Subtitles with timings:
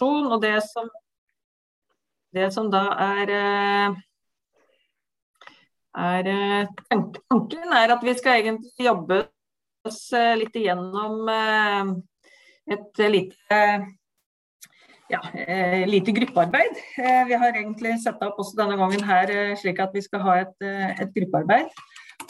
[0.00, 0.88] og det som,
[2.32, 3.32] det som da er,
[5.94, 6.30] er
[6.90, 9.24] Tanken er at vi skal egentlig jobbe
[9.84, 10.04] oss
[10.38, 13.58] litt igjennom et lite
[15.12, 15.20] ja,
[15.84, 16.78] lite gruppearbeid.
[16.96, 20.56] Vi har egentlig satt opp også denne gangen her slik at vi skal ha et,
[20.64, 21.68] et gruppearbeid.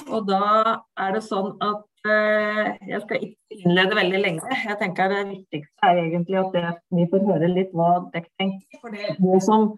[0.08, 4.56] Og da er det sånn at Eh, jeg skal ikke innlede veldig lenge.
[4.66, 8.80] Jeg tenker Det viktigste er egentlig at det, vi får høre litt hva dere tenker.
[8.82, 9.68] For det, det, som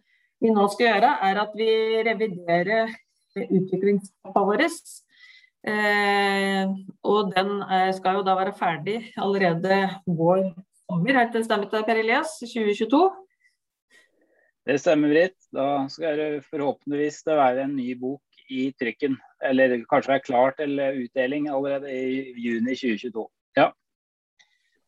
[0.40, 1.70] vi nå skal gjøre, er at vi
[2.08, 2.94] reviderer
[3.42, 4.64] utviklingsplanen vår.
[5.64, 6.72] Eh,
[7.08, 10.50] og den eh, skal jo da være ferdig allerede vår
[10.84, 11.20] sommer.
[11.20, 13.00] Helt til stemmer Per Elias, 2022.
[14.64, 15.38] Det stemmer, Britt.
[15.52, 19.16] Da skal det forhåpentligvis det være en ny bok i trykken.
[19.44, 23.26] Eller kanskje er klar til utdeling allerede i juni 2022.
[23.56, 23.70] Ja.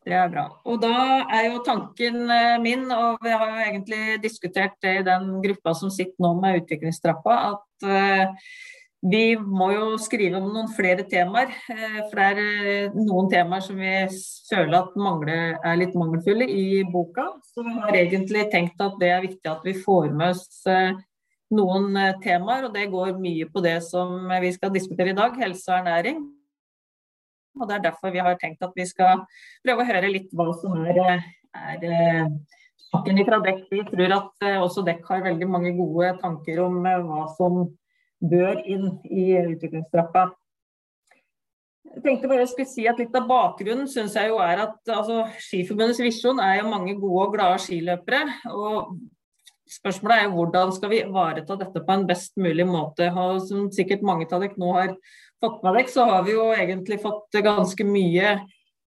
[0.07, 0.45] Det er bra.
[0.63, 0.93] Og da
[1.35, 5.73] er jo tanken eh, min, og vi har jo egentlig diskutert det i den gruppa
[5.75, 8.45] som sitter nå med utviklingstrappa, at uh,
[9.11, 11.51] vi må jo skrive om noen flere temaer.
[11.67, 13.91] For det er noen temaer som vi
[14.47, 17.27] føler at mangler, er litt mangelfulle i boka.
[17.51, 20.63] Så vi har egentlig tenkt at det er viktig at vi får med oss
[21.53, 25.35] noen eh, temaer, og det går mye på det som vi skal diskutere i dag,
[25.39, 26.21] helse og ernæring.
[27.57, 29.23] Og Det er derfor vi har tenkt at vi skal
[29.65, 31.23] prøve å høre litt hva som er,
[31.57, 32.33] er eh,
[32.89, 33.63] saken fra dekk.
[33.71, 37.63] Vi tror at eh, også dekk har veldig mange gode tanker om hva som
[38.21, 40.29] bør inn i utviklingstrappa.
[41.87, 45.23] Jeg tenkte bare jeg si at Litt av bakgrunnen synes jeg jo er at altså,
[45.41, 48.25] Skiforbundets visjon er jo mange gode og glade skiløpere.
[48.51, 48.97] og
[49.67, 53.09] Spørsmålet er jo hvordan skal vi ivareta dette på en best mulig måte.
[53.47, 54.93] Som sikkert mange av dere nå har
[55.43, 58.37] fått med dere, så har vi jo egentlig fått ganske mye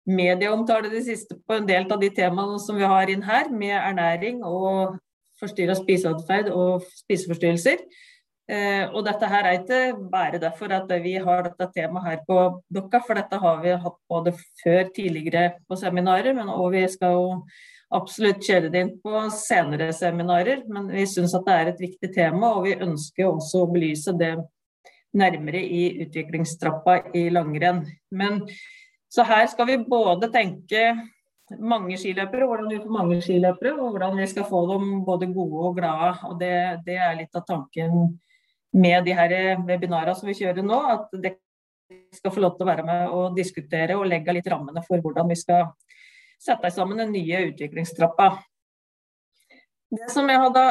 [0.08, 3.76] medieomtale de siste på en del av de temaene som vi har inn her, med
[3.76, 4.96] ernæring og
[5.38, 7.82] forstyrra spiseatferd og spiseforstyrrelser.
[8.48, 12.38] Eh, og dette her er ikke bare derfor at vi har dette temaet her på
[12.72, 14.32] Dokka, for dette har vi hatt både
[14.62, 17.26] før tidligere på seminarer, men òg vi skal jo
[17.94, 22.10] absolutt kjøre det inn på senere seminarer, men vi syns at det er et viktig
[22.14, 24.34] tema, og vi ønsker også å belyse det
[25.16, 27.84] nærmere i utviklingstrappa i langrenn.
[28.12, 28.42] Men
[29.08, 30.90] så her skal vi både tenke
[31.56, 35.66] mange skiløpere, hvordan vi får mange skiløpere, og hvordan vi skal få dem både gode
[35.70, 36.12] og glade.
[36.28, 38.18] og Det, det er litt av tanken
[38.76, 39.32] med de her
[39.64, 40.80] webinarene som vi kjører nå.
[40.92, 41.40] At dere
[42.12, 45.32] skal få lov til å være med og diskutere og legge litt rammene for hvordan
[45.32, 45.70] vi skal
[46.42, 48.30] sette sammen den nye utviklingstrappa.
[49.90, 50.64] Det som jeg hadde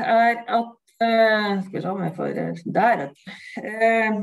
[0.00, 2.30] er at uh, Skal vi se om jeg får
[2.74, 3.02] Der,
[3.60, 4.22] uh,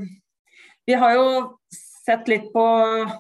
[0.88, 1.28] Vi har jo
[2.10, 2.66] sett litt på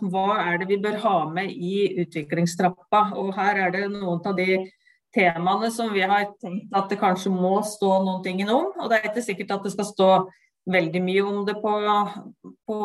[0.09, 3.03] hva er det vi bør ha med i utviklingstrappa.
[3.21, 4.63] Og her er det noen av de
[5.13, 8.71] temaene som vi har tenkt at det kanskje må stå noen ting om.
[8.79, 10.09] Og det er ikke sikkert at det skal stå
[10.69, 11.73] veldig mye om det på,
[12.69, 12.77] på,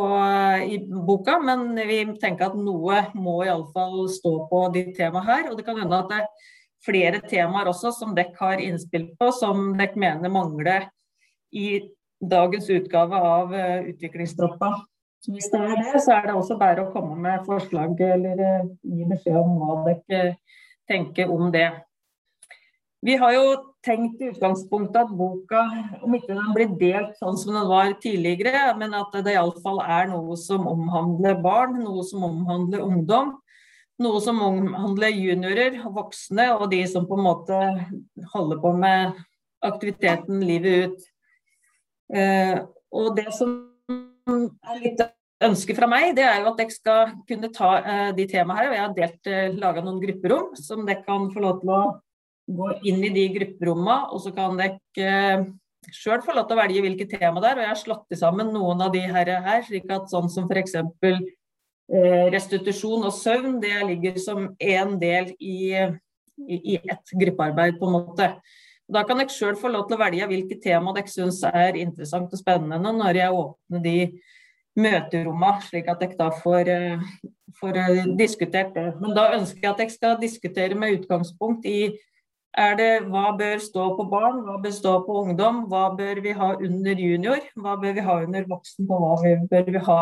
[0.65, 5.51] i boka, men vi tenker at noe må iallfall stå på de temaene her.
[5.51, 6.51] Og det kan hende at det er
[6.85, 10.89] flere temaer også som dere har innspill på, som dere mener mangler
[11.55, 11.85] i
[12.25, 13.93] dagens utgave av utviklingsdroppa.
[13.93, 14.75] Utviklingstroppa.
[15.25, 18.67] Hvis det er det, så er det også bare å komme med forslag eller uh,
[18.85, 20.35] gi beskjed om hva dere
[20.91, 21.71] tenker om det.
[23.05, 23.45] Vi har jo
[23.85, 25.63] tenkt i utgangspunktet at boka,
[26.05, 30.09] om ikke den blir delt sånn som den var tidligere, men at det iallfall er
[30.11, 33.35] noe som omhandler barn, noe som omhandler ungdom.
[34.03, 37.59] Noe som omhandler juniorer, voksne og de som på en måte
[38.33, 39.21] holder på med
[39.63, 41.05] aktiviteten livet ut.
[42.15, 42.57] Eh,
[42.91, 43.53] og det som
[44.27, 45.05] er litt
[45.45, 48.69] ønske fra meg, det er jo at dere skal kunne ta eh, de temaene her.
[48.71, 51.83] og Jeg har delt, eh, laga noen grupperom som dere kan få lov til å
[52.47, 55.47] gå inn i de grupperommene, og så kan dere uh,
[55.93, 57.61] sjøl få lov til å velge hvilket tema det er.
[57.61, 60.77] Og jeg har slått sammen noen av de her, her slik at sånn som f.eks.
[61.93, 65.75] Eh, restitusjon og søvn, det ligger som én del i,
[66.49, 68.31] i, ett et gruppearbeid, på en måte.
[68.89, 72.33] Da kan dere sjøl få lov til å velge hvilke tema dere syns er interessant
[72.33, 73.99] og spennende når jeg åpner de
[74.81, 77.81] møterommene, slik at dere da får, uh, får
[78.17, 78.89] diskutert det.
[79.05, 81.93] Men da ønsker jeg at dere skal diskutere med utgangspunkt i
[82.59, 86.35] er det hva bør stå på barn, hva bør stå på ungdom, hva bør vi
[86.39, 90.01] ha under junior, hva bør vi ha under voksen, og hva bør vi ha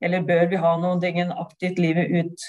[0.00, 2.48] eller bør vi ha noen ting aktivt livet ut.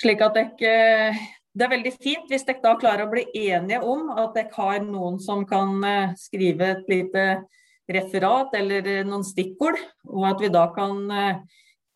[0.00, 1.14] Slik at dere,
[1.52, 4.78] Det er veldig fint hvis dere da klarer å bli enige om at dere har
[4.86, 7.24] noen som kan eh, skrive et lite
[7.92, 9.76] referat eller noen stikkord,
[10.08, 11.42] og at vi da kan eh,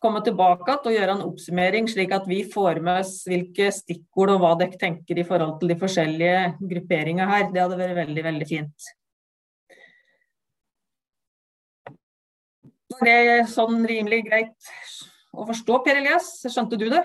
[0.03, 4.43] komme tilbake og gjøre en oppsummering, slik at vi får med oss hvilke stikkord og
[4.43, 7.49] hva dere tenker i forhold til de forskjellige grupperingene her.
[7.53, 8.89] Det hadde vært veldig, veldig fint.
[12.97, 13.19] Det
[13.51, 14.73] sånn rimelig greit
[15.37, 16.31] å forstå, Per Elias?
[16.49, 17.03] Skjønte du det?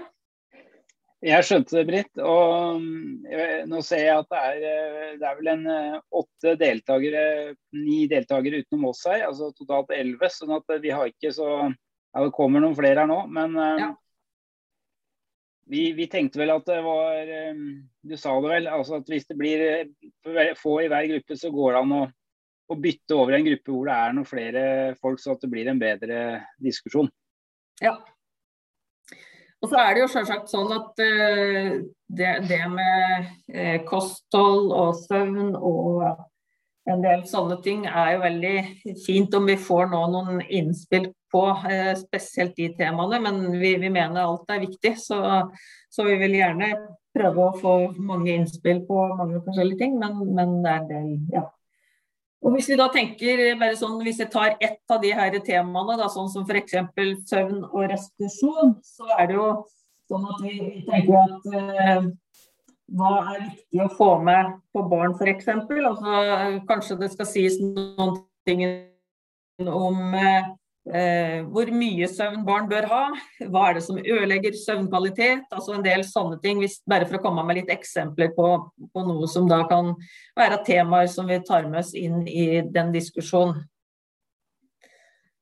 [1.23, 2.19] Jeg skjønte det, Britt.
[2.19, 6.55] Og mm, nå ser jeg at det er, eh, det er vel en eh, åtte
[6.59, 7.25] deltakere,
[7.77, 9.29] ni deltakere utenom oss her.
[9.29, 10.31] Altså totalt elleve.
[10.35, 11.53] Sånn at vi har ikke så
[12.12, 13.88] Ja, det kommer noen flere her nå, men eh, ja.
[15.73, 17.31] vi, vi, tenkte vel at det var
[18.05, 18.69] Du sa det vel.
[18.69, 19.64] altså at Hvis det blir
[20.61, 22.03] få i hver gruppe, så går det an å,
[22.69, 24.64] å bytte over en gruppe hvor det er noen flere
[25.00, 26.19] folk, så at det blir en bedre
[26.61, 27.09] diskusjon.
[27.82, 27.97] Ja,
[29.62, 31.75] og så er det jo selvsagt sånn at uh,
[32.11, 36.03] det, det, med kosthold og søvn og
[36.91, 38.56] en del sånne ting er jo veldig
[39.05, 43.23] fint om vi får nå noen innspill på, uh, spesielt de temaene.
[43.25, 45.23] Men vi, vi, mener alt er viktig, så,
[45.90, 46.75] så, vi vil gjerne
[47.12, 49.99] prøve å få mange innspill på mange forskjellige ting.
[50.00, 51.49] Men, men det er del, ja,
[52.43, 55.94] og Hvis vi da tenker bare sånn, hvis jeg tar ett av de her temaene,
[56.00, 56.75] da, sånn som f.eks.
[57.31, 59.46] søvn og restitusjon, så er det jo
[60.11, 60.56] sånn at vi
[60.88, 62.08] tenker at eh,
[62.99, 65.52] hva er viktig å få med på barn f.eks.
[65.52, 66.17] Altså,
[66.67, 68.19] kanskje det skal sies noen
[68.49, 68.64] ting
[69.62, 70.50] om eh,
[70.82, 73.02] Eh, hvor mye søvn barn bør ha,
[73.46, 76.58] hva er det som ødelegger søvnkvalitet, altså en del sånne ting.
[76.58, 78.49] Hvis, bare for å komme med litt eksempler på,
[78.90, 79.93] på, noe som da kan
[80.38, 83.62] være temaer som vi tar med oss inn i den diskusjonen.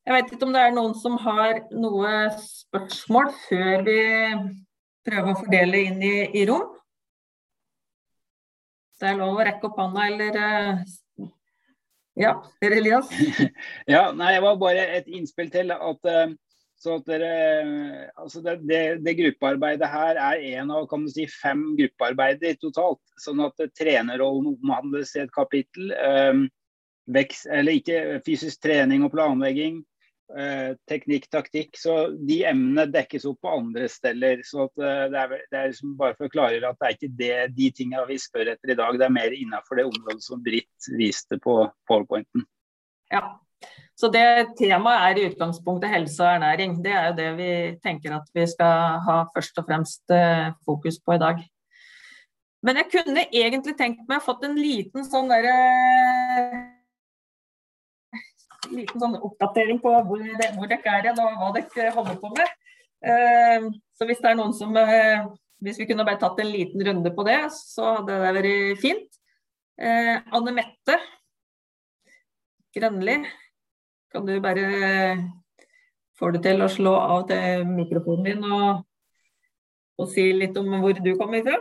[0.04, 3.98] Jeg vet ikke om det er noen som har noe spørsmål før vi
[5.06, 6.69] prøver å fordele inn i, i rom.
[9.00, 10.81] Det er lov å rekke opp hånda eller uh,
[12.20, 13.11] ja, Per Elias?
[13.94, 15.72] ja, nei, det var bare et innspill til.
[15.75, 16.37] at eh,
[16.81, 21.26] så at dere, altså det, det, det, gruppearbeidet her er en av kan du si,
[21.28, 23.02] fem gruppearbeider totalt.
[23.20, 25.93] Sånn at trenerrollen omhandles i et kapittel.
[26.00, 26.46] Um,
[27.12, 29.82] vekst, eller ikke fysisk trening og planlegging.
[30.38, 31.75] Eh, teknikk, taktikk.
[31.79, 34.44] Så de emnene dekkes opp på andre steder.
[34.47, 37.12] Så eh, det er, det er liksom bare for å klargjøre at det er ikke
[37.19, 38.99] det, de tingene vi spør etter i dag.
[39.00, 41.61] Det er mer innenfor det området som Britt viste på
[41.91, 42.47] powerpointen.
[43.11, 43.25] Ja,
[43.99, 46.79] så det temaet er i utgangspunktet helse og ernæring.
[46.85, 47.53] Det er jo det vi
[47.83, 51.43] tenker at vi skal ha først og fremst eh, fokus på i dag.
[52.62, 56.76] Men jeg kunne egentlig tenkt meg fått en liten sånn derre
[58.75, 62.32] liten sånn oppdatering på hvor, det, hvor dere er igjen og hva dere holder på
[62.37, 62.56] med.
[63.00, 65.31] Uh, så hvis det er noen som uh,
[65.64, 69.19] Hvis vi kunne bare tatt en liten runde på det, så hadde det vært fint.
[69.81, 70.96] Uh, Anne Mette
[72.76, 73.17] Grønli,
[74.12, 74.67] kan du bare
[76.20, 78.84] få det til å slå av til mikrofonen din og,
[79.99, 81.56] og si litt om hvor du kommer fra?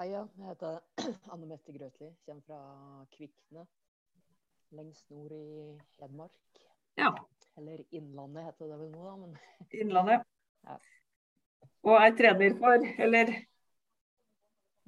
[0.00, 0.08] Hei.
[0.14, 0.78] Jeg heter
[1.34, 2.08] Anne Mette Grøtli.
[2.24, 2.60] Kommer fra
[3.12, 3.66] Kvikne
[4.76, 6.64] lengst nord i Hedmark.
[6.98, 7.12] Ja.
[7.58, 9.14] Eller Innlandet heter det vel nå, da.
[9.16, 9.36] Men...
[9.74, 10.26] Innlandet.
[10.66, 10.76] Ja.
[11.88, 13.32] Og er trener for, eller?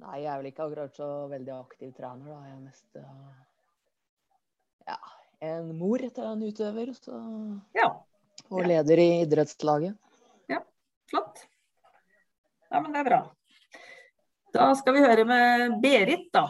[0.03, 2.39] Nei, jeg er vel ikke akkurat så veldig aktiv trener, da.
[2.47, 3.43] Jeg er mest uh,
[4.89, 4.97] ja,
[5.51, 6.93] en mor til en utøver.
[6.97, 7.19] Så...
[7.77, 7.91] Ja.
[8.49, 9.95] Og leder i idrettslaget.
[10.51, 10.59] Ja,
[11.09, 11.45] flott.
[12.69, 13.21] Ja, men det er bra.
[14.53, 16.47] Da skal vi høre med Berit, da.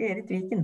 [0.00, 0.62] Berit Viken.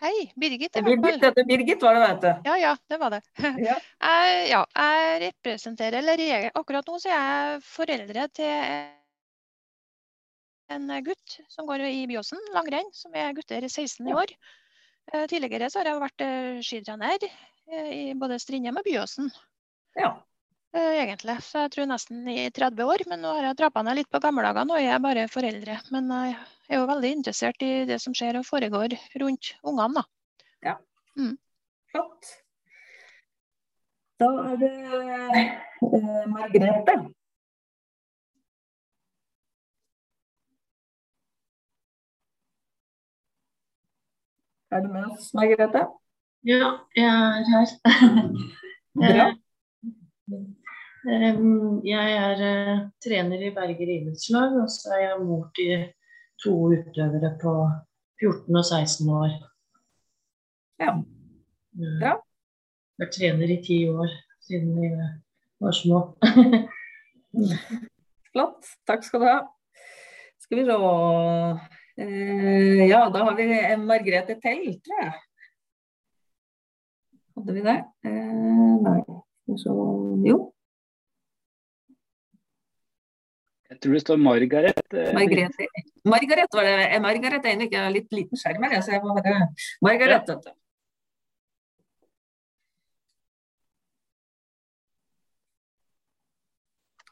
[0.00, 0.72] Hei, Birgit.
[0.84, 2.48] Birgit, det Birgit var det, vet du.
[2.50, 3.22] Ja, ja, det var det.
[3.68, 3.78] Ja.
[4.06, 8.52] Jeg, ja, jeg representerer, eller jeg, akkurat nå så er jeg foreldre til
[10.76, 14.36] en gutt som går i Byåsen langrenn, som er gutter 16 i år.
[15.06, 15.26] Ja.
[15.30, 19.30] tidligere så har jeg vært eh, skitrener eh, i både Strindheim og Byåsen.
[19.98, 20.16] Ja.
[20.76, 21.38] Egentlig.
[21.46, 23.06] Så jeg tror nesten i 30 år.
[23.08, 24.66] Men nå har jeg trappa ned litt på gamle dager.
[24.68, 25.78] Nå er jeg bare foreldre.
[25.94, 26.34] Men jeg
[26.68, 30.04] er jo veldig interessert i det som skjer og foregår rundt ungene, da.
[30.66, 30.74] Ja.
[31.18, 31.36] Mm.
[31.92, 32.32] Flott.
[34.20, 36.96] Da er det eh, Margrethe.
[44.70, 45.84] Er du med oss, Margrethe?
[46.46, 47.76] Ja, jeg er her.
[49.02, 49.26] Bra.
[51.06, 51.38] Eh,
[51.86, 55.86] jeg er uh, trener i Berger idrettslag, og så er jeg mor til
[56.42, 57.52] to utøvere på
[58.20, 59.34] 14 og 16 år.
[60.80, 60.96] Ja.
[61.76, 62.16] Bra.
[63.00, 64.12] Vært trener i ti år
[64.46, 64.90] siden vi
[65.60, 66.00] var små.
[68.32, 68.68] Flott.
[68.88, 69.38] Takk skal du ha.
[70.40, 70.76] Skal vi se
[72.04, 73.48] eh, Ja, da har vi
[73.82, 75.14] Margrethe Tell, tror jeg.
[77.36, 77.78] Hadde vi det?
[78.08, 79.00] Eh, nei.
[79.60, 79.72] Så,
[80.24, 80.38] jo.
[83.70, 84.80] Jeg tror det står Margaret.
[84.94, 85.66] eh, Margrethe.
[86.14, 86.74] Margaret var det.
[86.94, 89.48] Eh, Margaret er ikke litt liten skjerm her, så jeg må bare
[89.82, 90.52] Margaret, vet du.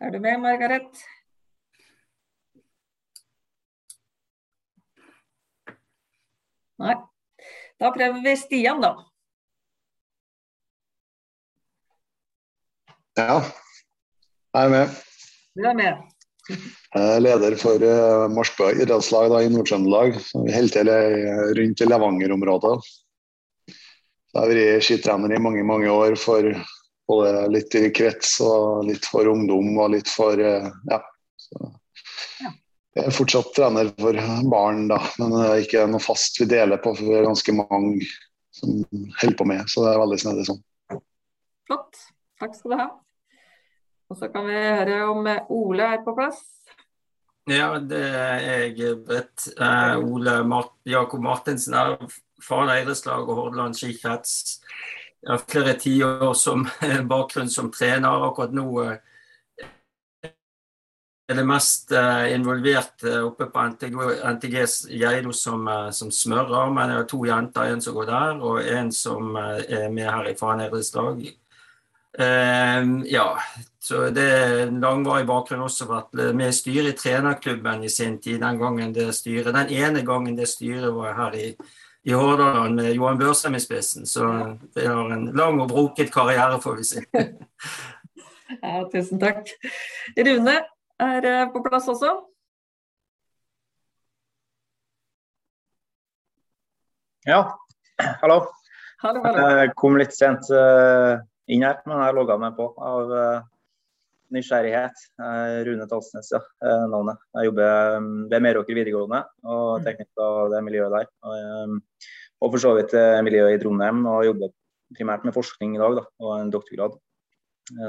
[0.00, 1.02] Er du med, Margaret?
[6.82, 6.94] Nei.
[7.80, 8.90] Da prøver vi Stian, da.
[13.18, 13.38] Ja,
[14.54, 14.96] jeg er med.
[15.54, 16.13] Du er med.
[16.94, 20.18] Er leder for uh, Marsbø idrettslag da, i Nord-Trøndelag.
[20.52, 20.90] Helt til
[21.58, 22.74] rundt i Levanger-området.
[24.34, 26.50] Jeg har vært skitrener i mange mange år for
[27.08, 31.00] både litt i krets og litt for ungdom og litt for uh, ja.
[31.40, 31.72] Så.
[32.94, 34.18] Jeg er fortsatt trener for
[34.50, 36.92] barn, da, men det er ikke noe fast vi deler på.
[36.94, 38.06] for Vi er ganske mange
[38.54, 40.60] som holder på med, så det er veldig snedig sånn.
[41.66, 42.04] Flott.
[42.38, 42.86] Takk skal du ha.
[44.10, 46.42] Og så kan vi høre om eh, Ole er på plass.
[47.44, 48.38] Ja, det er
[48.72, 49.50] jeg, Britt.
[49.60, 51.98] Eh, Ole Mart Jakob Martinsen er
[52.40, 54.62] faren idrettslag og Hordaland skikrets.
[55.20, 56.64] Jeg har flere tiår som
[57.12, 58.24] bakgrunn som trener.
[58.30, 58.96] Akkurat nå eh,
[61.28, 64.00] er det mest eh, involvert oppe på NTG,
[64.38, 66.72] NTGs Geilo som, som smører.
[66.72, 70.32] Men jeg har to jenter, en som går der, og en som er med her
[70.32, 71.26] i Faren idrettslag.
[72.18, 73.28] Eh, ja,
[73.82, 78.20] så det er en langvarig bakgrunn også vært med vi styret i trenerklubben i sin
[78.22, 78.40] tid.
[78.42, 81.48] Den gangen det styret, den ene gangen det styret var her i,
[82.04, 84.06] i Hordaland med Johan Børsheim i spissen.
[84.06, 84.28] Så
[84.76, 87.04] det har en lang og broket karriere, får vi si.
[88.62, 89.50] Ja, tusen takk.
[90.16, 90.56] Rune
[91.00, 92.12] er eh, på plass også.
[97.24, 97.40] Ja,
[98.20, 98.42] hallo.
[99.00, 99.46] Hallo, hallo.
[99.60, 103.46] Jeg kom litt sent eh, inn her, men jeg logga meg på av eh,
[104.34, 105.06] nysgjerrighet.
[105.20, 107.20] Eh, Rune Talsnes, ja, eh, navnet.
[107.36, 111.10] Jeg jobber ved Meråker videregående og teknikk av det miljøet der.
[111.28, 112.06] Og,
[112.44, 112.94] og for så vidt
[113.26, 114.54] miljøet i Trondheim, og jobber
[114.94, 116.96] primært med forskning i dag, da, og en doktorgrad.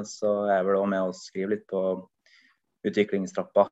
[0.07, 1.81] Så jeg er vel også med å skrive litt på
[2.85, 3.65] utviklingstrappa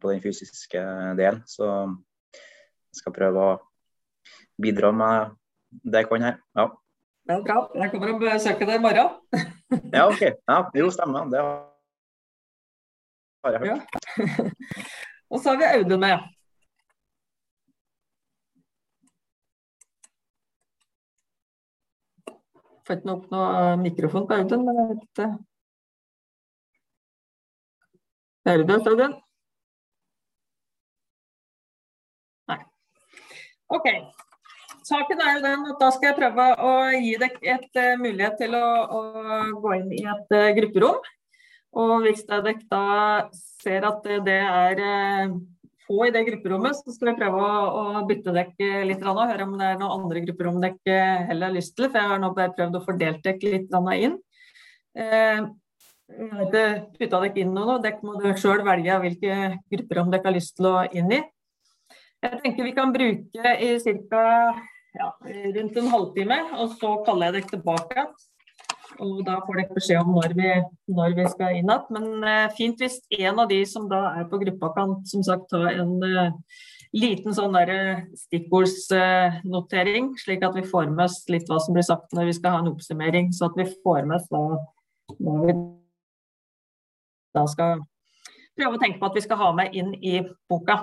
[0.00, 0.80] på den fysiske
[1.18, 1.42] delen.
[1.44, 3.58] Så jeg skal prøve å
[4.62, 5.36] bidra med
[5.84, 6.40] det jeg kan her.
[6.56, 6.70] Ja.
[7.22, 7.56] Det er bra.
[7.78, 9.08] Jeg kommer og besøker deg i morgen.
[9.94, 10.20] Ja, OK.
[10.20, 11.24] Ja, jo, stemmer.
[11.32, 11.40] Det
[13.44, 13.68] har jeg hørt.
[13.70, 13.76] Ja.
[15.32, 16.18] Og så har vi Audun med.
[22.86, 25.28] Får ikke opp noe mikrofon på Audun, men jeg vet ikke.
[28.48, 29.14] Hører du oss, Audun?
[32.52, 32.60] Nei.
[33.78, 33.88] OK.
[34.86, 38.38] Saken er jo den at da skal jeg prøve å gi deg et uh, mulighet
[38.40, 38.66] til å,
[38.98, 39.00] å
[39.62, 40.98] gå inn i et uh, grupperom.
[41.82, 42.84] Og hvis dere da
[43.62, 45.36] ser at det er uh,
[45.86, 47.62] få i det grupperommet, så skal jeg prøve å,
[48.00, 51.56] å bytte dere litt og høre om det er noen andre grupperom dere heller har
[51.56, 51.88] lyst til.
[51.88, 54.18] For jeg har nå bare prøvd å fordele dere litt inn.
[54.98, 55.50] Uh,
[56.12, 56.64] jeg har ikke
[56.98, 59.38] putta dere inn noe, dere må sjøl velge hvilke
[59.72, 61.22] grupperom dere har lyst til å inn i.
[62.22, 63.70] Jeg tenker vi kan bruke i
[64.10, 64.26] ca.
[64.92, 65.08] Ja,
[65.56, 68.04] rundt en halvtime, og så kaller jeg dere tilbake.
[69.00, 70.50] Og da får dere beskjed om når vi,
[70.92, 71.86] når vi skal inn igjen.
[71.96, 75.48] Men eh, fint hvis en av de som da er på gruppa kan som sagt
[75.52, 76.34] ta en eh,
[76.92, 81.88] liten sånn der eh, stikkordsnotering, slik at vi får med oss litt hva som blir
[81.88, 83.32] sagt når vi skal ha en oppsummering.
[83.32, 84.44] Så at vi får med oss da
[85.22, 85.56] når vi
[87.32, 87.80] da skal
[88.58, 90.20] prøve å tenke på at vi skal ha med inn i
[90.52, 90.82] boka.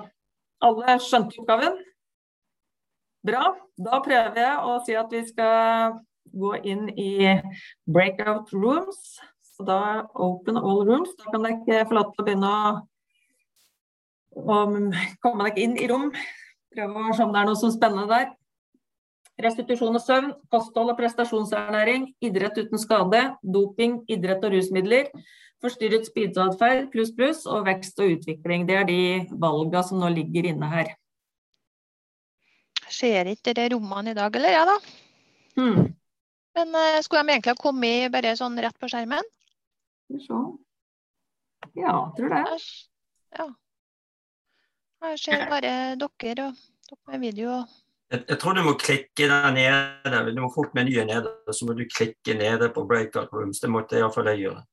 [0.66, 1.78] Alle skjønte oppgaven?
[3.26, 3.50] Bra.
[3.80, 6.00] Da prøver jeg å si at vi skal
[6.30, 7.36] gå inn i
[7.90, 9.20] breakout rooms.
[9.56, 9.80] Så da
[10.16, 11.12] open all rooms.
[11.20, 12.74] Da kan dere få lov til å begynne å,
[14.40, 14.60] å
[15.24, 16.12] komme dere inn i rom.
[16.70, 18.30] Prøve å se om det er noe som spennende der.
[19.40, 25.08] Restitusjon og søvn, kosthold og prestasjonsernæring, idrett uten skade, doping, idrett og rusmidler,
[25.64, 28.68] forstyrret spiseatferd pluss pluss og vekst og utvikling.
[28.68, 29.02] Det er de
[29.40, 30.92] valgene som nå ligger inne her.
[32.90, 34.54] Ser ikke de rommene i dag, eller?
[34.54, 34.78] Ja da.
[35.60, 35.92] Mm.
[36.58, 39.26] Men uh, skulle de egentlig ha kommet bare sånn rett på skjermen?
[40.08, 40.40] Skal vi se.
[41.78, 42.40] Ja, tror det.
[42.40, 42.64] Jeg,
[43.38, 43.46] ja.
[45.06, 46.50] Jeg ser bare dere og dere
[47.08, 47.62] med video.
[48.10, 50.34] Jeg, jeg tror du må klikke der nede.
[50.34, 53.62] Du må fort menyen nede, så må du klikke nede på breakout rooms.
[53.62, 54.64] Det måtte iallfall jeg gjøre.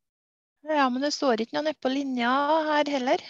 [0.67, 2.33] Ja, men det står ikke noe nede på linja
[2.73, 3.23] her heller.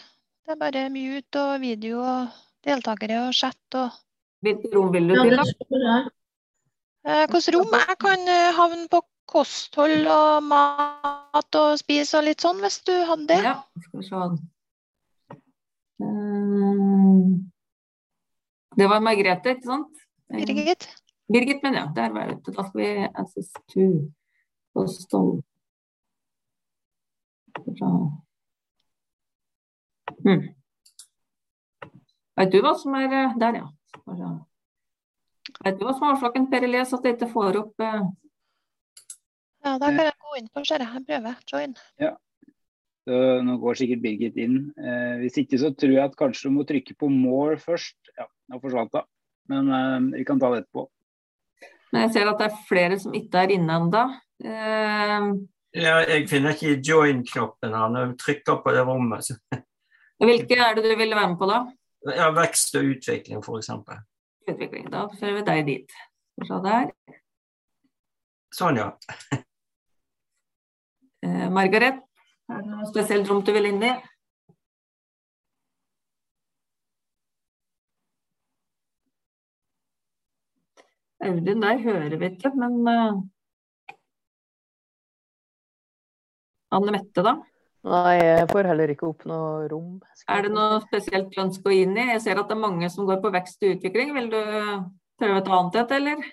[0.47, 3.97] Det er bare mute og video og deltakere og chat og
[4.45, 5.45] Hvilket rom vil du til, da?
[7.09, 7.71] eh, Hvilket rom?
[7.73, 12.93] Jeg kan eh, havne på kosthold og mat og spise og litt sånn, hvis du
[13.09, 13.41] hadde det?
[13.43, 13.55] Ja,
[13.89, 14.17] skal vi se.
[16.05, 17.25] Eh,
[18.77, 20.05] Det var Margrethe, ikke sant?
[20.29, 20.85] Birgit?
[21.33, 21.87] Birgit, men ja.
[21.97, 22.53] Der var jeg ute.
[22.53, 22.89] Da skal vi
[23.25, 23.87] SS2
[24.77, 25.41] kosthold.
[30.27, 30.43] Hmm.
[32.37, 33.09] Vet du hva som er
[33.41, 33.67] Der, ja.
[35.65, 38.07] Vet du hva som er årsaken, Per Elias, at jeg ikke får opp eh,
[39.65, 40.93] Ja, da kan jeg gå inn på ser jeg.
[40.95, 41.39] Jeg prøver.
[41.51, 41.77] Join.
[43.07, 44.59] Så nå går sikkert Birgit inn.
[44.75, 47.97] Eh, hvis ikke så tror jeg at kanskje du må trykke på more først.
[48.19, 49.07] Ja, nå forsvant hun.
[49.51, 50.89] Men eh, vi kan ta det etterpå.
[51.95, 54.09] Men jeg ser at det er flere som ikke er inne ennå.
[54.45, 55.29] Eh,
[55.77, 59.27] Ja, jeg finner ikke join-knappen her når jeg trykker på det rommet.
[59.27, 59.35] Så,
[60.25, 61.59] hvilke er det du ville være med på da?
[62.05, 63.71] Ja, vekst og utvikling, f.eks.
[64.47, 64.91] Utvikling.
[64.93, 65.97] Da fører vi deg dit.
[66.47, 66.91] Se der.
[68.55, 68.91] Sånn, ja.
[71.25, 71.97] Eh, Margaret,
[72.53, 73.95] er det noe spesielt rom du vil inn i?
[81.27, 83.17] Audun, der hører vi ikke, men uh...
[86.77, 87.39] Anne Mette, da?
[87.87, 90.01] Nei, jeg får heller ikke opp noe rom.
[90.33, 92.09] Er det noe spesielt du ønsker å gå inn i?
[92.17, 94.11] Jeg ser at det er mange som går på vekst og utvikling.
[94.17, 94.41] Vil du
[95.21, 96.27] prøve et annet et, eller?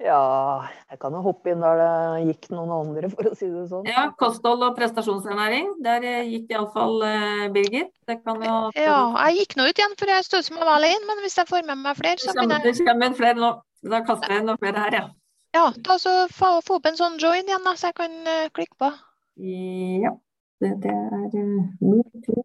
[0.00, 3.66] Ja, jeg kan jo hoppe inn der det gikk noen andre, for å si det
[3.68, 3.88] sånn.
[3.88, 5.74] Ja, kosthold og prestasjonsernæring.
[5.84, 7.92] Der eh, gikk iallfall uh, Birgit.
[8.08, 10.80] Det kan jo Ja, jeg gikk nå ut igjen, for jeg stod som jeg var
[10.80, 11.04] alene.
[11.08, 13.52] Men hvis jeg får med meg flere, så begynner jeg det kommer flere nå.
[13.92, 15.04] Da kaster jeg inn noen flere her, ja.
[15.52, 18.50] Ja, ta så få få opp en sånn join igjen, da, så jeg kan uh,
[18.54, 18.90] klikke på.
[19.42, 20.12] Ja.
[20.60, 22.36] Det, det er uh, move to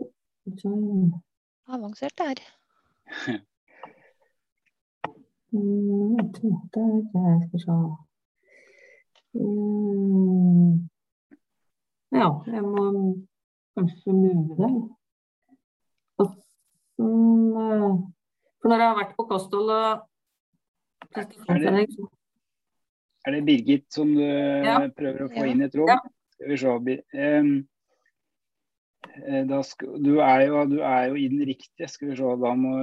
[0.63, 1.11] join.
[1.67, 2.45] Avansert det her.
[5.55, 7.75] Mm, jeg tror det er der, skal vi se.
[9.39, 10.89] Mm.
[12.11, 12.83] Ja, jeg må
[13.77, 14.67] kanskje move
[16.19, 16.33] eh,
[18.59, 20.03] For når jeg har vært på kosthold og
[21.13, 21.87] prestasjonstrening,
[23.25, 24.79] Er det Birgit som du Ja.
[24.89, 25.51] prøver å få Ja.
[25.51, 25.89] inn i et rom?
[25.89, 25.99] Ja.
[26.35, 26.67] Skal vi se.
[27.13, 27.67] Um,
[29.27, 31.87] eh, da skal, du, er jo, du er jo i den riktige.
[31.87, 32.75] Skal vi se, da må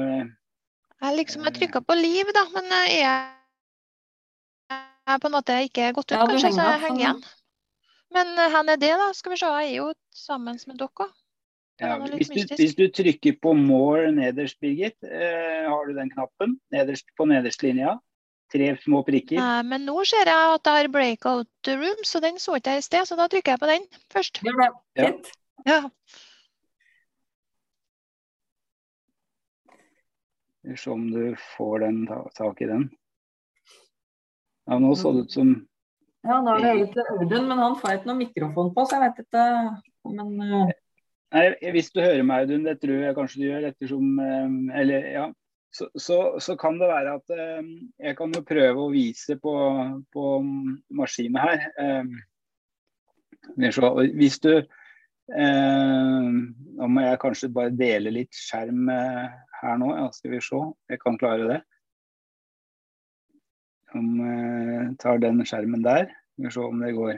[1.02, 3.28] Jeg liksom har trykka på liv, da, men jeg
[5.06, 7.24] er på en måte ikke gått ut, Ja, kanskje, henger så jeg henger igjen.
[8.12, 9.12] Men her hvor er det, da?
[9.12, 11.12] Skal vi se, jeg er jo sammen med dere òg.
[11.80, 16.60] Ja, hvis, du, hvis du trykker på 'more' nederst, Birgit, eh, har du den knappen
[16.70, 17.96] nederst på nederste linja?
[18.52, 19.38] Tre små prikker.
[19.40, 22.82] Nei, men nå ser jeg at jeg har breakout room, så den så ikke jeg
[22.82, 24.42] i sted, så da trykker jeg på den først.
[24.44, 24.68] gjør det.
[25.00, 25.06] Ja.
[25.08, 25.30] Fint.
[25.64, 25.78] Ja.
[30.62, 31.22] Skal vi se om du
[31.56, 32.90] får den, ta, tak i den.
[34.68, 35.54] Ja, nå så det ut som
[36.22, 39.08] Ja, da er det egentlig Audun, men han får ikke noe mikrofon på, så jeg
[39.08, 39.46] vet ikke.
[40.12, 40.74] Men eh,
[41.32, 45.08] Nei, hvis du hører meg, Audun, det tror jeg kanskje du gjør, ettersom eh, Eller,
[45.16, 45.24] ja.
[45.72, 47.68] Så, så, så kan det være at eh,
[48.04, 49.52] jeg kan jo prøve å vise på,
[50.12, 50.24] på
[50.92, 51.62] maskinen her.
[51.80, 52.10] Eh,
[53.56, 56.26] hvis du eh,
[56.76, 59.32] Nå må jeg kanskje bare dele litt skjerm eh,
[59.62, 59.92] her nå.
[59.96, 60.60] Ja, skal vi se.
[60.92, 61.60] Jeg kan klare det.
[63.96, 66.10] Om jeg tar den skjermen der.
[66.34, 67.16] Skal vi se om det går.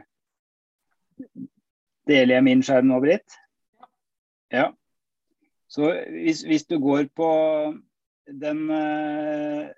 [2.07, 3.37] Deler jeg min skjerm nå, Britt?
[4.53, 4.69] Ja.
[5.71, 7.31] Så hvis, hvis du går på
[8.27, 9.71] den eh,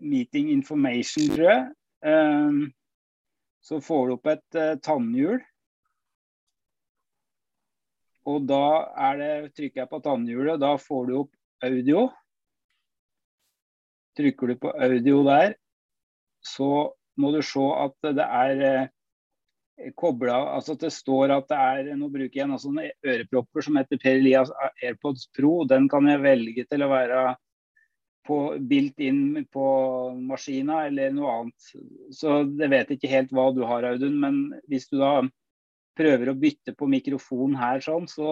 [0.00, 1.64] meeting information, tror jeg,
[2.06, 2.60] eh,
[3.60, 5.40] så får du opp et eh, tannhjul.
[8.30, 8.64] Og da
[9.08, 12.06] er det, trykker jeg på tannhjulet, da får du opp audio.
[14.18, 15.54] Trykker du på audio der,
[16.44, 18.90] så må du se at det er
[19.96, 24.18] kobla Altså det står at det er Nå bruker jeg noen ørepropper som heter Per
[24.18, 25.64] Elias AirPods Pro.
[25.68, 27.22] Den kan jeg velge til å være
[28.26, 28.38] på
[28.70, 29.66] bilt inn på
[30.28, 31.70] maskina eller noe annet.
[32.14, 34.18] Så jeg vet ikke helt hva du har, Audun.
[34.22, 35.14] Men hvis du da
[35.98, 38.30] prøver å bytte på mikrofon her, sånn, så,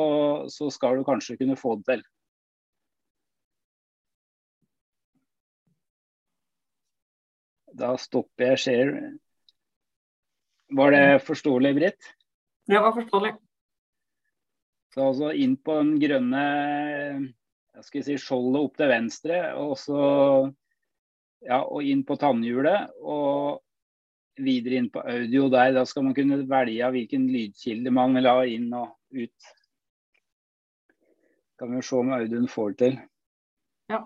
[0.52, 2.06] så skal du kanskje kunne få det til.
[7.78, 9.02] Da stopper jeg share.
[10.70, 12.08] Var det forståelig, Britt?
[12.68, 13.30] det var forståelig.
[14.92, 16.42] Så altså inn på den grønne
[17.78, 20.00] jeg skal si, skjoldet opp til venstre, og så
[21.46, 22.90] ja, og inn på tannhjulet.
[23.00, 23.62] Og
[24.38, 25.72] videre inn på audio der.
[25.76, 29.48] Da skal man kunne velge hvilken lydkilde man vil ha inn og ut.
[31.58, 32.98] Kan vi jo se om Audun får det til.
[33.90, 34.02] Ja.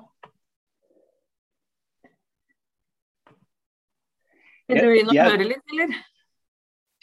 [4.68, 5.96] Vil du inn og Jeg- høre litt, eller?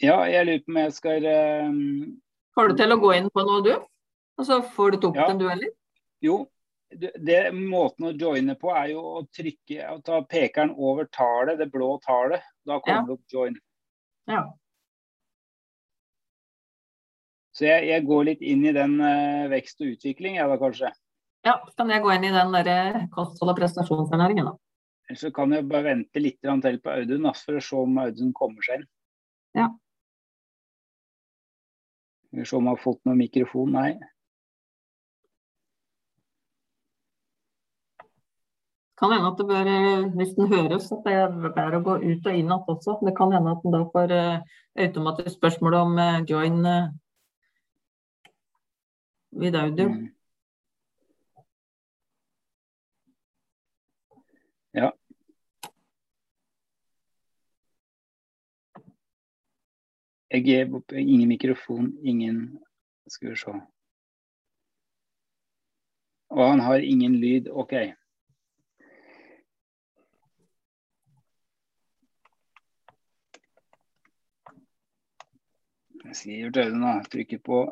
[0.00, 1.72] Ja, jeg lurer på om jeg skal eh,
[2.56, 3.74] Får du til å gå inn på noe, du?
[4.40, 5.26] Og så får du ikke Ja.
[5.28, 5.70] den, du heller?
[6.24, 6.38] Jo,
[6.90, 11.58] det, det, måten å joine på er jo å trykke å ta pekeren over tallet,
[11.60, 12.42] det blå tallet.
[12.66, 13.04] Da kommer Ja.
[13.06, 13.58] det opp join.
[14.30, 14.42] Ja.
[17.52, 20.90] Så jeg, jeg går litt inn i den uh, vekst og utvikling, jeg da kanskje.
[21.44, 21.58] ja.
[21.76, 24.56] Kan jeg gå inn i den der kosthold- og prestasjonsernæringen, da?
[25.10, 28.32] Ellers så kan jeg bare vente litt til på Audun for å se om Audun
[28.32, 28.88] kommer seg inn.
[29.58, 29.68] Ja.
[32.30, 33.72] Skal vi se om han har fått noen mikrofon.
[33.74, 33.90] Nei.
[39.00, 41.96] Kan hende at det bør, eh, hvis den høres, at det er bedre å gå
[42.04, 42.98] ut og inn igjen også.
[43.02, 44.42] Det kan hende at den da får eh,
[44.86, 46.88] automatisk spørsmål om eh, join eh,
[49.32, 49.88] with audio.
[49.88, 50.08] Mm.
[54.74, 54.92] Ja.
[60.30, 60.46] Jeg
[60.78, 62.58] opp ingen mikrofon, ingen
[63.10, 63.52] Skal vi se.
[66.30, 67.48] Og han har ingen lyd.
[67.50, 67.72] OK.
[76.12, 76.92] Skriver til Audun, da.
[77.10, 77.64] Trykker på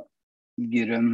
[0.74, 1.12] grønn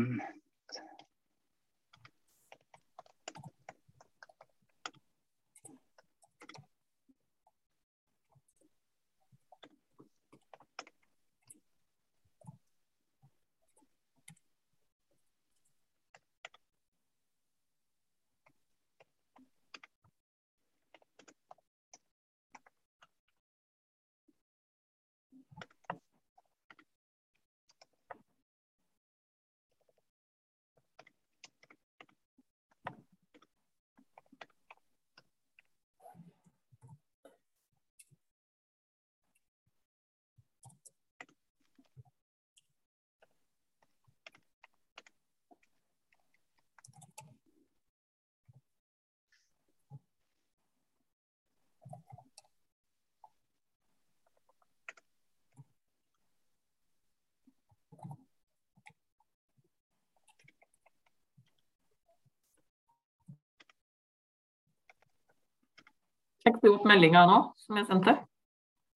[66.45, 68.13] Sjekk opp meldinga nå, som jeg sendte?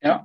[0.05, 0.19] Ja.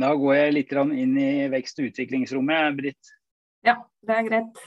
[0.00, 3.10] Da går jeg litt inn i vekst- og utviklingsrommet, Britt.
[3.66, 3.74] Ja,
[4.06, 4.62] det er greit.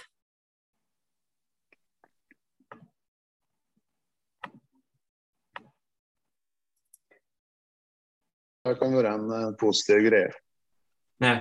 [8.63, 10.29] Det kan være en eh, positiv greie.
[11.23, 11.39] Nei.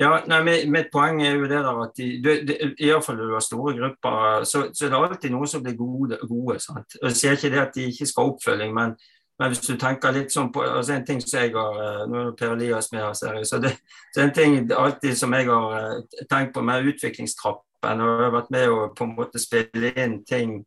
[0.00, 3.04] Ja, nei, mi- Mitt poeng er jo det der at de, du, de, i hvert
[3.04, 6.18] fall når du har store grupper, så, så er det alltid noen som blir gode.
[6.28, 6.96] gode sant?
[7.02, 8.94] Jeg sier ikke det at de ikke skal ha oppfølging, men,
[9.42, 12.18] men hvis du tenker litt sånn på altså En ting som jeg har eh, Nå
[12.20, 13.48] er det Per Elias med her, ser jeg.
[13.50, 13.72] Så det,
[14.14, 18.36] så en ting alltid som jeg har eh, tenkt på med utviklingstrappen, og jeg har
[18.36, 20.60] vært med å på en måte spille inn ting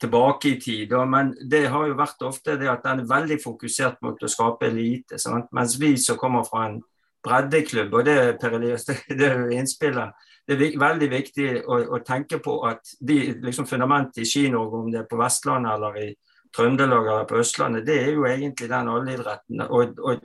[0.00, 0.94] tilbake i tid.
[1.12, 4.70] Men det har jo vært ofte det at den er veldig fokusert mot å skape
[4.70, 5.18] elite.
[5.20, 5.50] Sant?
[5.52, 6.78] Mens vi som kommer fra en
[7.26, 10.24] breddeklubb, og det, Per Elias, det, det er innspillet.
[10.48, 14.88] Det er veldig viktig å, å tenke på at de liksom fundamentet i Ski-Norge, om
[14.94, 16.08] det er på Vestlandet eller i
[16.56, 19.08] Trøndelag eller på Østlandet, det er jo egentlig den og,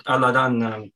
[0.10, 0.88] eller den um,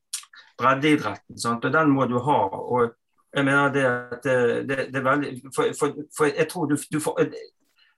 [0.57, 1.39] breddeidretten.
[1.39, 1.65] Sant?
[1.65, 2.39] Og den må du ha.
[2.57, 2.95] og
[3.35, 4.37] jeg mener det at det,
[4.69, 7.27] det, det er veldig for, for, for jeg tror du, du får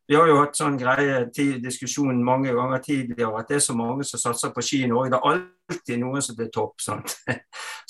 [0.09, 3.75] vi har jo hatt sånn greie tid, diskusjon mange ganger tidligere at det er så
[3.77, 5.11] mange som satser på ski i Norge.
[5.13, 6.81] Det er alltid noen som blir topp.
[6.81, 7.13] sant?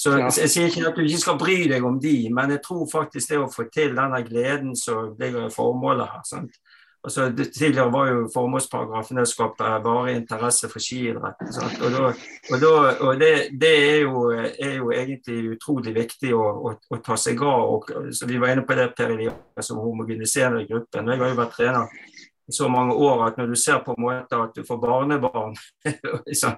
[0.02, 0.28] Så Ja.
[0.28, 3.32] Jeg sier ikke at du ikke skal bry deg om de, men jeg tror faktisk
[3.32, 6.25] det å få til denne gleden som ligger i formålet her.
[6.28, 6.60] sant?
[7.01, 11.45] Altså, det, tidligere var jo formålsparagrafen å skape varig interesse for skiidrett.
[11.47, 12.71] Og, da, og, da,
[13.07, 17.39] og det, det er, jo, er jo egentlig utrolig viktig å, å, å ta seg
[17.39, 17.71] av.
[17.77, 19.15] Og, så vi var inne på det Per
[19.63, 21.07] som homogeniserer gruppen.
[21.07, 22.01] Jeg har jo vært trener
[22.49, 25.55] i så mange år at når du ser på en måte at du får barnebarn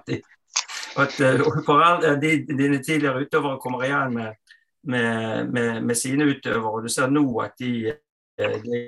[1.02, 4.56] at eh, foreldre, de, Dine tidligere utøvere kommer igjen med,
[4.88, 8.82] med, med, med sine utøvere, og du ser nå at de, eh, de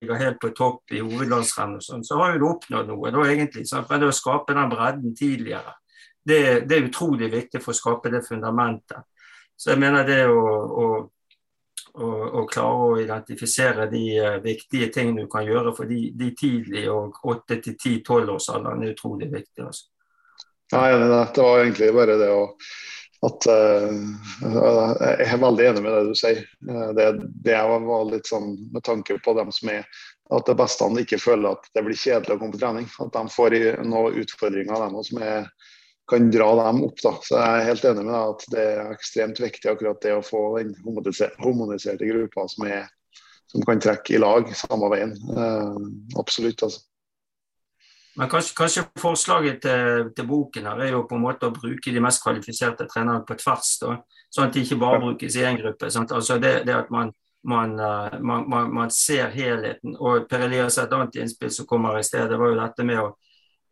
[0.00, 3.10] ligger helt på topp i hovedlandsrenn, og sånn, så har du oppnådd noe.
[3.14, 3.88] da egentlig, sant?
[3.90, 5.74] Men å skape den bredden tidligere,
[6.28, 9.06] det, det er utrolig viktig for å skape det fundamentet.
[9.58, 10.42] Så jeg mener det å,
[10.82, 10.88] å,
[11.98, 12.08] å,
[12.40, 16.92] å klare å identifisere de uh, viktige tingene du kan gjøre for de, de tidlige
[16.94, 19.64] og 8-10-12-årsalderen er utrolig viktig.
[19.66, 19.88] Altså.
[20.76, 20.92] Nei.
[21.00, 22.44] Det var egentlig bare det å
[23.26, 23.94] at uh,
[24.44, 26.44] Jeg er veldig enig med det du sier.
[26.94, 27.08] Det,
[27.42, 29.88] det var litt sånn med tanke på dem som er
[30.34, 32.88] at det beste han ikke føler at det blir kjedelig å komme på trening.
[33.00, 33.56] At de får
[33.88, 35.48] noen utfordringer dem som er,
[36.10, 37.00] kan dra dem opp.
[37.02, 37.14] Da.
[37.24, 40.24] Så Jeg er helt enig med deg at det er ekstremt viktig akkurat det å
[40.24, 42.86] få den homoniserte gruppa som, er,
[43.48, 45.16] som kan trekke i lag samme veien.
[45.32, 45.80] Uh,
[46.20, 46.62] absolutt.
[46.68, 46.84] altså.
[48.18, 51.92] Men kanskje, kanskje forslaget til, til, boken her er jo på en måte å bruke
[51.94, 53.76] de mest kvalifiserte trenerne på tvers.
[53.78, 53.94] Da,
[54.34, 55.86] sånn at de ikke bare brukes i én gruppe.
[56.02, 57.12] Altså det, det, at man,
[57.46, 59.94] man, uh, man, man, ser helheten.
[60.02, 63.04] Og Per Elias et annet innspill som kommer i sted, det var jo dette med
[63.04, 63.08] å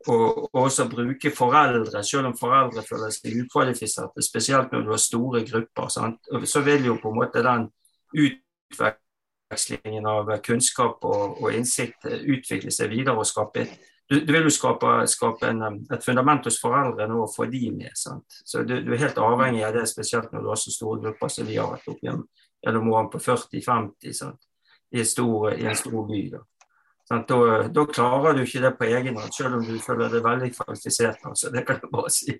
[0.06, 5.40] og også bruke foreldre, selv om foreldre føler seg ukvalifiserte, spesielt når du har store
[5.48, 5.88] grupper.
[5.90, 6.30] Sant?
[6.46, 7.66] Så vil jo på en måte den
[8.14, 13.66] utvekslingen av kunnskap og, og innsikt utvikle seg videre og skape
[14.08, 17.90] du, du vil jo skape, skape en, et fundament hos foreldrene og få de med.
[17.98, 18.40] Sant?
[18.46, 21.32] Så du, du, er helt avhengig av det, spesielt når du har så store grupper
[21.32, 24.12] som vi har vært opp gjennom årene på 40-50 i,
[24.94, 26.20] i, en stor by.
[26.36, 26.44] Da.
[27.06, 27.40] Da,
[27.70, 31.26] da, klarer du ikke det på egen hånd, selv om du føler deg veldig kvalifisert.
[31.26, 31.50] Altså.
[31.54, 32.34] Det kan jeg bare si.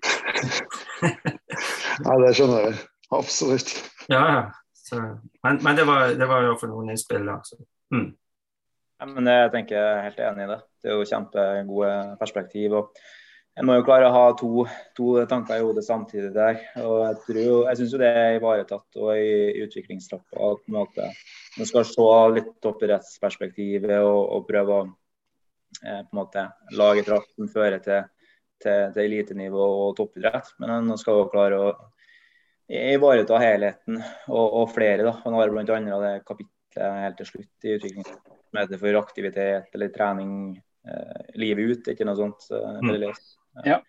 [2.03, 2.79] ja, det skjønner jeg.
[3.15, 3.75] Absolutt.
[4.11, 4.23] Ja,
[4.75, 4.99] så,
[5.43, 7.53] men, men, det var, det var iallfall noen innspill der.
[7.95, 8.09] Mm.
[8.97, 10.59] Ja, men jeg tenker jeg er helt enig i det.
[10.87, 12.73] Det er jo kjempegode perspektiv.
[12.79, 12.93] og
[13.57, 14.63] jeg må jo klare å ha to,
[14.95, 16.59] to tanker i hodet samtidig der.
[16.79, 21.07] og Jeg, tror, jeg syns det er ivaretatt og i utviklingstrappa på en måte,
[21.57, 26.45] man skal se litt opp i rettsperspektivet og, og prøve å eh, på en måte
[26.77, 28.05] lage trappen fører til,
[28.61, 30.53] til, til elitenivå og toppidrett.
[30.61, 31.73] Men man skal også klare å
[32.69, 35.01] ivareta helheten og, og flere.
[35.01, 35.99] da, Man har bl.a.
[36.05, 37.77] det kapitlet helt til slutt i
[38.57, 40.31] heter for aktivitet eller trening
[41.37, 41.87] livet ut.
[41.93, 42.49] ikke noe sånt.
[42.51, 43.07] Eh, mm.
[43.65, 43.81] Ja.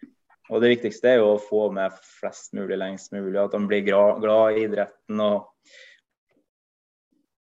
[0.49, 3.37] Og Det viktigste er jo å få med flest mulig lengst mulig.
[3.41, 5.51] At de blir glad i idretten og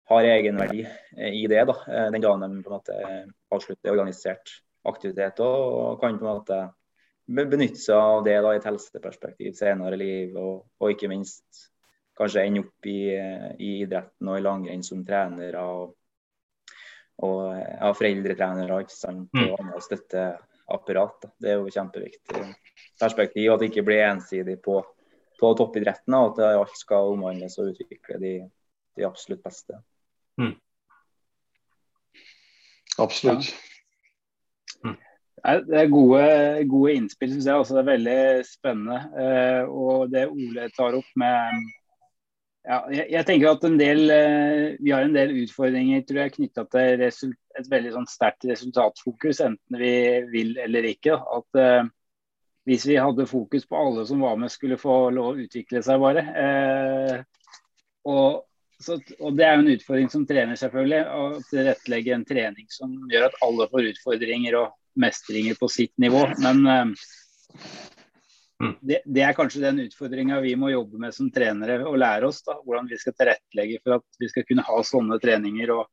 [0.08, 0.86] har egenverdi
[1.28, 1.66] i det.
[1.68, 2.98] da, eh, Den dagen de på en måte
[3.52, 6.60] avslutter organisert aktivitet og kan på en måte
[7.28, 10.38] benytte seg av det da i et helseperspektiv senere i livet.
[10.40, 11.68] Og, og, ikke minst
[12.18, 13.14] kanskje ende opp i,
[13.60, 15.94] i idretten og i langrenn som trenere og,
[17.26, 19.48] og ja, foreldretrenere ikke sant, mm.
[19.48, 20.26] og andre støtte
[20.68, 21.30] apparat.
[21.40, 22.44] Det er jo kjempeviktig
[23.00, 24.80] perspektiv at det ikke blir ensidig på,
[25.40, 26.16] på toppidretten.
[26.18, 28.34] Og at alt skal omhandles og utvikle de,
[28.98, 29.80] de absolutt beste.
[30.42, 30.56] Mm.
[32.98, 33.52] Absolutt.
[34.84, 34.92] Ja.
[34.92, 34.98] Mm.
[35.68, 36.24] Det er gode,
[36.70, 37.62] gode innspill, syns jeg.
[37.62, 39.02] Også det er veldig spennende.
[39.22, 41.62] Eh, og det Ole tar opp med
[42.68, 46.66] ja, jeg, jeg, tenker at del, eh, Vi har en del utfordringer tror jeg, knytta
[46.74, 49.94] til result, et veldig sånn sterkt resultatfokus, enten vi
[50.34, 51.16] vil eller ikke.
[51.16, 51.88] At uh,
[52.68, 56.04] Hvis vi hadde fokus på alle som var med, skulle få lov å utvikle seg
[56.04, 56.26] bare.
[56.36, 57.56] Uh,
[58.12, 58.44] og,
[58.84, 61.02] så, og, Det er jo en utfordring som trener, selvfølgelig.
[61.08, 66.28] Å tilrettelegge en trening som gjør at alle får utfordringer og mestringer på sitt nivå.
[66.44, 66.94] Men Mm.
[68.58, 72.42] Det, det, er kanskje den utfordringa vi må jobbe med som trenere og lære oss.
[72.46, 75.74] da, Hvordan vi skal tilrettelegge for at vi skal kunne ha sånne treninger.
[75.76, 75.86] og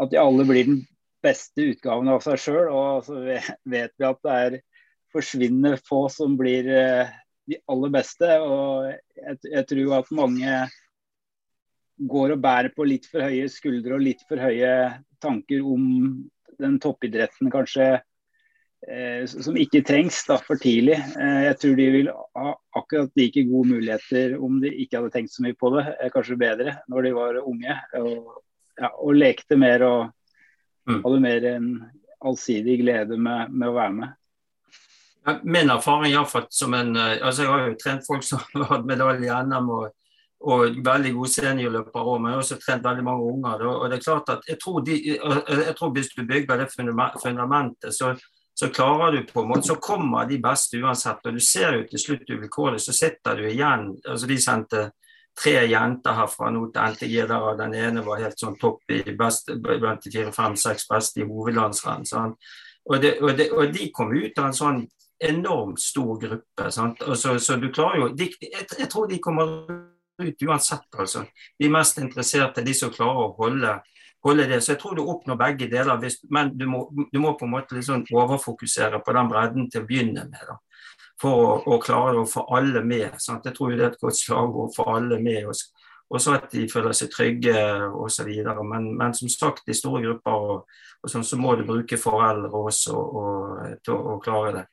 [0.00, 0.82] At de alle blir den
[1.22, 2.70] beste utgaven av seg sjøl.
[2.72, 4.60] Og så vet vi at det er
[5.12, 7.12] forsvinnende få som blir eh,
[7.50, 8.30] de aller beste.
[8.40, 10.62] og jeg, jeg tror at mange
[12.12, 14.72] går og bærer på litt for høye skuldre og litt for høye
[15.22, 15.84] tanker om
[16.62, 17.98] den toppidretten kanskje
[19.26, 20.96] som ikke trengs da, for tidlig.
[20.98, 25.34] Eh, jeg tror de vil ha akkurat like gode muligheter om de ikke hadde tenkt
[25.34, 27.76] så mye på det, eh, kanskje bedre, når de var unge.
[28.00, 28.40] Og,
[28.80, 30.00] ja, og lekte mer og
[30.88, 30.98] mm.
[31.04, 31.70] hadde mer en
[32.22, 34.18] allsidig glede med, med å være med.
[35.46, 39.28] Min erfaring iallfall som en altså Jeg har jo trent folk som har hatt medalje
[39.28, 39.92] i NM og,
[40.42, 43.66] og veldig gode seniorløpere òg, men jeg har også trent veldig mange unger.
[43.70, 47.94] Og det er klart at jeg tror, de, jeg tror Hvis du bygger det fundamentet,
[47.94, 48.16] så,
[48.62, 51.24] så klarer du på en måte, så kommer de beste uansett.
[51.26, 54.82] Og du ser jo til slutt uvilkårlig, så sitter du igjen altså De sendte
[55.42, 59.50] tre jenter herfra nå til NTG, der den ene var helt sånn topp i best,
[59.64, 62.06] blant de fire, fem, seks beste i hovedlandsrenn.
[62.06, 62.36] Sånn.
[62.86, 64.80] Og, det, og, det, og, de kom ut av en sånn
[65.22, 66.70] enormt stor gruppe.
[66.70, 69.56] Så, så, du klarer jo de, jeg, jeg, tror de kommer
[70.22, 71.24] ut uansett, altså.
[71.58, 73.74] De mest interesserte, de som klarer å holde
[74.24, 74.60] holde det.
[74.62, 77.54] Så jeg tror du oppnår begge deler, hvis, men du må, du må, på en
[77.56, 80.44] måte liksom overfokusere på den bredden til å begynne med.
[80.48, 80.58] Da.
[81.22, 83.20] for å, klare å få alle med.
[83.22, 83.46] Sant?
[83.46, 85.46] Jeg tror det er et godt slagord for alle med.
[85.46, 85.82] Og,
[86.12, 87.54] også at de føler seg trygge
[87.96, 88.28] osv.
[88.68, 92.50] Men, men som sagt, i store grupper og, og sånn, så må du bruke foreldre
[92.68, 94.64] også og, til å, å klare det.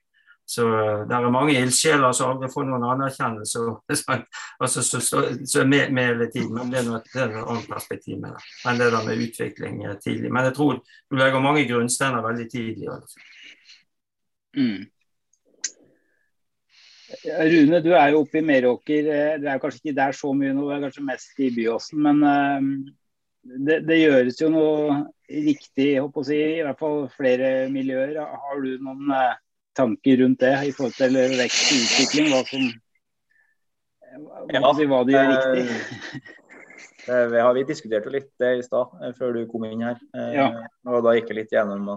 [0.49, 0.65] Så
[1.05, 3.61] det er mange ildsjeler som aldri får noen anerkjennelse
[3.93, 6.55] altså, så, så, så med, med hele tiden.
[6.57, 9.25] Men det er noe, det er noe annet perspektiv med det enn det der med
[9.27, 10.31] utvikling tidlig.
[10.33, 12.87] Men jeg tror du legger mange grunnsteiner veldig tidlig.
[12.89, 13.27] Altså.
[14.57, 14.87] Mm.
[17.51, 19.09] Rune, du er jo oppe i Meråker.
[19.19, 22.01] Eh, det er kanskje ikke der så mye nå, det er kanskje mest i Byåsen.
[22.07, 22.25] Men
[23.67, 24.97] det, det, gjøres jo noe
[25.29, 28.17] riktig, håper å si, i hvert fall flere miljøer.
[28.17, 29.13] Har du noen
[29.79, 32.29] tanker rundt det i forhold til vekst og utvikling?
[32.35, 32.67] Hva som
[34.19, 36.21] hva, si, hva de gjør riktig?
[37.09, 39.97] Vi har vi diskuterte litt det i stad, før du kom inn her.
[40.35, 40.49] Ja.
[40.89, 41.95] Og da gikk jeg litt gjennom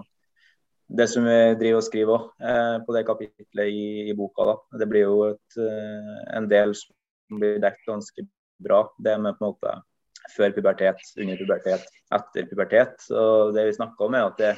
[0.93, 4.45] det som vi driver og skriver også, eh, på det kapitlet i, i boka.
[4.45, 4.55] da.
[4.81, 8.25] Det blir jo et, eh, en del som blir dekket ganske
[8.63, 8.83] bra.
[8.99, 9.73] Det med på en måte
[10.35, 13.07] før pubertet, under pubertet, etter pubertet.
[13.11, 14.53] Og det vi snakker om er at det,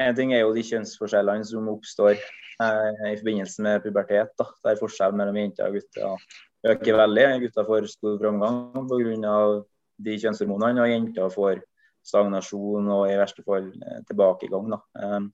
[0.00, 4.32] En ting er jo de kjønnsforskjellene som oppstår eh, i forbindelse med pubertet.
[4.40, 6.26] da, Der forskjellen mellom jenter og gutter
[6.74, 7.28] øker veldig.
[7.44, 9.36] Gutter får stor framgang pga.
[10.04, 11.60] de kjønnshormonene, og jenter får
[12.04, 14.72] stagnasjon og i verste fall eh, tilbakegang.
[14.74, 14.80] Da.
[15.00, 15.30] Ehm,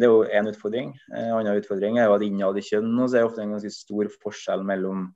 [0.00, 0.94] det er jo én utfordring.
[1.12, 4.08] En annen utfordring er jo at innad i kjønn så er ofte en ganske stor
[4.22, 5.10] forskjell mellom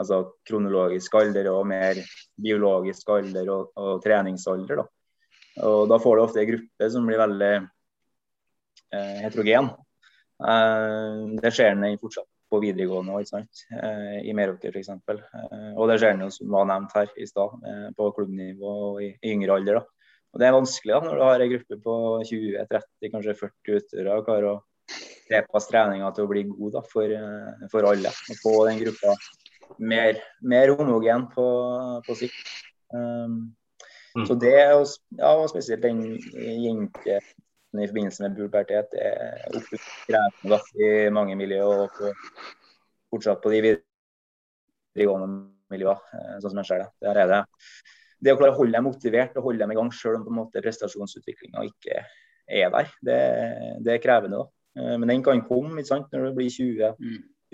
[0.00, 2.00] altså, kronologisk alder og mer
[2.40, 4.80] biologisk alder og, og treningsalder.
[4.80, 4.88] Da.
[5.68, 7.52] Og da får du ofte en gruppe som blir veldig
[8.92, 9.72] heterogen.
[10.42, 13.42] Eh, det skjer den fortsatt på videregående ikke?
[13.78, 14.90] Eh, i Meråker f.eks.
[14.92, 19.02] Eh, og det skjer den som var nevnt her i stad, eh, på klubbnivå og
[19.04, 19.80] i, yngre alder.
[19.80, 20.12] da.
[20.32, 21.94] Og Det er vanskelig da, når du har en gruppe på
[22.28, 24.58] 20-30, kanskje 40 utøvere og klarer å
[25.28, 28.12] tilpasse treninga til å bli god da, for, eh, for alle.
[28.32, 29.16] Og få den gruppa
[29.78, 31.46] mer, mer homogen på,
[32.06, 32.56] på sikt.
[32.92, 33.54] Um,
[34.16, 34.26] mm.
[34.28, 36.02] Så det, ja, og spesielt den
[36.36, 37.20] jente
[37.80, 39.48] i forbindelse med pubertet, er
[40.04, 41.86] krevende i mange miljøer.
[41.86, 42.12] Og på,
[43.12, 45.30] fortsatt på de videregående
[45.72, 46.90] miljøene, eh, sånn som jeg ser det.
[47.06, 47.42] Der er det
[48.22, 50.30] det å klare å holde dem motivert og holde dem i gang selv om på
[50.30, 52.02] en måte prestasjonsutviklinga ikke
[52.52, 53.20] er der, det,
[53.82, 54.42] det, er krevende.
[54.42, 54.82] da.
[54.82, 56.12] Eh, men den kan komme ikke sant?
[56.12, 56.92] når du blir 20,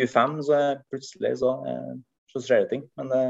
[0.00, 0.42] 25, mm.
[0.48, 1.94] så plutselig så, eh,
[2.32, 2.84] så skjer det ting.
[3.00, 3.22] Men det,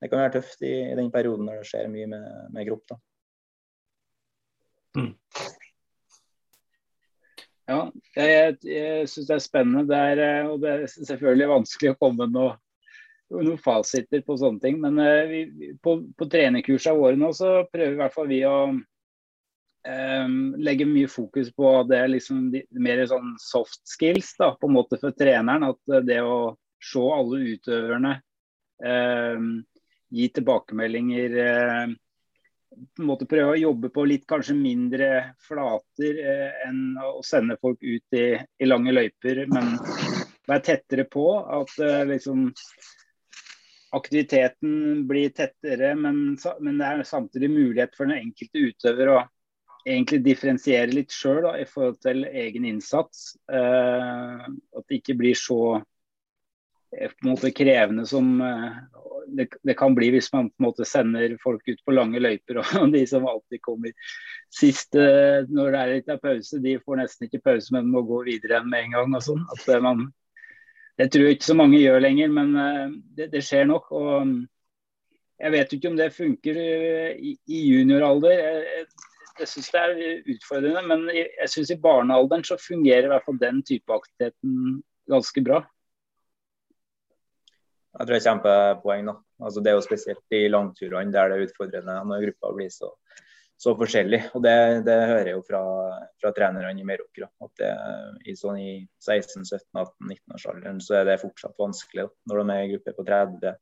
[0.00, 2.84] det, kan være tøft i, i, den perioden når det skjer mye med, med kropp.
[2.92, 3.00] da.
[4.98, 5.12] Mm.
[7.70, 7.84] Ja,
[8.18, 9.86] jeg, jeg syns det er spennende.
[9.86, 12.56] Det er, eh, og det er selvfølgelig vanskelig å komme noe
[13.30, 14.80] noen fasiter på sånne ting.
[14.82, 18.56] Men uh, vi, på, på trenerkursene våre nå så prøver i hvert fall vi å
[18.74, 24.76] um, legge mye fokus på det liksom de, mer sånn soft skills da, på en
[24.80, 25.68] måte for treneren.
[25.70, 28.16] At det å se alle utøverne,
[28.82, 29.50] um,
[30.10, 31.98] gi tilbakemeldinger uh,
[32.96, 35.10] på en måte prøve å jobbe på litt kanskje mindre
[35.44, 39.74] flater eh, enn å sende folk ut i, i lange løyper, men
[40.48, 41.26] være tettere på.
[41.60, 42.48] At eh, liksom
[43.96, 49.20] aktiviteten blir tettere, men, men, det er samtidig mulighet for den enkelte utøver å
[49.80, 53.32] egentlig differensiere litt sjøl i forhold til egen innsats.
[53.50, 55.60] Eh, at det ikke blir så
[56.94, 58.78] eh, på en måte krevende som uh,
[59.28, 62.62] det, det, kan bli hvis man på en måte sender folk ut på lange løyper.
[62.62, 63.92] Og de som alltid kommer
[64.54, 68.04] sist uh, når det er litt av pause, de får nesten ikke pause, men må
[68.08, 69.14] gå videre med en gang.
[69.18, 69.44] og sånn.
[69.56, 70.08] At man
[71.00, 73.88] det tror jeg ikke så mange gjør lenger, men eh, det, det skjer nok.
[73.96, 74.40] og mm,
[75.40, 78.34] Jeg vet ikke om det funker eh, i, i junioralder.
[78.36, 78.84] Jeg,
[79.40, 80.02] jeg syns det er
[80.34, 85.44] utfordrende, men jeg syns i barnealderen så fungerer i hvert fall den type aktiviteten ganske
[85.46, 85.62] bra.
[87.90, 89.08] Jeg tror det er kjempepoeng.
[89.10, 89.16] da.
[89.40, 92.92] Altså, det er jo spesielt i langturene der det er utfordrende når gruppa blir så
[93.60, 94.20] så forskjellig.
[94.36, 94.54] Og det,
[94.86, 95.60] det hører jeg jo fra,
[96.22, 97.26] fra trenerne i Meråker.
[97.44, 97.70] At det,
[98.24, 98.72] i, sånn i
[99.04, 102.06] 16-17-18-19-årsalderen så er det fortsatt vanskelig.
[102.06, 102.14] Da.
[102.30, 103.56] Når de er i gruppe på 30,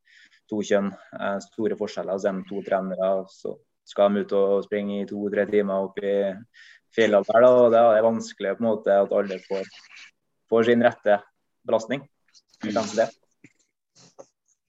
[0.53, 3.13] to kjønn, eh, store forskjeller, så er de to trenere.
[3.35, 3.57] Så
[3.89, 6.17] skal de ut og springe i to-tre timer opp i
[6.95, 7.49] fjellene der.
[7.49, 9.73] Da, og det er vanskelig på en måte at alle får,
[10.53, 11.23] får sin rette
[11.67, 12.07] belastning.
[12.63, 13.11] Kanskje Det.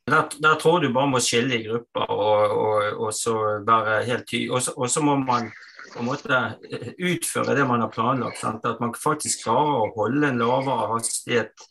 [0.09, 3.35] Der, der, tror du bare må skille i grupper og, og, og så
[3.67, 4.47] være helt ty...
[4.49, 5.51] Og, så må man
[5.93, 6.39] på en måte
[7.01, 8.39] utføre det man har planlagt.
[8.41, 8.65] Sant?
[8.65, 11.67] At man faktisk klarer å holde en lavere hastighet.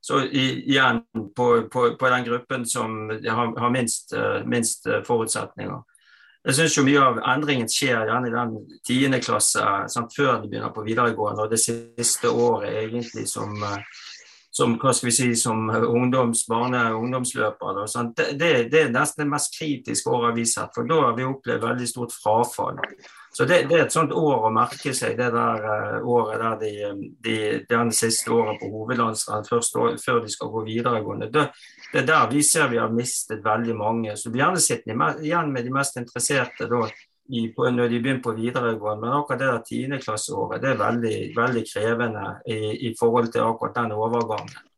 [0.00, 1.02] Så igjen
[1.36, 5.82] på, på, på, den gruppen som har, har minst, uh, minst uh, forutsetninger.
[6.48, 8.54] Jeg syns mye av endringen skjer gjerne i den
[8.88, 10.14] tiende klasse, sant?
[10.16, 13.76] før de begynner på videregående, og det siste året egentlig som uh,
[14.50, 17.86] som hva skal vi si, som ungdoms, barne- og ungdomsløpere.
[18.16, 21.16] Det, det, det, er nesten det mest kritiske året vi har sett, for da har
[21.18, 22.80] vi opplevd veldig stort frafall.
[23.32, 26.56] Så det, det, er et sånt år å merke seg, det der uh, året der
[26.58, 27.36] de, de,
[27.70, 31.30] den siste året på hovedlandsrenn, før de skal gå videregående.
[31.30, 31.46] Det,
[31.92, 34.16] det er der vi ser vi har mistet veldig mange.
[34.18, 36.88] Så vi gjerne sittende igjen med de mest interesserte da,
[37.30, 39.06] i, på, når de begynner på videregående.
[39.06, 42.58] Men akkurat det der tiendeklasseåret det er veldig, veldig krevende i,
[42.90, 44.68] i, forhold til akkurat den overgangen.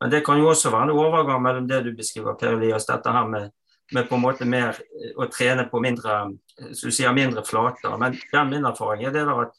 [0.00, 3.12] Men det kan jo også være en overgang mellom det du beskriver, Per Elias, dette
[3.12, 3.50] her med
[3.92, 4.78] med på en måte mer
[5.14, 6.16] å trene på mindre
[6.56, 7.94] du sier mindre flater.
[8.00, 9.54] Men den min erfaring er det der at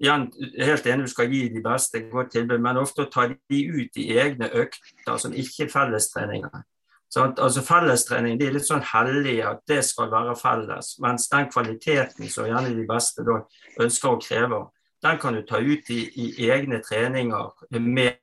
[0.00, 0.26] igjen,
[0.58, 4.00] helt enig du skal gi de beste godt tilbud, men ofte å ta de ut
[4.00, 6.62] i egne økter som ikke er fellestreninger.
[7.10, 11.48] Sånn, altså Fellestrening de er litt sånn hellig at det skal være felles, mens den
[11.50, 13.40] kvaliteten som gjerne de beste da
[13.82, 14.68] ønsker og krever,
[15.02, 18.18] den kan du ta ut i, i egne treninger med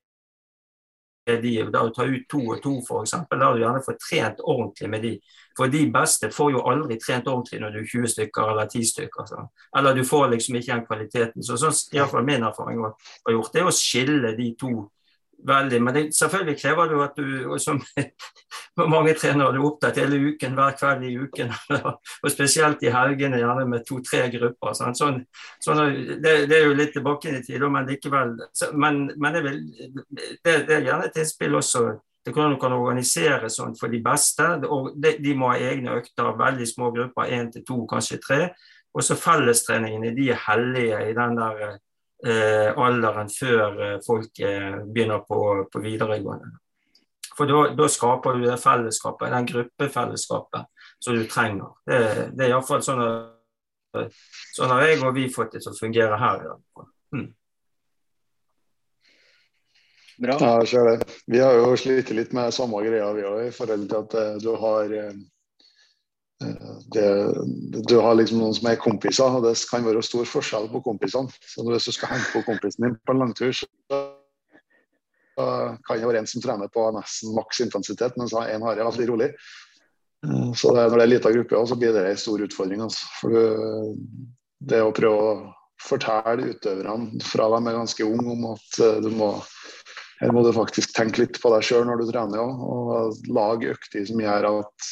[1.28, 4.90] de, da du tar ut to og to f.eks., da du gjerne får trent ordentlig
[4.90, 5.14] med de.
[5.58, 8.92] For de beste får jo aldri trent ordentlig når du er 20 stykker eller 10
[8.94, 9.28] stykker.
[9.28, 9.50] Sånn.
[9.78, 11.44] Eller du får liksom ikke den kvaliteten.
[11.44, 14.72] Så sånn, iallfall min erfaring har gjort, det er å skille de to
[15.46, 15.82] veldig.
[15.84, 17.82] Men det, selvfølgelig krever det jo at du, som
[18.94, 21.54] mange trenere, du opptatt hele uken, hver kveld i uken.
[22.24, 24.76] Og spesielt i helgene, gjerne med to-tre grupper.
[24.78, 25.22] Sånn,
[25.64, 28.36] sånn, det, det, er jo litt tilbake i tid, men likevel.
[28.74, 29.62] Men, men vil,
[30.10, 31.88] det, det, er gjerne et innspill også.
[32.28, 34.48] Det kan du kan organisere sånn for de beste.
[34.68, 38.42] og de, de, må ha egne økter, veldig små grupper, én til to, kanskje tre.
[38.98, 41.78] Og så fellestreningene, de er hellige i den der
[42.26, 45.40] alderen før eh, folk eh, begynner på,
[45.72, 46.56] på videregående.
[47.38, 51.76] For da skaper du det fellesskapet, den gruppefellesskapet som du trenger.
[51.86, 52.00] Det,
[52.34, 54.16] det er iallfall sånn at
[54.58, 56.48] sånn har jeg og vi fått det til å fungere her.
[57.14, 57.28] Mm.
[60.26, 60.40] Bra.
[60.42, 60.98] Ja,
[61.30, 64.50] vi har jo slitt litt med samme greia, vi òg, i forhold til at du
[64.58, 64.98] har
[66.94, 67.34] det,
[67.90, 71.34] du har liksom noen som er kompiser, og det kan være stor forskjell på kompisene.
[71.42, 73.66] Så hvis du skal hente på kompisen din på en langtur, så
[75.38, 79.10] kan det være en som trener på nesten maks intensitet, mens en har det veldig
[79.12, 79.32] rolig.
[80.58, 82.82] Så det, når det er en liten gruppe, så blir det en stor utfordring.
[82.86, 83.10] Altså.
[83.20, 83.42] For du,
[84.72, 85.36] det å prøve å
[85.82, 89.36] fortelle utøverne fra de er ganske unge om at eh, du må
[90.18, 93.76] her må du faktisk tenke litt på deg sjøl når du trener òg, og lage
[93.76, 94.88] økter som gjør at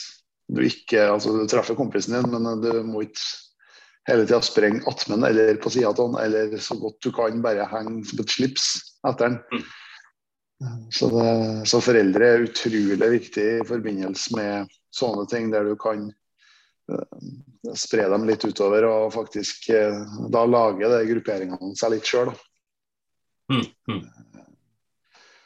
[0.52, 3.24] du ikke altså du treffer kompisen din, men du må ikke
[4.10, 7.66] hele tida sprenge attmed eller på sida av den, eller så godt du kan bare
[7.72, 8.68] henge som et slips
[9.08, 9.40] etter den.
[9.54, 9.66] Mm.
[10.94, 11.32] Så, det,
[11.68, 16.06] så, foreldre er utrolig viktig i forbindelse med sånne ting, der du kan
[16.92, 17.26] uh,
[17.76, 22.32] spre dem litt utover og faktisk uh, da lage de grupperingene seg litt sjøl.
[23.52, 23.66] Mm.
[23.92, 24.00] Mm.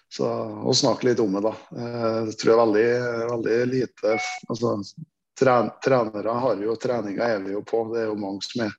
[0.09, 1.53] Så, og snakke litt om det, da.
[1.77, 2.87] Eh, det tror jeg veldig,
[3.29, 4.15] veldig lite
[4.49, 4.73] altså,
[5.37, 8.73] tren, Trenere har jo, treninga er vi jo på, det er jo mange som er.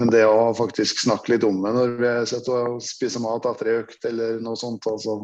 [0.00, 3.68] Men det å faktisk snakke litt om det når vi sitter og spiser mat etter
[3.68, 5.18] ei økt eller noe sånt, altså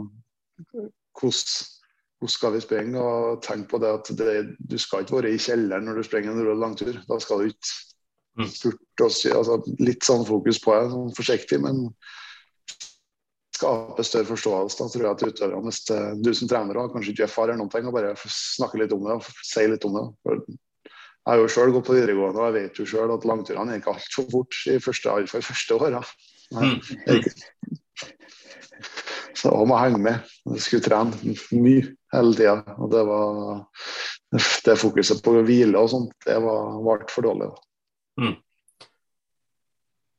[1.19, 3.01] hvordan skal vi springe?
[3.01, 6.35] Og tenk på det at det, du skal ikke være i kjelleren når du springer
[6.35, 6.99] en langtur.
[7.09, 8.51] Da skal du ikke mm.
[8.51, 11.87] spurte oss altså, Litt sånn fokus på det, sånn forsiktig, men
[13.59, 14.79] skape større forståelse.
[14.79, 15.83] Da tror jeg at utøverne, hvis
[16.23, 19.19] du som trener også, kanskje ikke erfarer noen ting, og bare snakke litt om det
[19.19, 20.07] og si litt om det.
[20.25, 23.75] For jeg har jo sjøl gått på videregående og jeg vet jo sjøl at langturene
[23.77, 26.01] gikk altfor fort i første, for første åra.
[26.57, 26.79] Mm.
[29.37, 30.31] Så jeg må henge med.
[30.55, 31.85] Jeg skulle trene mye
[32.15, 32.57] hele tida.
[32.79, 33.61] Og det var
[34.65, 37.51] det fokuset på å hvile og sånt, det var, var for dårlig.
[38.21, 38.35] Mm.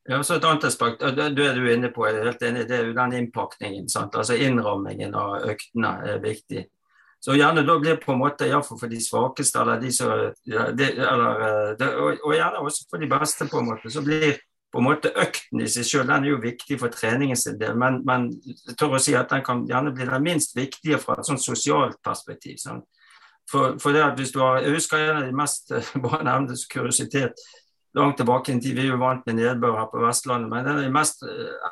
[0.10, 2.66] Ja, så Et annet aspekt og det er du inne på, jeg er helt enig,
[2.66, 3.90] det er jo den innpakningen.
[3.90, 4.16] Sant?
[4.18, 6.64] altså Innrammingen av øktene er viktig.
[7.22, 10.10] Så gjerne da blir på en måte, iallfall for de svakeste, eller de som
[10.48, 14.02] de, eller, eh, de, og, og, gjerne også for de beste, på en måte, så
[14.02, 14.40] blir
[14.72, 17.78] på en måte økten i seg selv den er jo viktig for treningen sin del,
[17.78, 21.20] men, men jeg tør å si at den kan gjerne bli den minst viktige fra
[21.20, 22.58] et sånt sosialt perspektiv.
[22.62, 22.86] Sant?
[23.50, 25.74] For, for det at hvis du har, Jeg husker en av de mest
[26.06, 27.46] bare nevnte kuriositet
[27.98, 28.76] langt tilbake i en tid.
[28.78, 31.70] Vi er jo vant med nedbør her på Vestlandet, men det er de mest eh,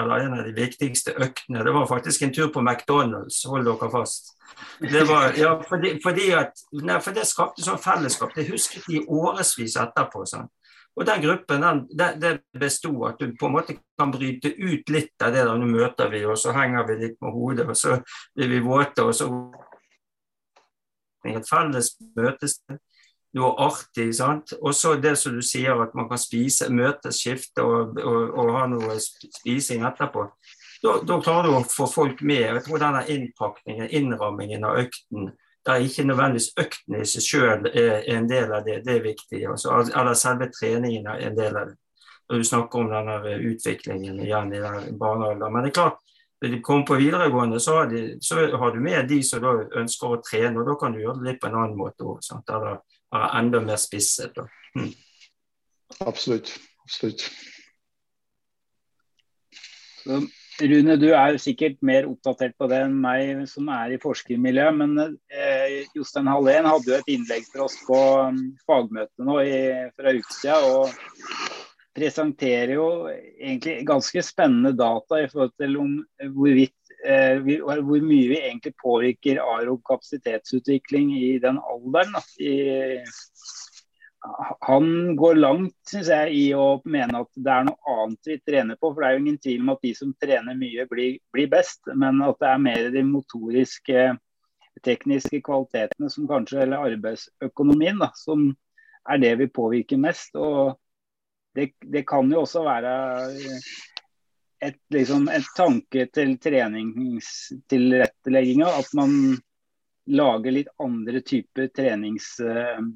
[0.00, 3.42] eller en av de viktigste øktene, det var faktisk en tur på McDonald's.
[3.48, 4.32] Hold dere fast.
[4.80, 8.32] Det var, ja, fordi, fordi at, nei, for det skapte sånn fellesskap.
[8.32, 10.24] Det husket de årevis etterpå.
[10.24, 10.48] Sånn.
[10.96, 14.88] Og den gruppen den, det, det besto at du på en måte kan bryte ut
[14.88, 17.76] litt av det der nå møter vi, og så henger vi litt med hodet, og
[17.76, 17.98] så
[18.32, 19.28] blir vi våte, og så
[21.26, 22.78] et felles møtested
[23.36, 24.10] noe artig.
[24.16, 24.54] sant?
[24.60, 28.52] Og så det som du sier, at man kan spise, møtes, skifte og, og, og,
[28.56, 30.28] ha noe spising etterpå.
[30.82, 32.44] da, klarer du å få folk med.
[32.46, 35.32] Jeg tror denne innpakningen, innrammingen av økten,
[35.66, 39.42] der ikke nødvendigvis økten i seg selv er en del av det, det er viktig.
[39.50, 39.72] Også.
[39.98, 41.78] eller selve treningen er en del av det.
[42.26, 44.60] Når du snakker om denne utviklingen igjen i
[44.98, 45.50] barnealder.
[45.50, 46.00] Men det er klart,
[46.42, 50.10] når de kommer på videregående, så har, de, så har, du med de som ønsker
[50.10, 52.18] å trene, og da kan du gjøre det litt på en annen måte òg.
[52.50, 52.80] Eller
[53.16, 54.38] være enda mer spisset.
[54.76, 54.92] Mm.
[56.06, 56.52] Absolutt.
[56.86, 57.26] Absolutt.
[60.06, 60.20] Så,
[60.62, 64.78] Rune, du er sikkert mer oppdatert på det enn meg som er i forskermiljøet.
[64.78, 67.98] Men eh, Jostein Hallén hadde jo et innlegg for oss på
[68.30, 69.58] um, fagmøtet nå i,
[69.98, 70.60] fra utsida.
[70.70, 70.94] Og
[71.96, 75.92] presenterer jo egentlig ganske spennende data i forhold til om
[76.36, 82.16] hvorvidt vi, hvor mye vi egentlig påvirker aerob kapasitetsutvikling i den alderen.
[82.42, 83.04] I,
[84.66, 88.78] han går langt synes jeg, i å mene at det er noe annet vi trener
[88.80, 88.90] på.
[88.92, 91.82] for Det er jo ingen tvil om at de som trener mye, blir, blir best.
[91.94, 94.06] Men at det er mer de motoriske,
[94.84, 98.50] tekniske kvalitetene som kanskje, eller arbeidsøkonomien da, som
[99.08, 100.34] er det vi påvirker mest.
[100.34, 100.76] og
[101.56, 102.90] det, det kan jo også være
[104.64, 108.66] et, liksom, et tanke til treningstilrettelegginga.
[108.66, 109.36] At man
[110.06, 112.92] lager litt andre typer treningsløyper.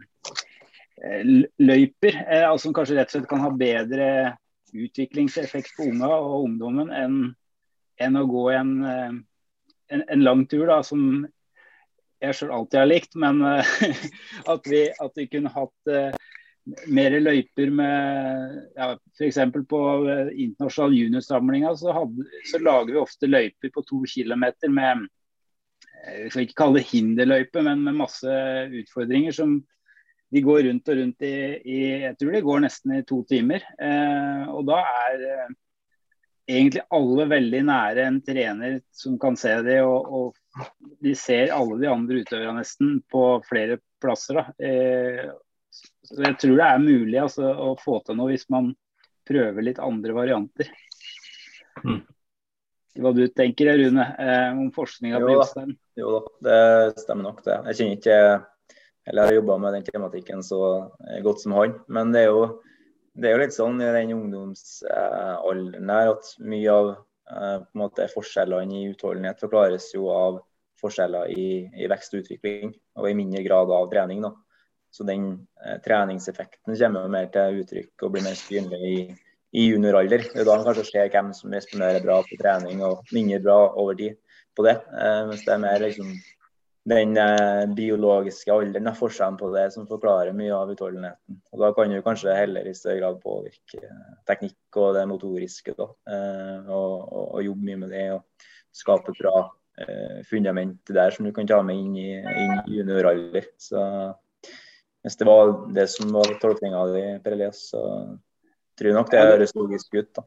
[1.00, 1.24] Eh,
[1.58, 4.06] løyper, eh, altså som kanskje rett og slett kan ha bedre
[4.76, 7.14] utviklingseffekt på unga og ungdommen enn,
[7.96, 9.14] enn å gå en, eh,
[9.96, 11.24] en, en, lang tur, da, som
[12.20, 13.16] jeg sjøl alltid har likt.
[13.16, 13.40] Men
[14.54, 15.80] at vi, at, vi, kunne hatt
[16.92, 19.38] mer løyper med ja, F.eks.
[19.68, 19.80] på
[20.30, 21.94] internasjonal juniorsamlinga så,
[22.50, 25.08] så, lager vi ofte løyper på to km med
[26.00, 28.36] jeg skal ikke kalle det hinderløype, men med masse
[28.80, 29.58] utfordringer som
[30.30, 33.64] de går rundt og rundt i, i, jeg tror det går nesten i to timer.
[33.82, 35.52] Eh, og da er eh,
[36.50, 39.80] egentlig alle veldig nære en trener som kan se det.
[39.82, 40.70] Og, og
[41.02, 44.44] de ser alle de andre utøverne nesten på flere plasser.
[44.62, 45.26] Eh,
[46.10, 48.72] så jeg tror det er mulig altså, å få til noe hvis man
[49.30, 50.70] prøver litt andre varianter.
[51.84, 52.00] Mm.
[53.00, 55.76] Hva du tenker Rune, eh, om forskninga på Jostein?
[55.98, 57.60] Jo da, det stemmer nok det.
[57.70, 58.16] Jeg kjenner ikke
[59.10, 60.90] eller har jobba med den tematikken så
[61.22, 61.78] godt som han.
[61.88, 62.42] Men det er jo,
[63.14, 67.82] det er jo litt sånn i den ungdomsalderen der at mye av eh, på en
[67.82, 70.38] måte, forskjellene i utholdenhet forklares jo av
[70.80, 74.22] forskjeller i, i, vekst og utvikling, og i mindre grad av trening.
[74.24, 74.32] da.
[74.90, 75.26] Så den
[75.64, 78.96] eh, treningseffekten kommer jo mer til uttrykk og blir mer synlig i,
[79.54, 80.26] i junioralder.
[80.32, 83.60] Det er da man kanskje ser hvem som responderer bra på trening og mindre bra
[83.70, 84.18] over tid
[84.58, 84.76] på det.
[84.90, 86.10] Eh, mens det er mer liksom,
[86.90, 91.40] den eh, biologiske alderen og forskjellen på det som forklarer mye av utholdenheten.
[91.52, 95.76] Og Da kan du kanskje heller i større grad påvirke eh, teknikk og det motoriske.
[95.78, 99.36] Da, eh, og, og, og, jobbe mye med det og skape et bra
[99.84, 103.52] eh, fundament der som du kan ta med inn i, i junioralder.
[103.60, 103.84] Så
[105.04, 107.80] hvis det var det som var tolkninga di, Per Elias, så
[108.78, 110.10] tror jeg nok det høres logisk ut.
[110.18, 110.26] da.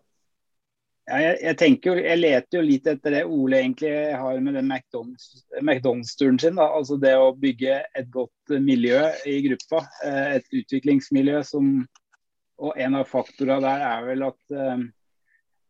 [1.04, 4.56] Ja, jeg, jeg, tenker jo, jeg leter jo litt etter det Ole egentlig har med
[4.56, 6.56] den McDonald's-turen McDonald's sin.
[6.56, 6.70] Da.
[6.78, 9.84] Altså det å bygge et godt miljø i gruppa.
[10.08, 11.76] Eh, et utviklingsmiljø som
[12.64, 14.78] Og en av faktorene der er vel at uh,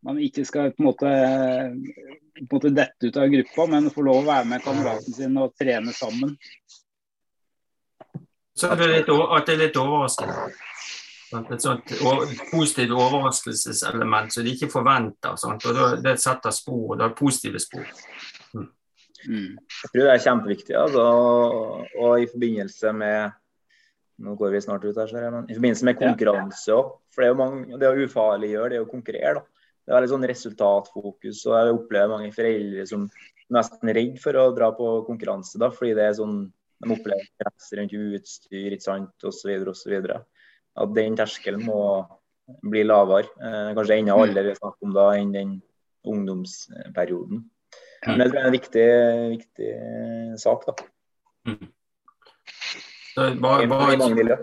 [0.03, 1.11] man ikke skal på en, måte,
[2.35, 5.39] på en måte dette ut av gruppa, men få lov å være med kameraten sin
[5.39, 6.35] og trene sammen.
[8.55, 10.53] Så er det litt, at det er litt overraskende.
[11.33, 11.93] Et sånt
[12.51, 15.37] positivt overraskelseselement som de ikke forventer.
[15.41, 15.65] Sant?
[15.65, 17.87] og Det setter spor, og det er positive spor.
[18.53, 18.67] Mm.
[19.23, 19.55] Mm.
[19.55, 20.75] Jeg tror det er kjempeviktig.
[20.77, 21.07] Altså,
[21.97, 23.39] og i forbindelse med
[24.23, 26.91] nå går vi snart ut her, men i forbindelse med konkurranse òg.
[27.13, 29.39] For det er jo mange, det å ufarliggjøre, det er å konkurrere.
[29.39, 29.69] da.
[29.83, 31.45] Det er litt sånn resultatfokus.
[31.49, 35.57] og Jeg opplever mange foreldre som er nesten redd for å dra på konkurranse.
[35.59, 36.37] da, Fordi det er sånn,
[36.81, 39.53] de opplever press rundt utstyr ikke sant, osv.
[39.71, 39.97] osv
[40.73, 41.81] at den terskelen må
[42.65, 43.29] bli lavere.
[43.39, 44.23] Eh, kanskje enda mm.
[44.23, 45.53] aldri snakk om da enn den
[46.09, 47.43] ungdomsperioden.
[48.03, 48.87] Men det er en viktig,
[49.37, 49.69] viktig
[50.41, 50.73] sak, da.
[51.47, 51.69] Mm.
[53.39, 54.39] Bare, bare,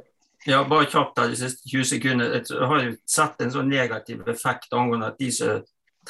[0.47, 2.41] ja, bare kjapt her de siste 20 sekundene.
[2.41, 5.61] Jeg har sett en sånn negativ effekt angående at de som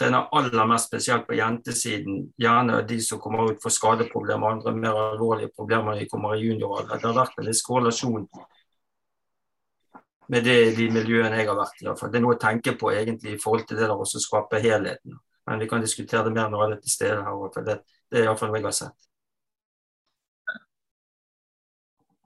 [0.01, 5.01] trener aller mest spesielt på jentesiden, gjerne de som kommer ut for skadeproblemer andre mer
[5.11, 6.97] alvorlige problemer når de kommer i junioralder.
[6.97, 8.27] Det har vært en viss korrelasjon
[10.31, 11.89] med det, de miljøene jeg har vært i.
[11.91, 15.19] Det er noe å tenke på egentlig i forhold til det der også skape helheten.
[15.51, 17.41] Men vi kan diskutere det mer når alle er til stede her.
[17.55, 19.09] For det, det er iallfall noe jeg har sett.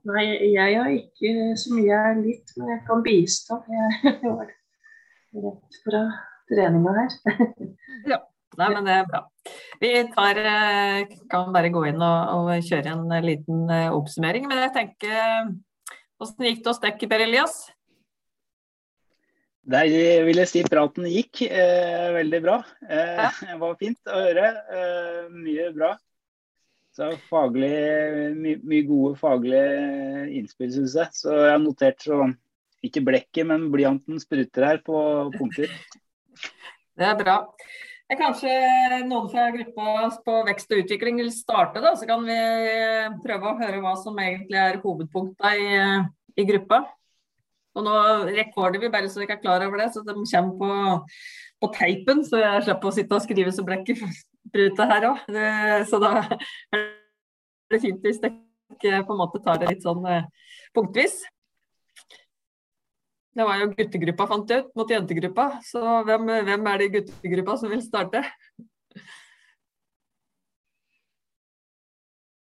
[0.05, 3.59] Nei, jeg har ikke så mye jeg er litt, men jeg kan bistå.
[4.05, 4.53] Jeg var
[5.49, 6.03] rett fra
[6.51, 7.19] treninga her.
[8.15, 8.23] ja.
[8.55, 9.21] Nei, men det er bra.
[9.83, 14.47] Vi tar, eh, kan bare gå inn og, og kjøre en liten eh, oppsummering.
[14.51, 15.49] Men jeg tenker
[16.15, 17.57] Hvordan gikk det hos deg, Per Elias?
[19.65, 19.89] Der
[20.27, 22.59] vil jeg si praten gikk eh, veldig bra.
[22.85, 24.51] Eh, det var fint å høre.
[24.77, 25.95] Eh, mye bra.
[26.95, 27.73] Så faglig,
[28.39, 31.17] my, mye gode faglige innspill, syns jeg.
[31.17, 32.21] Så jeg har notert så
[32.85, 35.01] ikke blekket, men blyanten spruter her på
[35.35, 35.73] punkter.
[36.95, 37.39] Det er bra.
[38.15, 38.51] Kanskje
[39.09, 41.95] noen fra gruppa på vekst og utvikling vil starte, da.
[41.99, 42.37] Så kan vi
[43.25, 45.81] prøve å høre hva som egentlig er hovedpunktene i,
[46.39, 46.85] i gruppa.
[47.75, 47.95] Og nå
[48.29, 50.71] rekorder vi bare så dere er klar over det, så de kommer på,
[51.65, 52.23] på teipen.
[52.29, 55.25] Så jeg slipper å sitte og skrive så blekket spruter her òg.
[55.91, 56.85] Så da er
[57.75, 60.29] det fint hvis dere på en måte tar det litt sånn eh,
[60.77, 61.25] punktvis.
[63.35, 65.49] Det var jo guttegruppa, fant ut, mot jentegruppa.
[65.67, 68.23] Så hvem, hvem er det i guttegruppa som vil starte?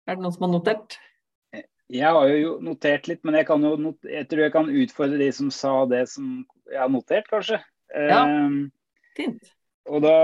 [0.08, 0.96] Er det noen som har notert?
[1.88, 5.20] Jeg har jo notert litt, men jeg, kan jo not jeg tror jeg kan utfordre
[5.20, 7.60] de som sa det som jeg har notert, kanskje.
[7.92, 8.58] Ja, ehm,
[9.16, 9.52] fint.
[9.88, 10.14] og da,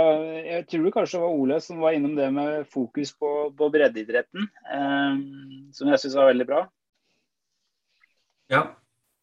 [0.44, 4.48] Jeg tror det kanskje var Ole som var innom det med fokus på, på breddeidretten,
[4.72, 6.60] um, som jeg syns var veldig bra.
[8.52, 8.66] Ja.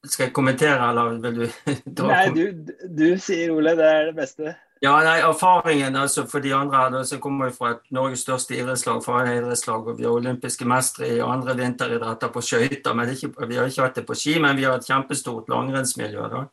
[0.08, 1.72] Skal jeg kommentere, eller vil du
[2.02, 4.56] dra Nei, du, du sier Ole, det er det beste.
[4.82, 9.04] Ja, nei, Erfaringen altså for de andre her, som kommer fra et Norges største idrettslag,
[9.30, 12.98] idrettslag, og vi er olympiske mestere i andre vinteridretter på skøyter.
[13.46, 16.26] Vi har ikke hatt det på ski, men vi har et kjempestort langrennsmiljø.
[16.34, 16.48] da.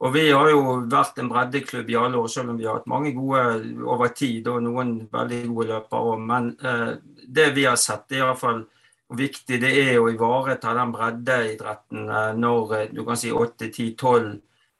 [0.00, 2.88] Og Vi har jo vært en breddeklubb i alle år, selv om vi har hatt
[2.88, 3.44] mange gode
[3.84, 6.18] over tid og noen veldig gode løpere.
[6.32, 6.94] Men eh,
[7.28, 8.79] det vi har sett, er iallfall hvor
[9.18, 13.96] viktig det er å ivareta den breddeidretten eh, når eh, du kan si 8, 10,
[13.98, 14.38] 12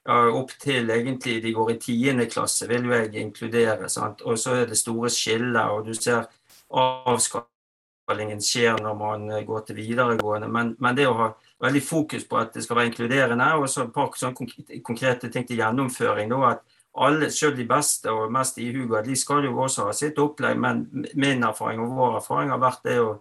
[0.09, 3.89] opp til egentlig de går i tiende klasse, vil jo jeg inkludere.
[3.89, 4.23] Sant?
[4.25, 6.25] Og så er det store skillet, og du ser
[6.71, 10.49] avskalingen skjer når man eh, går til videregående.
[10.49, 13.85] Men, men, det å ha veldig fokus på at det skal være inkluderende, og så
[13.85, 16.31] et par sånne konkrete ting til gjennomføring.
[16.31, 20.17] Da, at alle, selv de beste og mest ihuga, de skal jo også ha sitt
[20.19, 23.13] opplegg, men min erfaring og vår erfaring har vært det å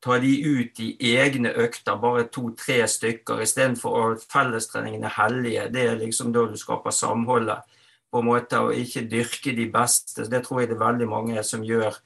[0.00, 5.66] ta de ut i egne økter, bare to-tre stykker, istedenfor at fellestreningen er hellige.
[5.74, 7.66] Det er liksom da du skaper samholdet,
[8.10, 10.24] på en måte, og ikke dyrke de beste.
[10.30, 11.98] Det tror jeg det er veldig mange som gjør,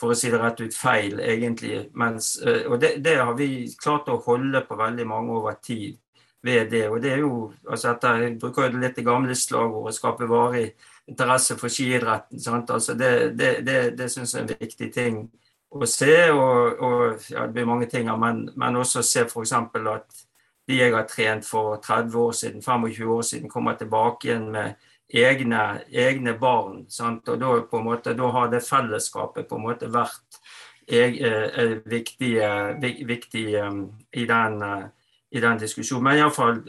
[0.00, 1.82] for å si det rett ut, feil, egentlig.
[2.00, 5.98] Mens, eh, og det, det, har vi klart å holde på veldig mange over tid
[6.46, 6.86] ved det.
[6.88, 10.72] Og det er jo, altså etter, Jeg bruker jo litt det gamle slagordet 'skape varig
[11.06, 12.64] interesse for skiidretten'.
[12.70, 15.28] Altså det det, det, det syns jeg er en viktig ting
[15.70, 16.14] å se.
[16.34, 19.54] Og, og ja, det blir mange ting, men, men også se f.eks.
[19.54, 20.26] at
[20.70, 24.74] de jeg har trent for 30 år siden, 25 år siden, kommer tilbake igjen med
[25.08, 26.84] egne, egne barn.
[26.88, 27.28] Sant?
[27.28, 30.40] Og da, på en måte, da har det fellesskapet på en måte vært
[30.90, 34.62] jeg, eh, viktig, eh, viktig um, i, den,
[35.30, 36.04] i den diskusjonen.
[36.04, 36.62] Men iallfall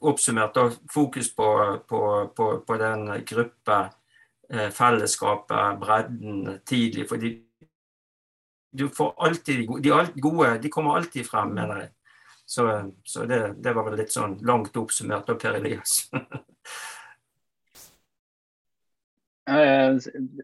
[0.00, 1.50] oppsummert, da, fokus på,
[1.88, 2.00] på,
[2.36, 3.84] på, på den gruppe,
[4.54, 7.08] fellesskapet, bredden tidlig.
[7.08, 7.30] for de
[8.74, 9.66] du får alltid de
[10.20, 11.90] gode de kommer alltid frem, mener jeg.
[12.46, 16.10] Så, så det, det, var vel litt sånn langt oppsummert av Per Elias.
[19.48, 20.00] jeg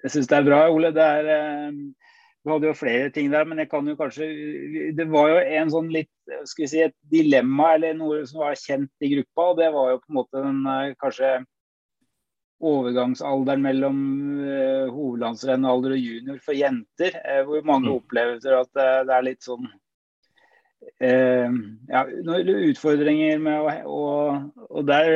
[0.08, 0.94] syns det er bra, Ole.
[0.96, 1.72] Det er, eh,
[2.40, 4.30] du hadde jo flere ting der, men jeg kan jo kanskje
[4.96, 6.12] Det var jo en sånn litt
[6.48, 9.50] skal vi si, et dilemma eller noe som var kjent i gruppa.
[9.50, 11.34] og Det var jo på en måte den eh, kanskje
[12.60, 14.00] overgangsalderen mellom
[14.44, 17.94] uh, hovedlandsrennalder og junior for jenter, uh, hvor mange mm.
[17.96, 19.70] opplever at uh, det er litt sånn
[21.00, 25.10] ja, noen utfordringer med å og, og der,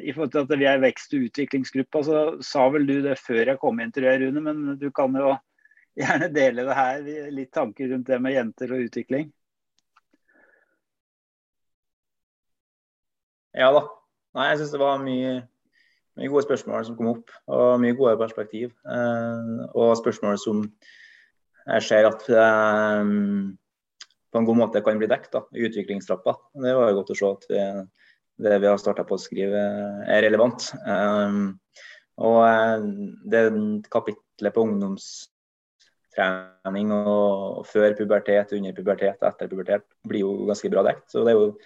[0.00, 3.52] I forhold til at vi er vekst- og utviklingsgruppa, så sa vel du det før
[3.52, 4.42] jeg kom inn, tror jeg, Rune.
[4.44, 5.34] Men du kan jo
[6.00, 7.04] gjerne dele det her,
[7.36, 9.28] litt tanker rundt det med jenter og utvikling.
[13.56, 13.86] Ja da.
[14.36, 15.32] Nei, jeg syns det var mye
[16.18, 18.68] mye gode spørsmål som kom opp, og mye gode perspektiv.
[18.84, 20.56] Eh, og spørsmål som
[21.66, 23.04] jeg ser at eh,
[24.30, 26.32] på en god måte kan bli dekket i utviklingstrappa.
[26.64, 27.60] Det var jo godt å se at vi,
[28.46, 29.60] det vi har starta på å skrive,
[30.06, 30.60] er relevant.
[30.82, 31.30] Eh,
[32.20, 32.40] og
[33.32, 33.42] det
[33.88, 41.06] kapitlet på ungdomstrening og før pubertet, under pubertet, etter pubertet blir jo ganske bra dekt.
[41.08, 41.60] Så det er jo et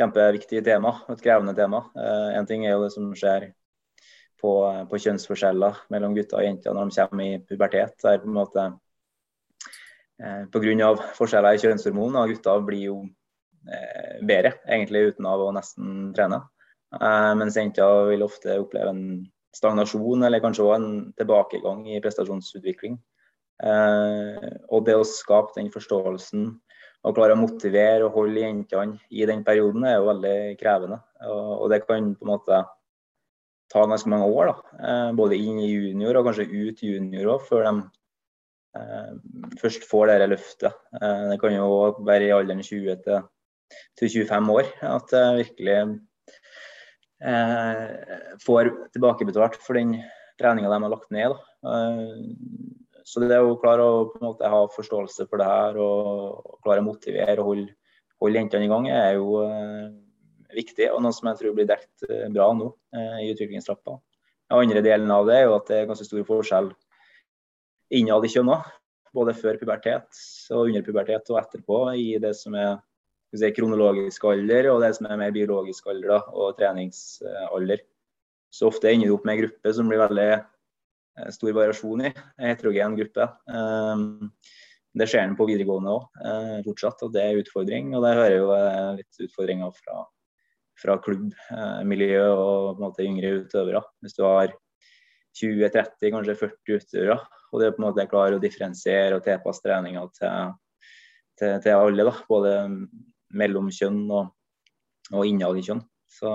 [0.00, 1.80] kjempeviktig tema, et krevende tema.
[2.34, 3.52] En ting er jo det som skjer
[4.40, 4.52] på,
[4.90, 7.96] på, kjønnsforskjeller mellom gutter og jenter når de kommer i pubertet.
[8.04, 8.66] Der på en måte
[10.20, 10.92] eh, Pga.
[11.18, 12.96] forskjeller i kjønnshormoner, gutter blir jo
[13.68, 16.42] eh, bedre egentlig uten av å nesten trene.
[16.96, 19.04] Eh, mens jenter vil ofte oppleve en
[19.54, 22.98] stagnasjon, eller kanskje òg en tilbakegang i prestasjonsutvikling.
[23.60, 26.50] Eh, og det å skape den forståelsen
[27.00, 31.00] og klare å motivere og holde jentene i den perioden er jo veldig krevende.
[31.28, 32.60] Og, det kan på en måte
[33.70, 34.84] ta ganske mange år, da.
[34.88, 37.74] Eh, både inn i junior og kanskje ut junior òg, før de
[38.80, 39.12] eh,
[39.60, 40.80] først får det løftet.
[40.98, 41.70] Eh, det kan jo
[42.06, 43.26] være i alderen 20 til,
[43.98, 45.80] til 25 år at det virkelig
[48.40, 49.90] får tilbakebetalt for den
[50.40, 51.34] treninga de har lagt ned.
[53.04, 57.36] Så det å klare å måte ha forståelse for det her og klare å motivere
[57.42, 57.74] og holde,
[58.24, 59.36] holde jentene i gang, er jo
[60.54, 60.90] viktig.
[60.94, 63.96] Og noe som jeg tror blir dekt eh, bra nå eh, i utviklingstrappa.
[64.50, 66.70] Den andre delen av det er jo at det er ganske stor forskjell
[67.96, 68.60] innad i kjønna.
[69.14, 70.22] Både før pubertet
[70.54, 72.76] og under pubertet og etterpå i det som er
[73.34, 77.82] si, kronologisk alder og det som er mer biologisk alder da, og treningsalder.
[78.50, 80.30] Så ofte ender du opp med en gruppe som blir veldig
[81.18, 82.12] Eh, stor variasjon i.
[82.38, 83.28] En heterogen gruppe.
[83.54, 84.30] Ehm,
[84.94, 87.92] det ser en på videregående òg fortsatt, og det er utfordring.
[87.94, 88.48] Og der hører jo
[88.98, 90.06] litt utfordringer fra,
[90.80, 93.82] fra klubbmiljø og på en måte yngre utøvere.
[94.04, 94.54] Hvis du har
[95.38, 97.20] 20-30, kanskje 40 utøvere,
[97.50, 100.52] og er på en måte klarer å differensiere og tilpasse treninga til,
[101.38, 102.54] til, til, alle, da, både
[103.40, 104.30] mellom kjønn og,
[105.12, 105.82] og innad i kjønn.
[106.10, 106.30] Så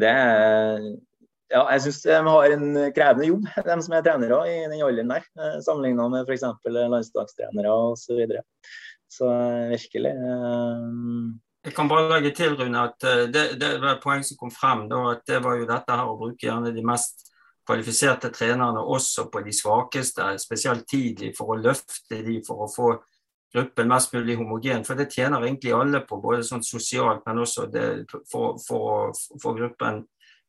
[0.00, 0.90] det er
[1.50, 5.10] ja, jeg syns de har en krevende jobb, de som er trenere i den alderen
[5.10, 5.24] der.
[5.34, 6.44] Eh, Sammenligna med f.eks.
[6.70, 8.04] landslagstrenere osv.
[8.04, 8.44] Så, videre.
[9.10, 11.40] så eh, virkelig um...
[11.64, 14.86] Jeg kan bare legge til Rune, at det, det var et poeng som kom frem.
[14.88, 17.26] Da, at Det var jo dette her å bruke gjerne de mest
[17.68, 22.88] kvalifiserte trenerne også på de svakeste, spesielt tidlig, for å løfte de, for å få
[23.54, 24.86] gruppen mest mulig homogen.
[24.86, 27.86] For det tjener egentlig alle på, både sånn sosialt, men også det,
[28.30, 30.04] for, for, for gruppen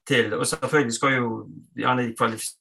[0.08, 0.34] til.
[0.38, 1.30] Og selvfølgelig skal jo
[1.78, 2.61] gjerne de kvalifisere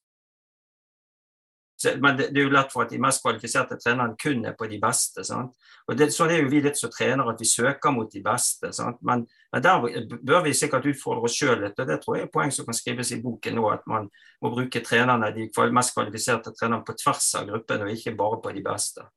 [2.00, 4.68] men det, det, er jo lett for at de mest kvalifiserte trenerne kun er på
[4.68, 5.24] de beste.
[5.24, 5.54] Sant?
[5.88, 8.68] Og det, Sånn er jo vi litt som trenere, at vi søker mot de beste.
[9.06, 9.86] Men, men, der
[10.20, 11.78] bør vi sikkert utfordre oss sjøl litt.
[11.80, 13.64] og Det tror jeg er poeng som kan skrives i boken nå.
[13.72, 14.10] At man
[14.44, 18.54] må bruke trenerne, de mest kvalifiserte trenerne på tvers av gruppen, og ikke bare på
[18.58, 19.08] de beste.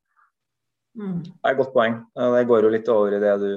[0.96, 1.20] Mm.
[1.26, 2.00] Det er et godt poeng.
[2.16, 3.52] Det går jo litt over i det du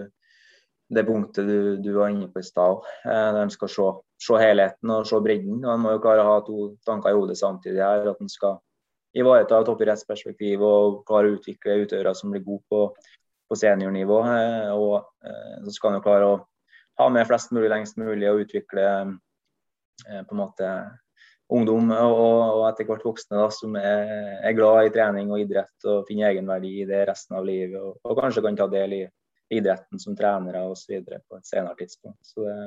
[0.88, 2.86] det punktet du, du var inne på i stad.
[3.06, 3.88] når de skal se,
[4.24, 5.60] se, helheten og se bredden.
[5.66, 7.82] og En må jo klare å ha to tanker i hodet samtidig.
[7.84, 8.60] her, At en skal
[9.16, 12.82] ivareta toppidrettsperspektiv og klare å utvikle utøvere som blir gode på,
[13.48, 14.20] på seniornivå.
[14.34, 14.96] Eh, og
[15.26, 16.38] eh, så skal en klare å
[17.02, 20.72] ha med flest mulig lengst mulig og utvikle eh, på en måte
[21.54, 22.18] ungdom og,
[22.60, 24.10] og etter hvert voksne da, som er,
[24.42, 27.80] er, glad i trening og idrett og finner egenverdi i det resten av livet.
[27.80, 29.06] Og, og kanskje kan ta del i
[29.56, 31.00] idretten som trenere osv.
[31.08, 32.20] på et senere tidspunkt.
[32.28, 32.58] Så det,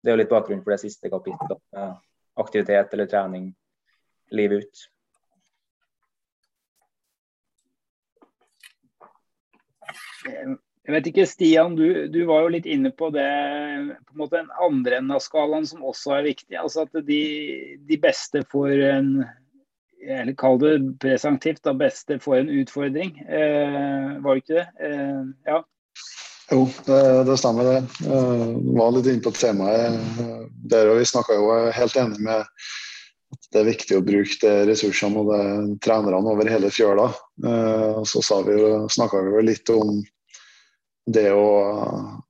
[0.00, 1.60] det er jo litt bakgrunnen for det siste kapittelet.
[2.40, 3.52] Aktivitet eller trening
[4.32, 4.86] livet ut.
[10.24, 13.24] Jeg vet ikke, Stian, du, du, var jo litt inne på det
[14.04, 16.58] på en måte den andre enden av skalaen som også er viktig.
[16.60, 17.22] altså At de,
[17.88, 19.08] de beste får en
[20.04, 23.14] eller kall det presentivt, da beste får en utfordring.
[23.24, 24.66] Eh, var det ikke det?
[24.84, 25.62] Eh, ja.
[26.52, 27.76] Jo, det, det stemmer det.
[28.04, 32.42] Jeg var litt inne på temaet uh, der og Vi snakka jo helt enig med
[33.34, 37.08] at det er viktig å bruke de ressursene og de trenerne over hele fjøla.
[37.48, 40.02] Eh, så snakka vi jo litt om
[41.06, 41.48] det å,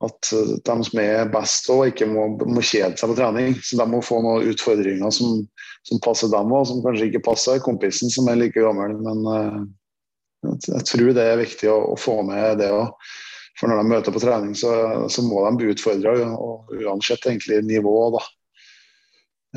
[0.03, 0.31] at
[0.67, 3.55] de som er best òg, ikke må, må, kjede seg på trening.
[3.63, 5.45] Så de må få noen utfordringer som,
[5.87, 8.97] som passer dem òg, som kanskje ikke passer kompisen som er like gammel.
[9.05, 12.91] Men jeg, jeg tror det er viktig å, å få med det òg.
[13.61, 14.73] For når de møter på trening, så,
[15.07, 16.17] så må de bli utfordra,
[16.75, 17.95] uansett egentlig nivå.
[18.17, 18.25] da.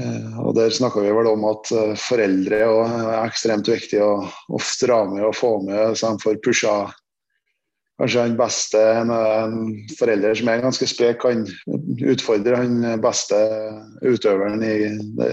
[0.04, 4.12] Eh, og Der snakka vi vel om at eh, foreldre er ekstremt viktig å,
[4.54, 6.76] å dra med og få med, så de får pusha
[7.98, 9.14] kanskje han beste en,
[9.98, 11.46] forelder som er ganske sprek, kan
[12.12, 13.40] utfordre han beste
[14.06, 14.76] utøveren i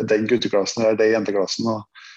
[0.09, 1.69] den gutteklassen eller den jenteklassen.
[1.75, 2.09] Og,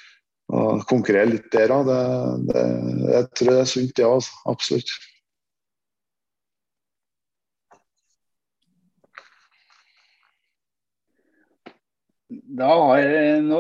[0.47, 1.91] og konkurrere litt der òg.
[1.91, 4.15] Jeg tror det er sunt, ja.
[4.15, 4.31] òg.
[4.47, 4.95] Absolutt.
[12.57, 12.99] Har,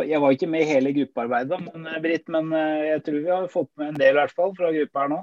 [0.07, 3.51] jeg var ikke med i hele gruppearbeidet, men, Britt, men eh, jeg tror vi har
[3.51, 5.19] fått med en del i hvert fall fra gruppa her nå.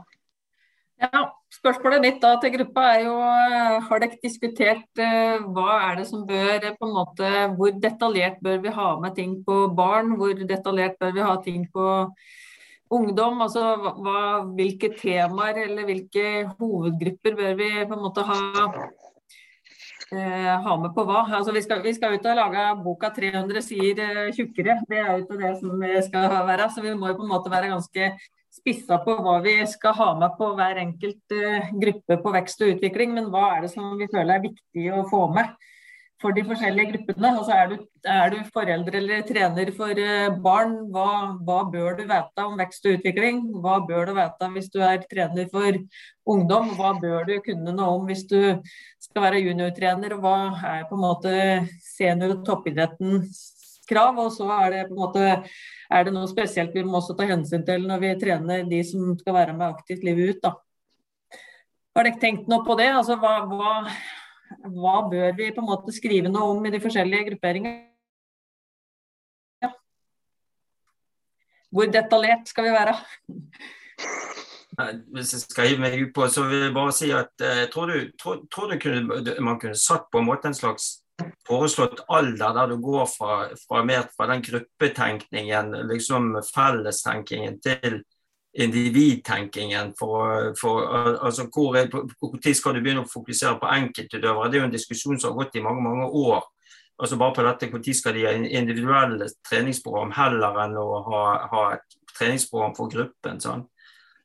[1.02, 1.24] Ja,
[1.54, 5.00] Spørsmålet ditt da til gruppa er jo eh, har dere diskutert
[5.54, 9.36] hva er det som bør på en måte, Hvor detaljert bør vi ha med ting
[9.46, 10.16] på barn?
[10.18, 11.86] Hvor detaljert bør vi ha ting på
[12.90, 13.40] ungdom?
[13.46, 14.18] altså hva,
[14.58, 16.26] Hvilke temaer eller hvilke
[16.58, 18.40] hovedgrupper bør vi på en måte ha
[20.12, 21.24] eh, ha med på hva.
[21.38, 24.80] Altså, vi, skal, vi skal ut og lage boka 300 sider eh, tjukkere.
[24.90, 26.70] Det er jo ikke det som vi skal være.
[26.74, 28.10] Så vi må jo på en måte være ganske
[28.54, 32.76] spissa på hva vi skal ha med på hver enkelt eh, gruppe på vekst og
[32.76, 33.14] utvikling.
[33.16, 35.54] Men hva er det som vi føler er viktig å få med
[36.24, 37.30] for de forskjellige gruppene.
[37.38, 37.76] Altså er, du,
[38.08, 41.08] er du foreldre eller trener for eh, barn, hva,
[41.44, 43.42] hva, bør du vite om vekst og utvikling?
[43.64, 45.80] Hva bør du vite hvis du er trener for
[46.34, 46.72] ungdom?
[46.78, 48.38] Hva bør du kunne noe om hvis du
[49.02, 50.16] skal være juniortrener?
[50.16, 50.38] Og hva
[50.76, 51.34] er på en måte
[51.84, 53.44] senior- og toppidrettens
[53.90, 54.18] krav?
[54.24, 55.28] Og så er det på en måte
[55.94, 59.14] er det noe spesielt vi må også ta hensyn til når vi trener de som
[59.20, 60.42] skal være med aktivt livet ut.
[60.48, 61.40] da.
[61.94, 62.90] Har dere tenkt noe på det?
[62.90, 63.74] Altså, hva, hva
[64.62, 67.74] hva bør vi på en måte skrive noe om i de forskjellige grupperingene?
[69.64, 69.70] Ja.
[71.74, 72.96] Hvor detaljert skal vi være?
[75.14, 77.70] Hvis jeg skal hive meg ut på, så vil jeg bare si at jeg eh,
[77.70, 81.03] tror, du, tror, tror du kunne, man kunne satt på en måte en slags
[81.46, 88.00] foreslått alder der du går fra, fra, mer, fra den gruppetenkningen, liksom fellestenkningen, til
[88.54, 89.92] individtenkingen.
[89.98, 90.88] For, for,
[91.26, 94.50] altså hvor, er, hvor tid skal du begynne å fokusere på enkeltutøvere?
[94.50, 96.42] Det er jo en diskusjon som har gått i mange mange år.
[96.98, 101.62] altså bare på dette, Når skal de ha individuelle treningsprogram heller enn å ha, ha
[101.74, 103.40] et treningsprogram for gruppen?
[103.40, 103.66] Sånn.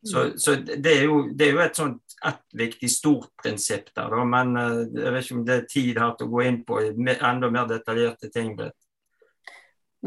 [0.06, 0.38] Så, mm.
[0.38, 4.26] så det, er jo, det, er jo, et sånt et viktig stort prinsipp der, da.
[4.28, 6.82] men uh, jeg vet ikke om det er tid her til å gå inn på
[6.84, 8.56] enda mer detaljerte ting.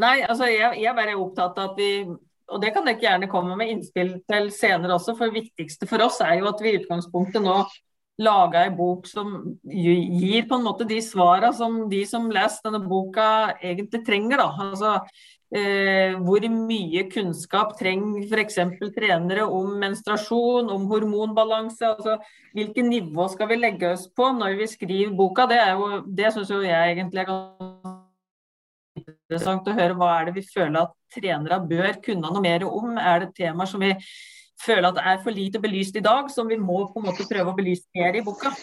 [0.01, 1.91] Nei, altså jeg, jeg er bare opptatt av at vi
[2.53, 6.03] og det kan dere gjerne komme med innspill til senere også, for det viktigste for
[6.05, 7.55] oss er jo at vi i utgangspunktet nå
[8.21, 9.31] lager ei bok som
[9.65, 14.43] gir på en måte de svarene som de som leser denne boka egentlig trenger.
[14.43, 14.49] da.
[14.67, 14.91] Altså,
[15.55, 18.59] eh, hvor mye kunnskap trenger f.eks.
[18.95, 21.93] trenere om menstruasjon, om hormonbalanse?
[21.93, 22.17] altså
[22.53, 25.47] Hvilket nivå skal vi legge oss på når vi skriver boka?
[25.49, 27.33] Det, er jo, det syns jeg egentlig er
[28.99, 32.97] interessant å høre hva er det vi føler at trenere bør kunne noe mer om.
[32.97, 33.93] Er det temaer som vi
[34.63, 37.51] føler at er for lite belyst i dag, som vi må på en måte prøve
[37.51, 38.53] å belyse mer i boka?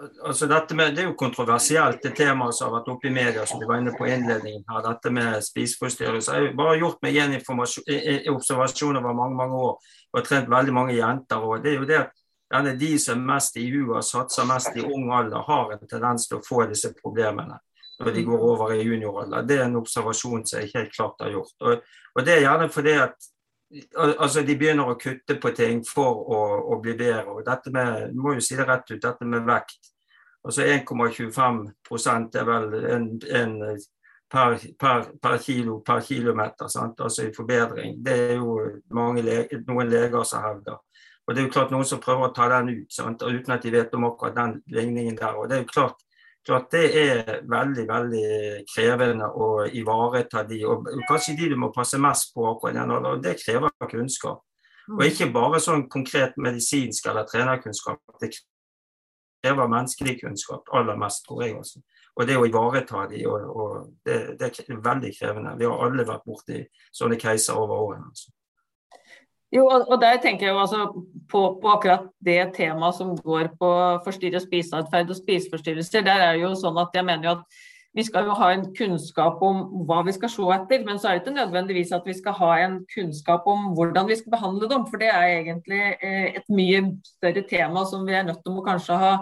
[0.00, 3.42] Altså dette med, det er jo kontroversielt, det temaet som har vært oppe i media,
[3.46, 6.38] som vi var inne på innledningen her, dette med spiseforstyrrelser.
[6.38, 7.34] Jeg har bare gjort meg en
[8.32, 11.44] observasjon over mange mange år og trent veldig mange jenter.
[11.44, 12.14] og det er jo det at
[12.50, 15.90] gjerne de som er mest i huet og satser mest i ung alder, har en
[15.90, 17.60] tendens til å få disse problemene
[18.00, 19.44] når de går over i junioralder.
[19.44, 21.52] Det er en observasjon som jeg helt klart har gjort.
[21.60, 21.82] Og,
[22.16, 23.28] og det er gjerne fordi at
[23.96, 26.40] altså, de begynner å kutte på ting for å,
[26.74, 27.28] å bli bedre.
[27.30, 29.92] og dette med, må jo si det rett ut, dette med vekt.
[30.44, 33.56] Altså 1,25 er vel en, en
[34.30, 37.00] per, per, per, kilo per kilometer, sant?
[37.00, 37.98] altså i forbedring.
[38.04, 38.56] Det er jo
[39.20, 40.78] lege, noen leger som hevder.
[41.26, 43.22] Og det er jo klart Noen som prøver å ta den ut sant?
[43.22, 45.36] Uten at de vet om akkurat den ligningen der.
[45.36, 46.00] og det er jo klart,
[46.50, 48.28] klart det er veldig veldig
[48.70, 53.22] krevende å ivareta de, og Kanskje de du må passe mest på akkurat den og
[53.24, 54.42] Det krever kunnskap.
[54.90, 58.00] Og ikke bare sånn konkret medisinsk eller trenerkunnskap.
[58.20, 61.56] Det krever menneskelig kunnskap aller mest, tror jeg.
[61.58, 61.82] også.
[62.18, 65.54] Og det å ivareta de, og, og det, det, er veldig krevende.
[65.60, 66.58] Vi har alle vært borti
[66.96, 68.10] sånne caser over årene.
[68.10, 68.32] Altså.
[69.50, 70.84] Jo, og der tenker jeg jo altså
[71.30, 73.70] på, på, akkurat det temaet som går på
[74.04, 76.06] forstyrret spiseatferd og spiseforstyrrelser.
[76.06, 77.60] Der er det jo sånn at jeg mener jo at
[77.98, 81.18] vi skal jo ha en kunnskap om hva vi skal se etter, men så er
[81.18, 84.84] det ikke nødvendigvis at vi skal ha en kunnskap om hvordan vi skal behandle dem.
[84.86, 86.84] For det er egentlig eh, et mye
[87.16, 89.16] større tema som vi er nødt til å kanskje ha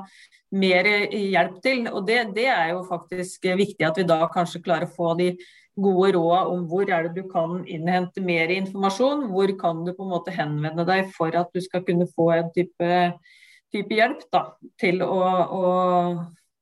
[0.52, 1.88] mer hjelp til.
[1.88, 5.32] Og det, det er jo faktisk viktig at vi da kanskje klarer å få de
[5.78, 9.26] gode råd om hvor er det du kan innhente mer informasjon.
[9.32, 12.50] Hvor kan du på en måte henvende deg for at du skal kunne få en
[12.54, 12.94] type,
[13.74, 14.44] type hjelp da,
[14.80, 15.20] til å,
[15.58, 15.62] å,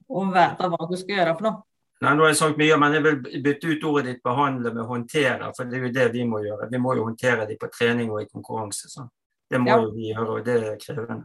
[0.06, 1.62] å vite hva du skal gjøre for noe.
[2.04, 4.84] Nei, nå har jeg sagt mye, men jeg vil bytte ut ordet ditt 'behandle' med
[4.84, 5.52] 'håndtere'.
[5.56, 6.68] For det er jo det vi må gjøre.
[6.70, 8.90] Vi må jo håndtere dem på trening og i konkurranse.
[8.92, 9.06] Så.
[9.48, 9.78] Det må ja.
[9.80, 11.24] jo vi gjøre, og det er krevende.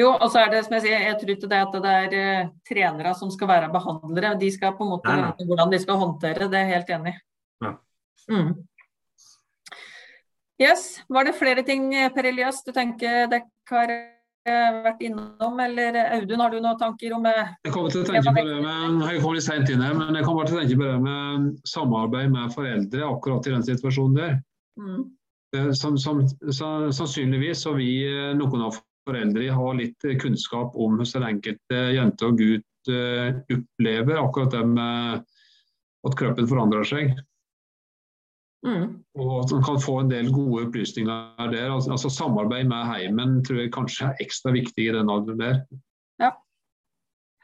[0.00, 2.14] Jo, og så er det som jeg sier, jeg tror ikke det at det er
[2.16, 4.36] uh, trenere som skal være behandlere.
[4.40, 7.12] De skal på en måte vite hvordan de skal håndtere, det er jeg helt enig
[7.12, 7.20] i.
[7.66, 7.72] Ja.
[8.30, 8.52] Mm.
[10.60, 15.96] Yes, Var det flere ting Per Elias du tenker dere har eh, vært innom, eller
[16.18, 18.98] Audun, har du noen tanker om eh, Jeg kommer til å tenke på det med,
[19.06, 21.48] jeg kom litt sent inn her, men jeg kommer til å tenke på det med
[21.68, 24.36] samarbeid med foreldre akkurat i den situasjonen der.
[24.80, 25.08] Mm.
[25.74, 26.20] Som, som,
[26.94, 27.90] sannsynligvis så vi
[28.38, 28.76] noen av
[29.08, 34.54] foreldre har litt eh, kunnskap om hvordan den enkelte jente og gutt eh, opplever akkurat
[34.54, 35.26] det med
[36.08, 37.12] at kroppen forandrer seg.
[38.66, 39.00] Mm.
[39.16, 41.70] Og at man kan få en del gode opplysninger der.
[41.70, 45.60] Altså, altså Samarbeid med heimen tror jeg kanskje er ekstra viktig i den alderen der.
[46.20, 46.34] Ja,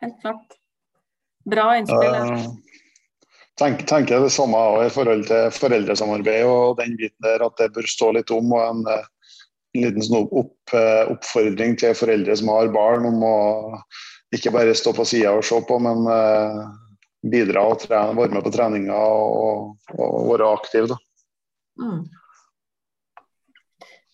[0.03, 0.59] helt klart.
[1.47, 2.17] Bra innspill.
[2.17, 2.83] Uh,
[3.61, 7.89] tenker, tenker det samme i forhold til foreldresamarbeid og den biten der, at det bør
[7.89, 8.53] stå litt om.
[8.53, 8.85] og en,
[9.77, 13.37] en liten sånn opp, eh, oppfordring til foreldre som har barn om å
[14.35, 16.65] ikke bare stå på sida og se på, men uh,
[17.31, 20.89] bidra og trene, være med på treninga og, og, være aktiv.
[20.91, 20.99] Da.
[21.83, 22.01] Mm.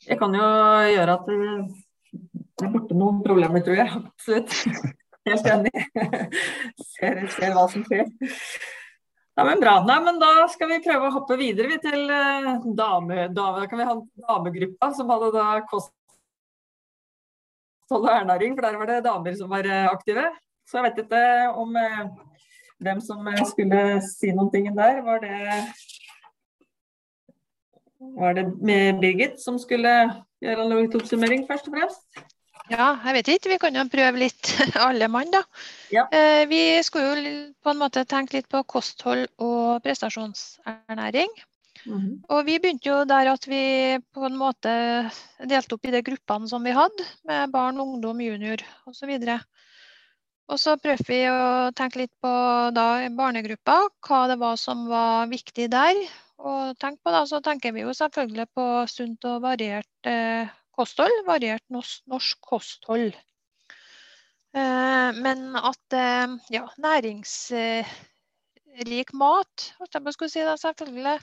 [0.03, 0.51] Det kan jo
[0.93, 4.03] gjøre at det er borte noen problemer, tror jeg.
[4.03, 4.57] Absolutt.
[5.29, 5.73] Helt enig.
[6.93, 8.09] ser, ser hva som skjer.
[9.35, 9.85] Ja, men bra.
[9.89, 13.89] Nei, men Da skal vi prøve å hoppe videre til uh, dame, dame, kan vi
[13.89, 13.95] ha
[14.29, 15.95] damegruppa, som hadde da kosthold
[18.03, 20.25] og ernæring, for der var det damer som var uh, aktive.
[20.69, 21.23] Så jeg vet ikke
[21.63, 22.05] om uh,
[22.85, 23.19] hvem som
[23.49, 25.01] skulle si noen ting der.
[25.07, 25.39] Var det
[28.19, 28.45] var det
[29.01, 29.91] Birgit som skulle
[30.43, 32.32] gjøre en oppsummering, først og fremst?
[32.71, 33.51] Ja, jeg vet ikke.
[33.55, 34.53] Vi kan jo prøve litt
[34.87, 35.43] alle mann, da.
[35.93, 36.07] Ja.
[36.15, 41.33] Eh, vi skulle jo på en måte tenke litt på kosthold og prestasjonsernæring.
[41.83, 42.19] Mm -hmm.
[42.29, 45.11] Og vi begynte jo der at vi på en måte
[45.49, 49.11] delte opp i de gruppene som vi hadde, med barn, ungdom, junior osv.
[49.11, 49.41] Og,
[50.49, 52.33] og så prøvde vi å tenke litt på
[52.75, 55.95] da barnegruppa, hva det var som var viktig der
[56.39, 61.27] Og tenk på, da, så tenker vi jo selvfølgelig på sunt og variert eh, kosthold.
[61.27, 63.15] Variert norsk, kosthold.
[64.53, 67.87] Eh, men at eh, ja, næringsrik
[69.17, 71.19] mat, jeg si da, selvfølgelig.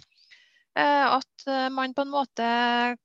[0.78, 2.50] Eh, at eh, man på en måte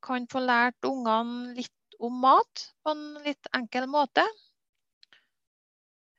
[0.05, 4.25] kan få lært ungene litt om mat på en litt enkel måte.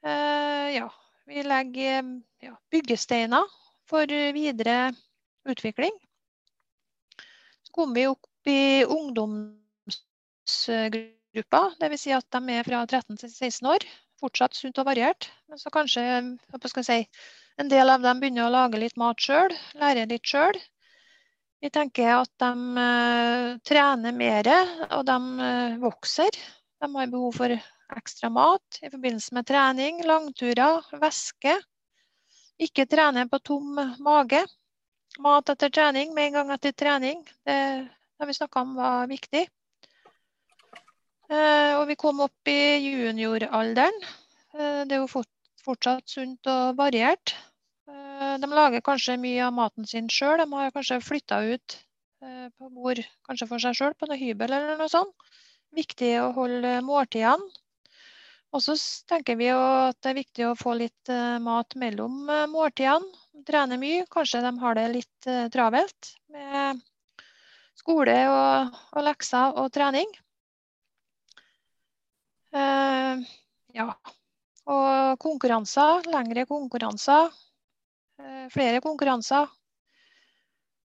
[0.05, 0.89] Eh, ja,
[1.29, 2.09] vi legger
[2.43, 3.45] ja, byggesteiner
[3.89, 4.93] for videre
[5.45, 5.93] utvikling.
[7.65, 8.85] Så kom vi opp i
[10.45, 12.01] ungdomsgruppa, dvs.
[12.01, 13.85] Si at de er fra 13 til 16 år.
[14.21, 15.29] Fortsatt sunt og variert.
[15.49, 17.07] Men så kanskje si,
[17.57, 20.57] en del av dem begynner å lage litt mat sjøl, lære litt sjøl.
[21.61, 24.47] Vi tenker at de uh, trener mer,
[24.91, 26.29] og de uh, vokser.
[26.79, 27.55] De har behov for
[27.95, 31.55] ekstra mat i forbindelse med trening, langturer, væske.
[32.61, 34.43] Ikke trene på tom mage.
[35.19, 37.23] Mat etter trening, med en gang etter trening.
[37.47, 37.55] Det
[38.19, 39.45] har vi snakka om var viktig.
[41.25, 43.97] Eh, og vi kom opp i junioralderen.
[44.53, 45.23] Eh, det er jo
[45.65, 47.33] fortsatt sunt og variert.
[47.89, 50.37] Eh, de lager kanskje mye av maten sin sjøl.
[50.43, 51.81] De har kanskje flytta ut
[52.25, 52.97] på bord
[53.27, 55.13] kanskje for seg sjøl på noe hybel eller noe sånt.
[55.75, 57.43] Viktig å holde måltidene.
[58.55, 58.73] Og så
[59.09, 61.11] tenker vi at det er viktig å få litt
[61.43, 64.07] mat mellom måltidene trener mye.
[64.09, 66.81] Kanskje de har det litt travelt med
[67.77, 70.09] skole og, og, lekser og trening.
[72.55, 73.19] Uh,
[73.75, 73.89] ja.
[74.65, 76.07] Og konkurranser.
[76.09, 77.33] Lengre konkurranser.
[78.17, 79.51] Eh, flere konkurranser.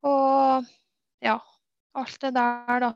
[0.03, 0.67] Og
[1.23, 1.37] ja,
[1.95, 2.91] alt det der, da.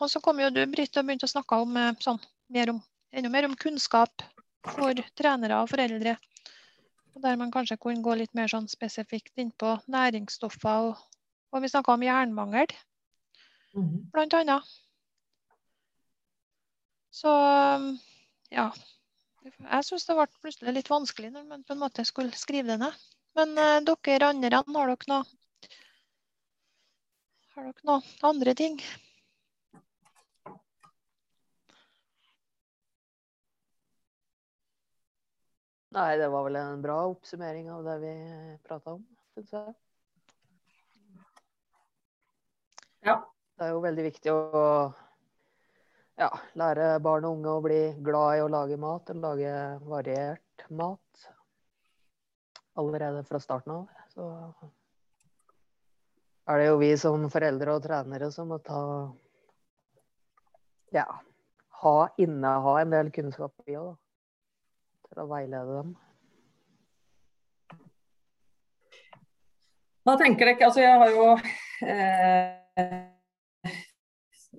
[0.00, 2.18] Og så kom jo du, Britt, og begynte å snakke om, sånn,
[2.52, 2.80] mer om,
[3.14, 4.24] enda mer om kunnskap
[4.74, 6.16] for trenere og foreldre.
[7.22, 10.90] Der man kanskje kunne gå litt mer sånn spesifikt inn på næringsstoffer.
[10.90, 11.20] Og,
[11.54, 12.74] og vi snakka om jernmangel,
[13.78, 13.92] mm.
[14.10, 14.74] blant annet.
[17.14, 17.30] Så
[18.50, 18.66] ja.
[19.44, 22.80] Jeg syns det ble plutselig litt vanskelig når man på en måte skulle skrive det
[22.80, 23.02] ned.
[23.38, 25.22] Men eh, dere andre, har dere noe
[27.54, 28.80] Har dere noe andre ting?
[35.94, 38.14] Nei, det var vel en bra oppsummering av det vi
[38.66, 39.04] prata om,
[39.36, 39.74] syns jeg.
[43.06, 43.20] Ja.
[43.54, 44.64] Det er jo veldig viktig å
[46.20, 49.54] ja, lære barn og unge å bli glad i å lage mat, eller lage
[49.90, 51.28] variert mat.
[52.78, 53.84] Allerede fra starten av.
[54.14, 54.28] Så
[56.50, 58.80] er det jo vi som foreldre og trenere som må ta
[60.94, 61.06] Ja,
[61.82, 63.96] ha, inneha en del kunnskap, i òg,
[65.08, 65.94] for å veilede dem.
[70.04, 70.68] Hva tenker dere?
[70.68, 71.26] Altså, jeg har jo
[71.88, 73.13] eh,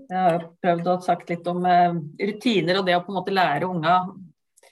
[0.10, 1.97] jeg har prøvd å sagt litt om eh,
[2.30, 3.97] rutiner og det å på en måte lære unga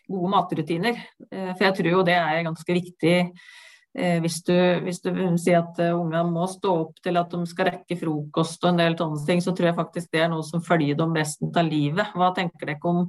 [0.08, 0.98] gode matrutiner.
[1.30, 4.56] Eh, for jeg tror jo det er ganske viktig eh, hvis du,
[4.86, 5.12] hvis du
[5.42, 8.98] sier at unga må stå opp til at de skal rekke frokost og en del
[9.00, 12.14] sånne ting, så tror jeg faktisk det er noe som følger dem resten av livet.
[12.18, 13.08] Hva tenker dere om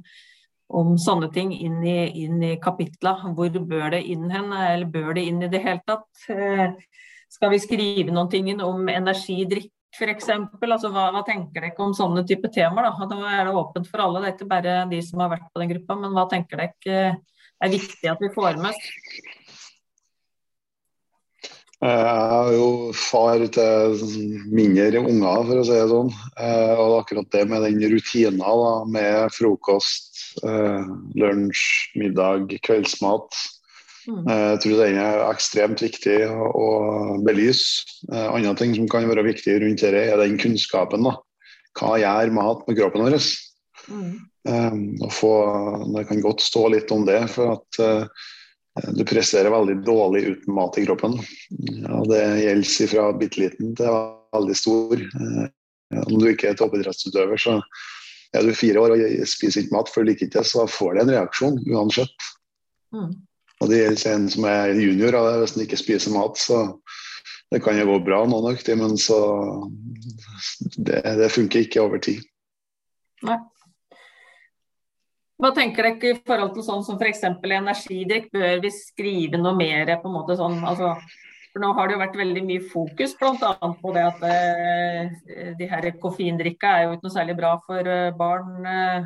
[0.65, 3.11] om sånne ting inn i, inn i kapitla.
[3.37, 6.07] Hvor bør det inn hen, eller bør det inn i det hele tatt?
[7.29, 10.29] Skal vi skrive noen ting om energidrikk f.eks.?
[10.31, 12.91] Altså, hva, hva tenker dere om sånne type temaer?
[12.91, 13.07] Da?
[13.11, 15.63] da er det åpent for alle, det er ikke bare de som har vært på
[15.63, 15.97] den gruppa.
[16.03, 17.15] Men hva tenker dere
[17.63, 19.33] er viktig at vi får med oss?
[21.85, 22.67] Jeg er jo
[22.97, 23.97] far til
[24.47, 26.11] mindre unger, for å si det sånn.
[26.39, 28.53] Eh, og akkurat det med den rutina
[28.89, 30.87] med frokost, eh,
[31.19, 31.65] lunsj,
[31.99, 33.41] middag, kveldsmat.
[34.05, 34.21] Mm.
[34.29, 36.69] Eh, jeg tror den er ekstremt viktig å
[37.25, 37.83] belyse.
[38.11, 41.07] Andre ting som kan være viktig rundt dette, er den kunnskapen.
[41.07, 41.17] da.
[41.75, 43.19] Hva gjør mat med kroppen vår?
[43.85, 44.13] Mm.
[45.11, 45.33] Få,
[45.95, 47.19] det kan godt stå litt om det.
[47.33, 48.09] for at
[48.75, 51.15] du presterer veldig dårlig uten mat i kroppen.
[51.49, 53.99] Ja, det gjelder fra bitte liten til
[54.35, 54.99] veldig stor.
[54.99, 57.59] Eh, om du ikke er toppidrettsutøver, så
[58.35, 60.95] er du fire år og spiser ikke mat for du liker ikke det, så får
[60.95, 62.29] du en reaksjon uansett.
[62.95, 63.13] Mm.
[63.63, 66.61] Og det gjelder en som er junior, og han ikke spiser mat, så
[67.53, 69.17] det kan jo gå bra noen økter, men så
[70.75, 72.23] det, det funker ikke over tid.
[73.25, 73.37] Nei.
[75.39, 77.23] Hva tenker dere i forhold til sånn som f.eks.
[77.27, 78.29] energidrikk?
[78.31, 80.93] Bør vi skrive noe mer på en måte sånn altså,
[81.55, 83.51] for Nå har det jo vært veldig mye fokus bl.a.
[83.79, 88.15] på det at eh, de her koffeindrikka er jo ikke noe særlig bra for eh,
[88.19, 89.05] barn eh,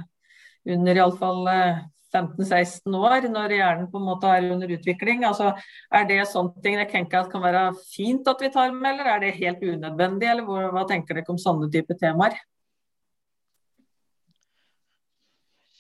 [0.74, 1.84] under iallfall eh,
[2.14, 5.26] 15-16 år, når hjernen på en måte er under utvikling.
[5.28, 5.52] Altså,
[5.94, 9.12] er det sånne ting jeg tenker at kan være fint at vi tar med, eller
[9.14, 10.30] er det helt unødvendig?
[10.30, 12.40] eller hva, hva tenker dere om sånne type temaer?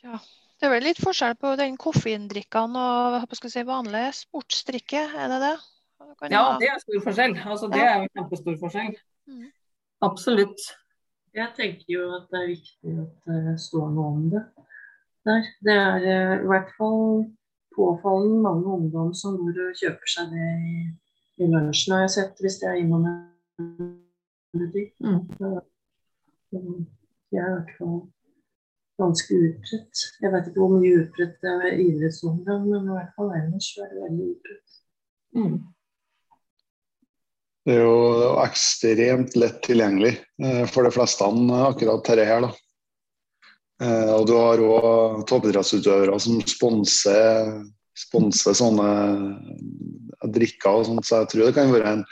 [0.04, 0.20] Ja,
[0.60, 5.56] det er vel litt forskjell på den koffeindrikken og si, vanlig sportsdrikke, er det det?
[6.00, 7.36] det ja, det er stor forskjell.
[7.46, 8.94] Altså, det er jo kjempestor forskjell.
[9.30, 9.50] Mm.
[10.08, 10.70] Absolutt.
[11.36, 14.42] Jeg tenker jo at det er viktig at det står noe om det
[15.28, 15.48] der.
[15.66, 17.26] Det er uh, i hvert fall
[17.76, 20.76] påfallende mange ungdom som går og kjøper seg det i,
[21.44, 23.92] i lunsjen, har jeg sett, hvis det er innom en
[24.58, 24.94] butikk.
[25.04, 26.86] Mm.
[27.30, 28.00] Jeg er i hvert fall
[29.00, 30.06] ganske utbredt.
[30.22, 33.70] Jeg vet ikke hvor mye utbredt det er i idrettsungdom, men i hvert fall ellers
[33.78, 34.80] er det veldig utbredt.
[35.38, 35.60] Mm.
[37.68, 38.00] Det er jo
[38.42, 42.48] ekstremt lett tilgjengelig eh, for de fleste akkurat dette her.
[42.48, 42.52] da.
[43.80, 47.54] Eh, og du har òg toppidrettsutøvere som sponser,
[47.98, 48.90] sponser sånne
[50.36, 52.06] drikker og sånt, så jeg tror det kan være en,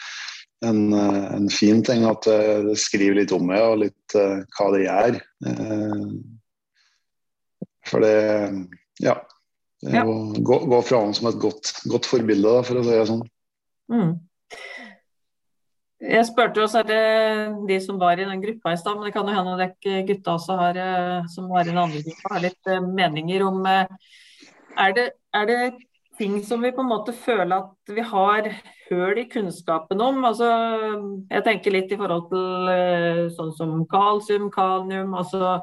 [0.68, 4.84] en, en fin ting at det skriver litt om det og litt uh, hva det
[4.86, 5.20] gjør.
[5.48, 6.06] Uh,
[7.88, 8.20] for det
[9.04, 9.20] Ja.
[9.78, 12.96] Det å gå, gå fra ham som et godt, godt forbilde, da, for å si
[12.96, 13.20] det sånn.
[13.94, 14.16] Mm.
[15.98, 17.02] Jeg spurte jo det
[17.68, 20.36] de som var i den gruppa i stad, men det kan jo hende dere gutta
[20.38, 24.14] også har, eh, som var i den andre gruppa, har litt eh, meninger om eh,
[24.78, 25.60] er det, er det
[26.20, 28.52] ting som vi på en måte føler at vi har
[28.92, 30.22] høl i kunnskapen om?
[30.26, 30.48] Altså,
[31.32, 35.18] jeg tenker litt i forhold til sånn som kalsium, kalium.
[35.18, 35.58] altså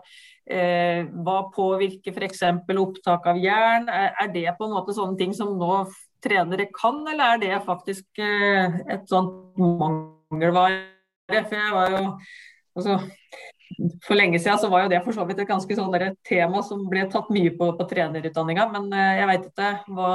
[0.45, 2.43] Eh, hva påvirker f.eks.
[2.77, 3.89] opptak av jern?
[3.89, 5.87] Er, er, det på en måte sånne ting som nå
[6.25, 9.57] trenere kan, eller er det faktisk eh, et sånt
[10.35, 11.45] mangelvare?
[11.49, 12.01] For jeg var jo
[12.77, 12.99] altså,
[14.05, 15.95] For lenge siden så var jo det for så vidt et ganske sånn
[16.29, 20.11] tema som ble tatt mye på, på trenerutdanninga, men eh, jeg veit ikke hva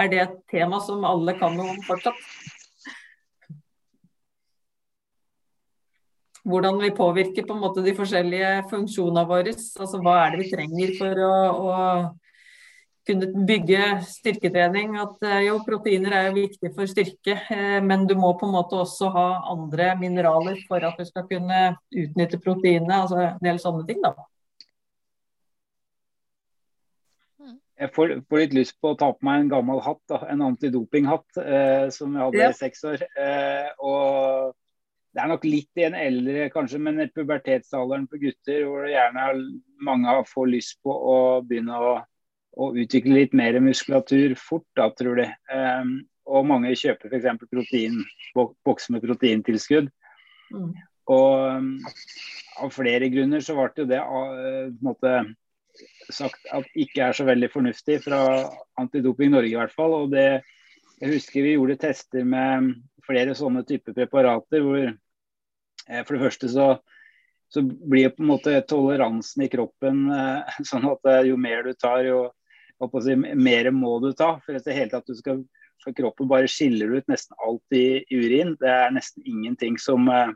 [0.00, 2.24] Er det et tema som alle kan noe om fortsatt?
[6.50, 9.52] hvordan vi påvirker på en måte de forskjellige funksjonene våre.
[9.52, 11.74] Altså hva er det vi trenger for å, å
[13.08, 14.96] kunne bygge styrketrening.
[15.00, 18.56] At eh, jo, proteiner er jo viktig for styrke, eh, men du må på en
[18.56, 23.02] måte også ha andre mineraler for at du skal kunne utnytte proteinene.
[23.04, 24.14] Altså en del sånne ting, da.
[27.80, 30.42] Jeg får, får, litt lyst på å ta på meg en gammel hatt, da, en
[30.50, 32.50] antidopinghatt eh, som jeg hadde ja.
[32.52, 33.04] i seks år.
[33.16, 34.52] Eh, og
[35.16, 39.24] det er nok litt i en eldre, kanskje, men pubertetsalderen på gutter hvor det gjerne
[39.86, 41.16] mange får lyst på å
[41.46, 41.94] begynne å,
[42.58, 45.28] å utvikle litt mer muskulatur fort, da, tror de.
[45.52, 45.98] Um,
[46.30, 47.44] og mange kjøper f.eks.
[47.50, 48.00] protein,
[48.36, 49.90] bokser med proteintilskudd.
[50.54, 50.72] Mm.
[51.10, 51.70] Og um,
[52.60, 55.14] av flere grunner så ble det uh, måte,
[56.10, 58.22] sagt at ikke er så veldig fornuftig fra
[58.80, 59.94] Antidoping Norge i hvert fall.
[60.02, 60.42] og det
[61.00, 62.74] jeg husker vi gjorde tester med
[63.06, 66.66] flere sånne typer preparater hvor eh, for det første så,
[67.48, 71.72] så blir på en måte toleransen i kroppen eh, sånn at eh, jo mer du
[71.72, 72.26] tar, jo
[73.04, 74.34] si, mer må du ta.
[74.44, 75.42] For, det hele tatt du skal,
[75.84, 78.56] for kroppen bare skiller ut nesten alt i, i urin.
[78.60, 80.32] Det er nesten ingenting som eh,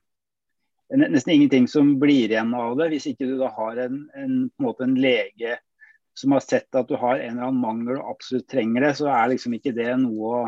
[0.94, 4.74] nesten ingenting som blir igjen av det, hvis ikke du da har en, en, en,
[4.86, 5.56] en lege
[6.14, 9.08] som har sett at du har en eller annen mangel og absolutt trenger det, så
[9.10, 10.42] er liksom ikke det noe å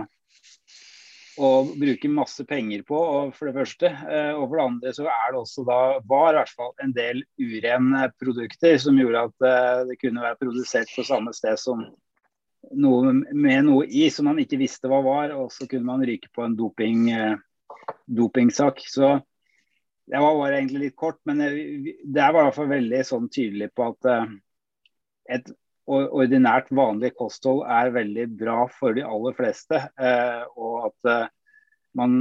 [1.36, 2.98] og bruker masse penger på,
[3.36, 3.90] for det første.
[3.90, 6.94] Eh, og for det andre så er det også da, var i hvert fall en
[6.96, 11.84] del urene produkter som gjorde at eh, det kunne være produsert på samme sted som
[12.76, 16.32] noe med noe i som man ikke visste hva var, og så kunne man ryke
[16.34, 17.36] på en doping, eh,
[18.06, 18.80] dopingsak.
[18.88, 19.12] Så
[20.06, 23.72] det var bare egentlig litt kort, men det er i hvert fall veldig sånn tydelig
[23.74, 24.10] på at
[25.36, 25.48] et
[25.86, 29.80] ordinært, vanlig kosthold er veldig bra for de aller fleste.
[29.98, 31.28] Eh, og at eh,
[31.98, 32.16] man,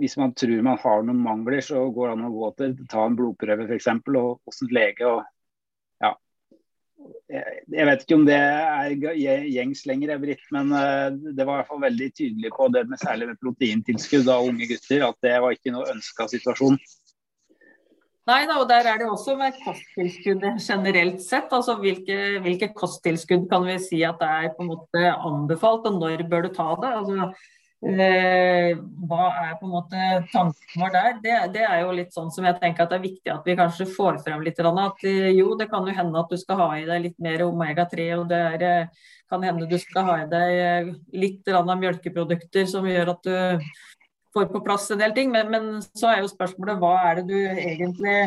[0.00, 3.06] hvis man tror man har noen mangler, så går det an å gå til ta
[3.06, 3.92] en blodprøve f.eks.
[3.94, 5.06] og hos en lege.
[5.06, 5.22] og
[6.02, 6.14] ja.
[7.70, 11.70] Jeg vet ikke om det er gjengs lenger, Britt, men eh, det var i hvert
[11.70, 15.54] fall veldig tydelig på det med særlig med proteintilskudd av unge gutter, at det var
[15.54, 16.80] ikke noe ønska situasjon.
[18.28, 21.52] Nei da, og der er det også med kosttilskuddet generelt sett.
[21.52, 25.96] altså hvilke, hvilke, kosttilskudd kan vi si at det er på en måte anbefalt, og
[26.02, 26.90] når bør du ta det?
[27.00, 27.30] altså
[27.88, 28.76] eh,
[29.08, 31.16] Hva er på en måte tanken vår der?
[31.24, 33.56] Det, det, er jo litt sånn som jeg tenker at det er viktig at vi
[33.58, 34.60] kanskje får frem litt.
[34.60, 37.46] At eh, jo, det kan jo hende at du skal ha i deg litt mer
[37.48, 40.92] omega-3, og det er, eh, kan hende du skal ha i deg eh,
[41.24, 43.72] litt av melkeprodukter som gjør at du
[44.34, 45.32] får på plass en del ting.
[45.32, 48.18] Men, men, så er jo spørsmålet hva er det du egentlig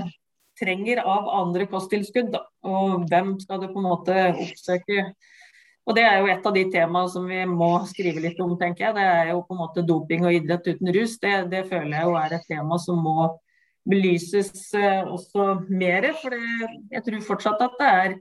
[0.59, 2.35] trenger av andre kosttilskudd?
[2.69, 5.13] Og hvem skal du på en måte oppsøke?
[5.83, 8.87] Og Det er jo et av de temaene som vi må skrive litt om, tenker
[8.87, 8.95] jeg.
[8.95, 11.17] Det er jo på en måte doping og idrett uten rus.
[11.19, 13.33] Det, det føler jeg jo er et tema som må
[13.89, 16.07] belyses uh, også mer.
[16.21, 18.15] For jeg tror fortsatt at det er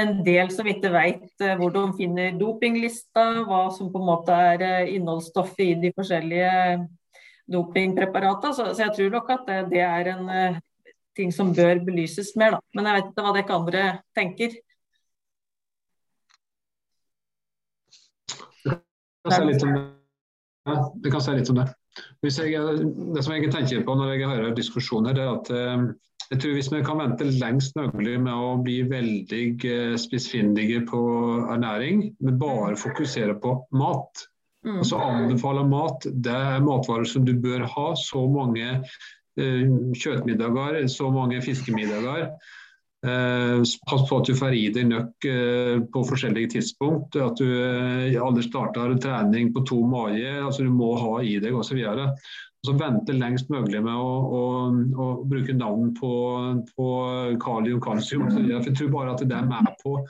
[0.00, 4.40] en del som ikke vet uh, hvor de finner dopinglista, hva som på en måte
[4.54, 6.54] er uh, innholdsstoffet i de forskjellige
[7.52, 8.52] dopingpreparater.
[8.52, 10.60] Så, så, jeg tror nok at det, det er en uh,
[11.16, 12.56] ting som bør belyses mer.
[12.56, 12.62] Da.
[12.76, 13.84] Men jeg vet ikke hva dere andre
[14.16, 14.56] tenker.
[18.66, 19.62] Det kan litt
[21.22, 21.68] si litt om det.
[22.26, 22.60] Jeg,
[23.14, 25.52] det som jeg tenker på når jeg hører diskusjoner, er at
[26.26, 29.42] jeg tror Hvis vi kan vente lengst mulig med å bli veldig
[30.02, 31.02] spissfindige på
[31.54, 34.24] ernæring, men bare fokusere på mat.
[34.66, 36.06] Altså anbefaler mat.
[36.10, 37.88] Det er matvarer som du bør ha.
[37.98, 38.68] Så mange
[39.38, 42.32] eh, kjøttmiddager, så mange fiskemiddager.
[43.04, 47.18] Eh, pass på at du får i deg nok eh, på forskjellige tidspunkt.
[47.20, 50.32] At du eh, aldri starter trening på tom mage.
[50.40, 51.82] altså Du må ha i deg osv.
[52.66, 54.40] Så vente lengst mulig med å, å,
[54.98, 56.14] å bruke navn på,
[56.72, 56.86] på
[57.42, 58.24] kalium, kalsium.
[58.48, 60.00] Jeg tror bare at det er med på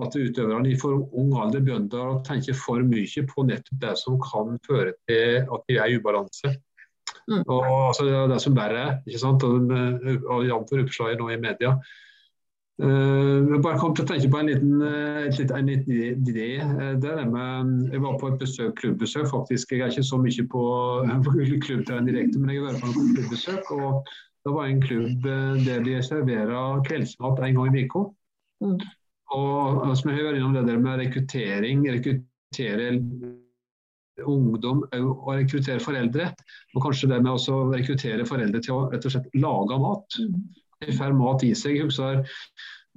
[0.00, 4.16] at utøverne i for ung alder begynner å tenke for mye på nettopp det som
[4.22, 6.54] kan føre til at de er i ubalanse.
[7.26, 7.42] Mm.
[7.42, 8.98] Og altså, det er som verre er.
[9.04, 9.44] ikke sant?
[9.44, 9.76] Og,
[10.30, 10.76] og Jf.
[10.86, 11.76] oppslaget nå i media.
[12.76, 15.92] Jeg bare kom til å tenke på en liten, uh, en liten
[16.28, 16.48] idé.
[16.60, 19.72] Uh, det er med, jeg var på et besøk, klubbesøk, faktisk.
[19.72, 20.64] Jeg er ikke så mye på,
[21.24, 23.70] på klubbtrening direkte, men jeg har vært på en klubbesøk.
[23.78, 24.12] og
[24.44, 25.24] Det var en klubb
[25.64, 28.04] der de serverer kveldsmat en gang i uka.
[28.64, 28.76] Mm.
[29.36, 32.92] Og som jeg hører innom det der med rekruttering, rekruttere
[34.22, 36.28] ungdom og rekruttere foreldre.
[36.76, 40.20] Og kanskje det med å rekruttere foreldre til å rett og slett lage mat.
[40.20, 40.62] Mm
[40.98, 41.82] får mat i seg.
[41.84, 42.22] Husker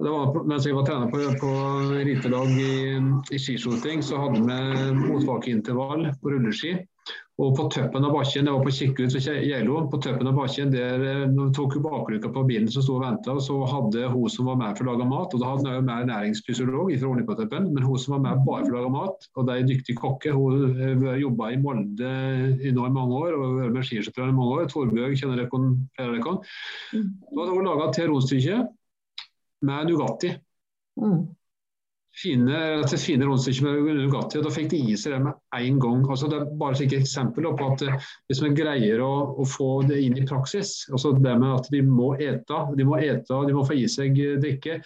[0.00, 1.50] det var, mens jeg var trener på, på
[2.06, 2.76] ritelag i,
[3.36, 6.78] i skiskyting, så hadde vi motbakeintervall på rulleski.
[7.40, 10.72] Og på toppen av bakken, det var på Kikkut ved Geilo, på toppen av bakken
[10.74, 11.04] der
[11.56, 14.76] tok hun bakluka på bilen som sto og venta, så hadde hun som var med
[14.76, 18.18] for å lage mat, og da hadde hun med næringsfysiolog fra Oljepotepen, men hun som
[18.18, 21.22] var med bare for å lage mat, og det er en dyktig kokke, hun har
[21.22, 22.12] jobba i Molde
[22.60, 24.70] i nå i mange år, og vært med skiskytterne i mange år.
[24.74, 25.50] Torbjørg kjenner dere
[25.96, 26.38] flere av dere.
[26.92, 27.10] Mm.
[27.24, 28.62] Da hadde hun laga til rundstykke
[29.70, 30.36] med Nugatti.
[31.00, 31.20] Mm
[32.22, 32.60] fine,
[33.00, 34.38] fine rundstykker med Nugatti.
[34.38, 36.02] og Da fikk de i seg det med en gang.
[36.06, 39.70] Altså, det er bare et eksempel på at eh, hvis vi greier å, å, få
[39.88, 43.56] det inn i praksis, altså det med at de må ete, de må, ete, de
[43.56, 44.80] må få i seg drikke.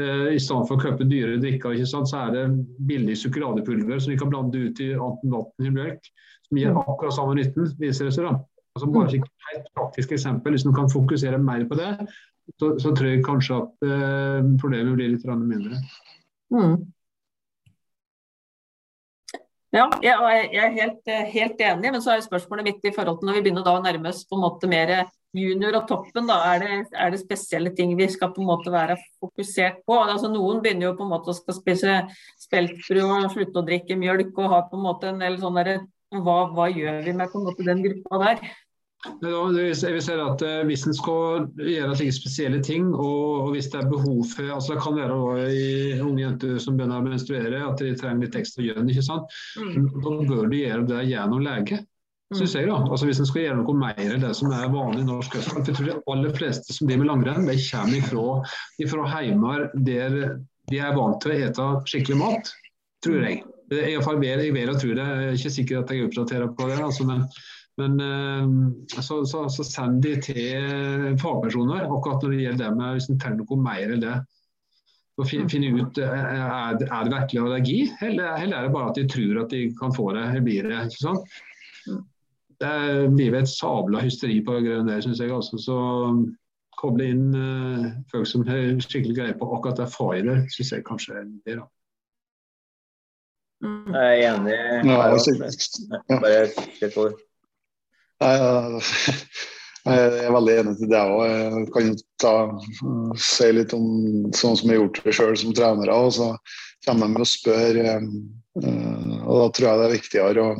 [0.00, 2.46] Eh, I stedet for å kjøpe dyre drikker, så er det
[2.88, 6.12] billig sjokoladepulver som vi kan blande ut i enten vann eller melk,
[6.48, 8.28] som gir akkurat samme nytten, viser det seg.
[8.28, 8.38] da.
[8.78, 10.54] Altså bare et helt praktisk eksempel.
[10.54, 11.90] Hvis man kan fokusere mer på det,
[12.58, 15.80] så, så tror jeg kanskje at eh, problemet blir litt mindre.
[16.50, 16.90] Mm.
[19.70, 23.36] Ja, jeg er helt, helt, enig, men så er spørsmålet mitt i forhold til når
[23.36, 24.90] vi begynner å nærme oss på en måte mer
[25.36, 28.72] junior og toppen, da, er det, er det, spesielle ting vi skal på en måte
[28.74, 29.98] være fokusert på?
[30.00, 32.00] Altså, noen begynner jo på en måte å skal spise
[32.42, 36.36] speltbrød og slutte å drikke mjølk og ha på en måte en del sånn hva,
[36.50, 38.42] hva, gjør vi med måte den gruppa der?
[39.00, 43.80] Jeg vil si at eh, Hvis en skal gjøre slike spesielle ting, og, hvis det
[43.80, 47.80] er behov for altså Det kan være i unge jenter som begynner å menstruere, at
[47.80, 48.90] de trenger litt ekstra gjøn.
[48.92, 49.38] ikke sant?
[49.56, 49.88] Mm.
[50.04, 51.80] Da bør du gjøre det gjennom lege.
[52.36, 52.76] Synes jeg da.
[52.84, 55.64] Altså Hvis en skal gjøre noe mer enn det som er vanlig i norsk østland
[55.64, 58.26] For jeg tror de aller fleste som driver med langrenn, de kommer ifra,
[58.84, 60.18] ifra heimer der
[60.70, 62.52] de er vant til å ete skikkelig mat,
[63.02, 63.40] tror jeg.
[63.70, 65.06] Jeg, jeg, jeg vil jeg tror det.
[65.08, 66.76] Jeg er ikke sikker at jeg oppdaterer på det.
[66.84, 67.24] Altså, men
[67.80, 72.98] men eh, så, så, så send de til fagpersoner akkurat når det gjelder det med
[72.98, 74.18] hvis en trenger noe mer enn det.
[75.20, 78.90] Og finne ut eh, er det, er det virkelig allergi, eller, eller, er det bare
[78.92, 80.26] at de tror at de kan få det.
[80.28, 81.40] eller blir det, ikke sant?
[82.60, 82.76] Det
[83.16, 85.32] blir et sabla hysteri på grunn av det, syns jeg.
[85.32, 85.60] Også.
[85.60, 85.76] Så
[86.80, 91.16] koble inn uh, folk som har skikkelig greie på akkurat det faget, syns jeg kanskje
[91.20, 91.56] er det.
[91.60, 91.66] da.
[93.60, 94.60] Jeg er enig.
[94.88, 95.18] Bare,
[96.20, 97.16] bare for.
[99.80, 101.22] Jeg er veldig enig til det òg.
[101.24, 102.32] Jeg kan ta,
[103.16, 103.86] si litt om
[104.36, 105.94] sånn som jeg har gjort det sjøl som trenere.
[105.96, 106.26] og Så
[106.84, 107.80] kommer de og spør.
[108.60, 110.50] Og Da tror jeg det er viktigere å,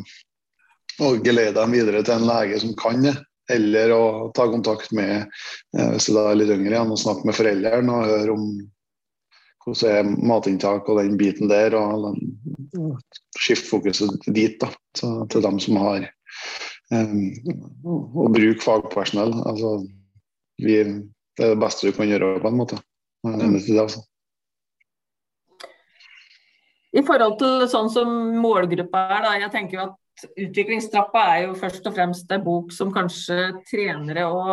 [1.04, 3.14] å geleide dem videre til en lege som kan det.
[3.50, 7.34] Eller å ta kontakt med eh, hvis det er litt yngre igjen, og snakke med
[7.34, 8.44] foreldrene og høre om
[9.64, 11.74] hvordan er matinntak og den biten der.
[11.76, 12.14] og
[13.36, 16.06] Skifte fokuset dit, da, til dem som har
[16.90, 19.34] å bruke fagpersonell.
[19.46, 19.74] Altså,
[20.60, 20.76] vi,
[21.38, 22.80] det er det beste du kan gjøre, på en måte.
[23.22, 24.02] Det, altså.
[26.90, 28.12] I forhold til sånn som
[28.42, 32.74] målgruppa er, da, jeg tenker jo at Utviklingstrappa er jo først og fremst en bok
[32.76, 33.38] som kanskje
[33.70, 34.50] trenere og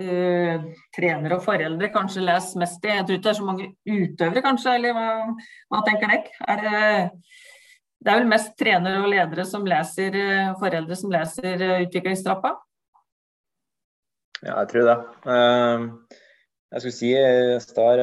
[0.00, 0.64] uh,
[0.96, 2.96] trenere og foreldre kanskje leser mest i.
[2.96, 5.06] Jeg tror ikke det er så mange utøvere, kanskje, eller hva,
[5.70, 6.32] hva tenker dere?
[6.50, 6.64] Er
[8.04, 12.52] det er vel mest trenere og ledere som leser, eh, foreldre som leser eh, utviklingstrappa?
[14.44, 14.96] Ja, jeg tror det.
[15.32, 15.86] Ehm,
[16.74, 17.12] jeg skulle si
[17.64, 18.02] Star,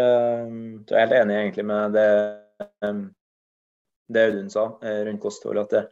[0.49, 2.05] du er helt enig egentlig med det,
[2.81, 3.03] ehm,
[4.09, 5.61] det Audun sa eh, rundt kosthold.
[5.61, 5.83] at det,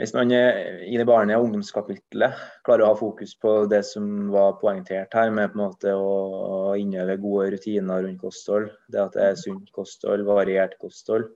[0.00, 4.56] hvis man i det barne- og ungdomskapitlet klarer å ha fokus på det som var
[4.62, 9.26] poengtert her, med på en måte å innøve gode rutiner rundt kosthold, det at det
[9.26, 11.28] er sunt kosthold, variert kosthold,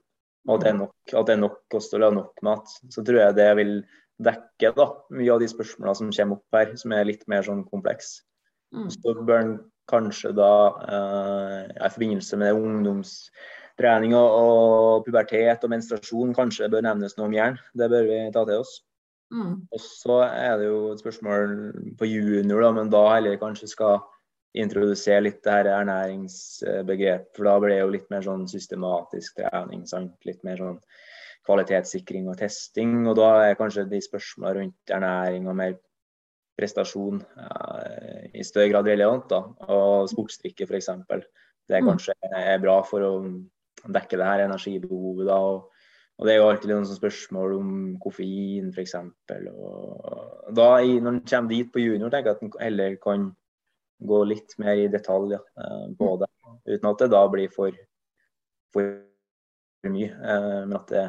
[0.47, 3.19] og at det er nok, at det er nok kosthold og nok mat, så tror
[3.19, 3.73] jeg det vil
[4.23, 7.65] dekke da, mye av de spørsmålene som kommer opp her, som er litt mer sånn
[7.67, 8.21] kompleks.
[8.75, 8.87] Mm.
[8.93, 9.53] Så bør en
[9.91, 10.51] kanskje da,
[10.87, 17.59] eh, i forbindelse med ungdomstrening og pubertet og menstruasjon, kanskje bør nevnes noe om jern.
[17.77, 18.81] Det bør vi ta til oss.
[19.31, 19.67] Mm.
[19.71, 21.55] Og så er det jo et spørsmål
[21.99, 23.99] på junior, da, men da heller kanskje skal
[24.57, 27.31] introdusere litt det her ernæringsbegrep.
[27.35, 29.85] For da blir det jo litt mer sånn systematisk trening.
[29.89, 30.15] Sant?
[30.27, 30.79] Litt mer sånn
[31.47, 33.03] kvalitetssikring og testing.
[33.07, 35.77] Og da er kanskje de spørsmålene rundt ernæring og mer
[36.57, 39.29] prestasjon eh, i større grad relevant.
[39.31, 40.91] da, Og sportsdrikke f.eks.
[41.67, 41.91] Det er mm.
[41.91, 43.13] kanskje er bra for å
[43.87, 45.27] dekke det her energibehovet.
[45.29, 45.73] da, og
[46.17, 48.95] og Det er jo alltid noen spørsmål om koffein f.eks.
[49.29, 49.35] Da,
[50.57, 53.27] når en kommer dit på junior, tenker jeg at en heller kan
[53.99, 56.29] gå litt mer i detalj ja, eh, det.
[56.67, 57.75] Uten at det da blir for,
[58.73, 60.11] for mye.
[60.11, 61.07] Eh, men at det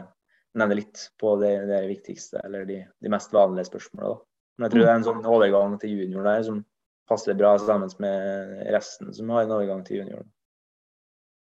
[0.58, 4.24] nevner litt på det, det viktigste, eller de, de mest vanlige spørsmålene.
[4.58, 6.64] Men jeg tror det er en sånn overgang til junior der som
[7.08, 10.24] passer bra sammen med resten som har en overgang til junior.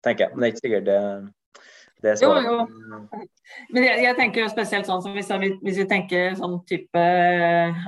[0.06, 0.36] Tenker jeg.
[0.36, 1.00] Men det er ikke sikkert det
[2.22, 2.56] jo, jo.
[3.74, 5.30] Men jeg, jeg, tenker jo spesielt sånn som hvis,
[5.62, 7.04] hvis vi tenker sånn type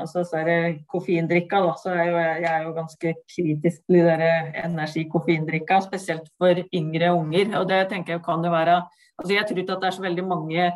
[0.02, 0.58] altså så er det
[0.92, 4.32] koffeindrikka, da, så er jo, jeg er jo ganske kritisk til de
[4.64, 7.52] energikoffeindrikka, spesielt for yngre unger.
[7.62, 8.82] Og det tenker jeg kan jo være
[9.18, 10.70] altså Jeg tror ikke at det er så veldig mange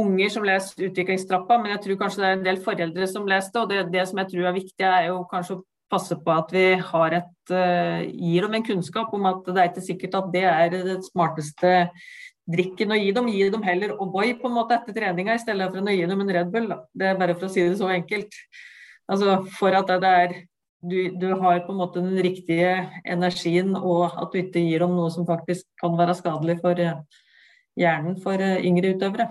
[0.00, 3.52] unger som leser utviklingstrappa, men jeg tror kanskje det er en del foreldre som leser
[3.52, 3.60] det.
[3.60, 6.52] Og det, det som jeg tror er viktig, er jo kanskje å passe på at
[6.54, 10.30] vi har et, uh, gir dem en kunnskap om at det er ikke sikkert at
[10.32, 11.74] det er det smarteste
[12.50, 13.28] drikken og gi dem.
[13.32, 16.24] Gi dem heller O'boy på en måte etter treninga, i stedet for å gi dem
[16.24, 16.70] en Red Bull.
[16.70, 16.80] Da.
[16.92, 18.38] Det er bare for å si det så enkelt.
[19.10, 20.34] Altså For at det er
[20.82, 22.72] du, du, har på en måte den riktige
[23.06, 26.96] energien, og at du ikke gir dem noe som faktisk kan være skadelig for eh,
[27.78, 29.28] hjernen for eh, yngre utøvere.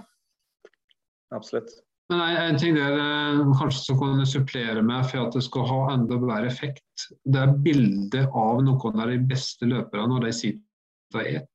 [1.36, 1.74] Absolutt.
[2.12, 5.82] Nei, en ting der eh, kanskje som kan supplere med for at det skal ha
[5.98, 10.64] enda bedre effekt, det er bildet av noen av de beste løperne når de sitter
[10.64, 11.51] og spiser.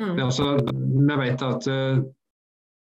[0.00, 0.18] Mm.
[0.26, 2.04] Altså, vi vet at uh,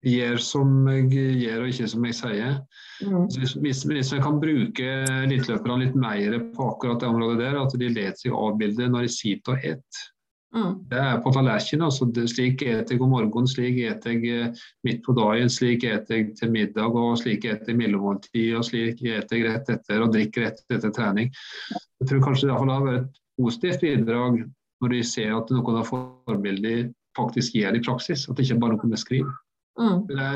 [0.03, 2.57] gjør som jeg gjør, og ikke som jeg sier.
[3.03, 3.27] Mm.
[3.63, 4.89] Hvis, hvis, vi kan bruke
[5.23, 9.15] eliteløperne litt mer på akkurat det området der, at de lar seg avbilde når de
[9.15, 10.09] sitter og spiser.
[10.53, 10.73] Mm.
[10.91, 11.85] Det er på tallerkenen.
[11.87, 16.19] Altså, slik spiser jeg om morgenen, slik spiser jeg eh, midt på dagen, slik spiser
[16.19, 20.13] jeg til middag, og slik spiser jeg mellommåltid, og slik spiser jeg rett etter og
[20.13, 21.31] drikker rett etter trening.
[21.73, 24.43] Jeg tror kanskje det har vært et positivt bidrag
[24.83, 28.77] når de ser at noen har forbildene faktisk gjør i praksis, at det ikke bare
[28.77, 29.33] er noe vi skriver.
[29.81, 30.03] Mm.
[30.09, 30.27] Det,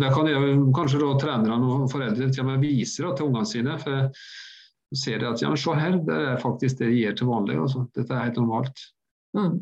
[0.00, 3.48] det kan jeg, kanskje da trenerne og foreldre til og med viser da, til ungene
[3.48, 3.76] sine.
[3.82, 4.08] for
[4.96, 7.58] ser de at ja, men se her, det er faktisk det de gjør til vanlig.
[7.64, 7.86] Altså.
[7.96, 8.82] Dette er helt normalt.
[9.36, 9.58] Mm.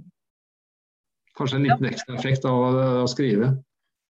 [1.38, 2.70] Kanskje en liten ekstra effekt av å,
[3.04, 3.52] å skrive.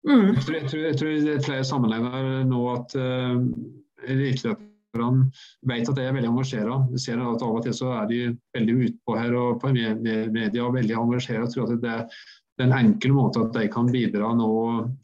[0.05, 0.35] Mm.
[0.35, 3.39] Jeg, tror, jeg, tror, jeg, tror, i flere sammenhenger nå at uh,
[4.95, 5.31] eliteløperne
[5.67, 6.89] vet at jeg er veldig engasjert.
[6.91, 8.21] Vi ser at av og til så er de
[8.55, 11.45] veldig utpå her og på media og veldig engasjert.
[11.45, 11.95] og tror at det,
[12.55, 14.49] det er en enkel måte at de kan bidra nå.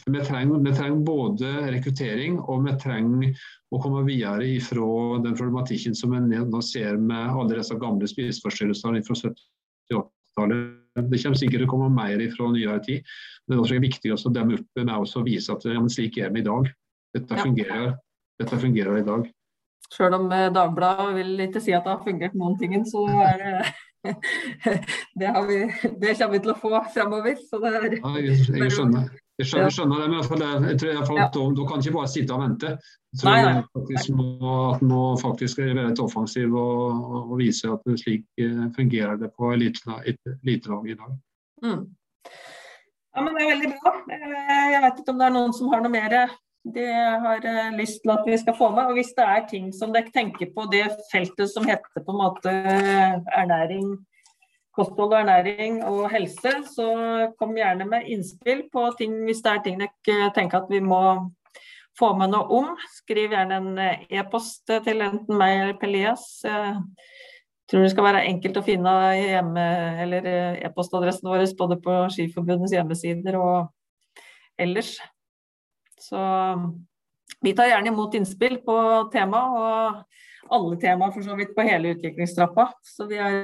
[0.07, 3.33] Vi trenger, vi trenger, både rekruttering og vi trenger
[3.71, 9.03] å komme videre ifra den problematikken som vi nå ser med alle disse gamle spiseforstyrrelsene
[9.03, 10.77] fra 70-80-tallet.
[10.91, 13.03] Det kommer sikkert til å komme mer fra nyere tid.
[13.47, 16.33] Men det er også viktig å demme opp med å vise at ja, slik er
[16.35, 16.67] vi i dag.
[17.15, 17.93] Dette fungerer,
[18.39, 19.27] dette fungerer i dag.
[19.91, 23.41] Sjøl om eh, Dagbladet vil ikke si at det har fungert noen ting, så er
[23.41, 23.55] det
[25.19, 25.57] det, vi,
[26.01, 27.35] det, kommer vi til å få fremover.
[27.37, 29.11] Er, ja, jeg, jeg, skjønner.
[29.37, 31.45] Jeg skjønner, jeg skjønner det, men jeg tror jeg, falt, ja.
[31.57, 32.73] du kan ikke bare sitte og vente.
[33.11, 33.63] Jeg tror nei, nei.
[33.77, 38.67] Faktisk må, at må faktisk være litt offensiv og, og, vise at det slik uh,
[38.77, 41.17] fungerer det på elitelag i dag.
[41.65, 41.81] Mm.
[43.11, 43.93] Ja, men Det er veldig bra.
[44.15, 46.15] Eh, jeg vet ikke om det er noen som har noe mer
[46.63, 46.85] de
[47.25, 48.91] har uh, lyst til at vi skal få med.
[48.91, 52.21] Og hvis det er ting som dere tenker på det feltet som heter på en
[52.21, 52.55] måte
[53.41, 53.95] ernæring,
[54.75, 56.87] kosthold og ernæring og helse, så
[57.39, 61.01] kom gjerne med innspill på ting hvis det er ting dere tenker at vi må
[61.99, 62.75] få med noe om.
[63.01, 66.27] Skriv gjerne en eh, e-post til enten meg eller Pelias.
[66.45, 69.65] Jeg tror det skal være enkelt å finne hjemme,
[70.03, 73.71] eller eh, e-postadressen vår både på Skiforbundets hjemmesider og
[74.59, 74.97] ellers.
[76.01, 76.21] Så
[77.41, 78.77] vi tar gjerne imot innspill på
[79.13, 82.71] tema, og alle temaer for så vidt på hele utviklingstrappa.
[82.85, 83.37] Så vi er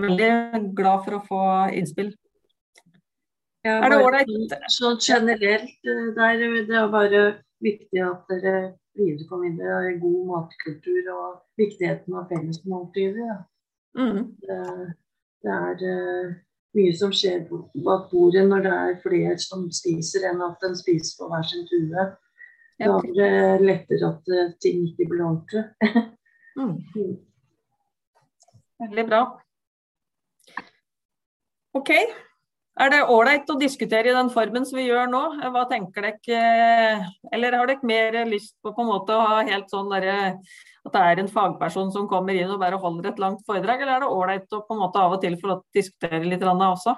[0.00, 0.30] veldig
[0.76, 1.42] glad for å få
[1.76, 2.12] innspill.
[3.64, 4.56] Ja, er det ålreit?
[4.72, 7.22] Sånn generelt, eh, der, det er bare
[7.64, 11.28] viktig at dere videreformidler god matkultur og
[11.60, 13.24] viktigheten av fellesmåltider.
[13.30, 13.38] Ja.
[13.96, 14.34] Mm.
[14.42, 14.58] Det,
[15.46, 16.34] det, er eh,
[16.74, 21.16] mye som skjer bak bordet når det er flere som spiser, enn at en spiser
[21.18, 22.06] på hver sin tue.
[22.80, 25.64] Da er det lettere at eh, ting ikke blir ordentlig.
[26.58, 26.74] mm.
[28.84, 29.22] Veldig bra.
[31.78, 31.90] OK.
[32.74, 35.20] Er det ålreit å diskutere i den formen som vi gjør nå?
[35.54, 37.04] Hva tenker dere?
[37.30, 40.16] Eller har dere mer lyst på, på en måte å ha helt sånn derre
[40.84, 43.94] at det er en fagperson som kommer inn og bare holder et langt foredrag, eller
[43.94, 46.96] er det ålreit å på en måte av og til få diskutere litt også?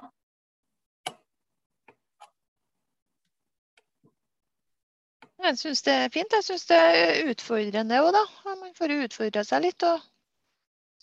[5.47, 6.33] Jeg syns det er fint.
[6.33, 8.25] Jeg syns det er utfordrende òg, da.
[8.49, 9.85] Man får utfordra seg litt.
[9.87, 10.01] Og...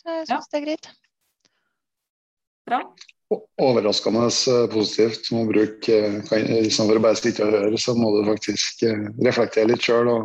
[0.02, 0.50] Så jeg syns ja.
[0.50, 0.90] det er greit.
[2.68, 2.80] Bra.
[3.32, 4.28] Overraskende
[4.74, 5.22] positivt.
[5.30, 8.84] Du Må bruke, eh, kan, Istedenfor å bare sitte og høre, så må du faktisk
[8.90, 10.08] eh, reflektere litt sjøl.
[10.12, 10.24] Og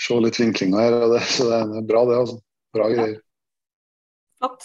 [0.00, 0.90] se litt vinklinger her.
[1.14, 2.16] Det, så det er bra, det.
[2.24, 2.36] altså.
[2.76, 3.18] Bra greier.
[4.40, 4.62] Flott.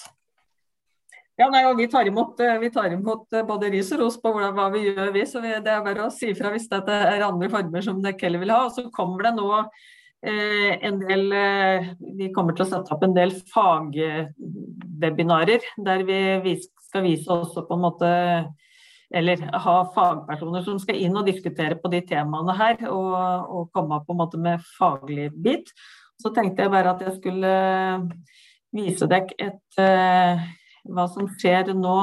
[1.35, 4.15] Ja, nei, og vi tar imot, eh, vi tar imot eh, både ris og ros
[4.21, 5.09] på hvordan, hva vi gjør.
[5.11, 8.01] vi, så vi, Det er bare å si fra hvis det er andre former som
[8.03, 8.59] dere heller vil ha.
[8.69, 11.91] Og så kommer det nå eh, en del eh,
[12.21, 16.19] Vi kommer til å sette opp en del fagwebinarer der vi
[16.95, 18.11] skal vise også på en måte
[19.15, 23.13] eller ha fagpersoner som skal inn og diskutere på de temaene her, og,
[23.53, 25.71] og komme på en måte med faglig bit.
[26.21, 27.51] Så tenkte jeg bare at jeg skulle
[28.75, 30.45] vise dere et, uh,
[30.89, 31.97] hva som skjer nå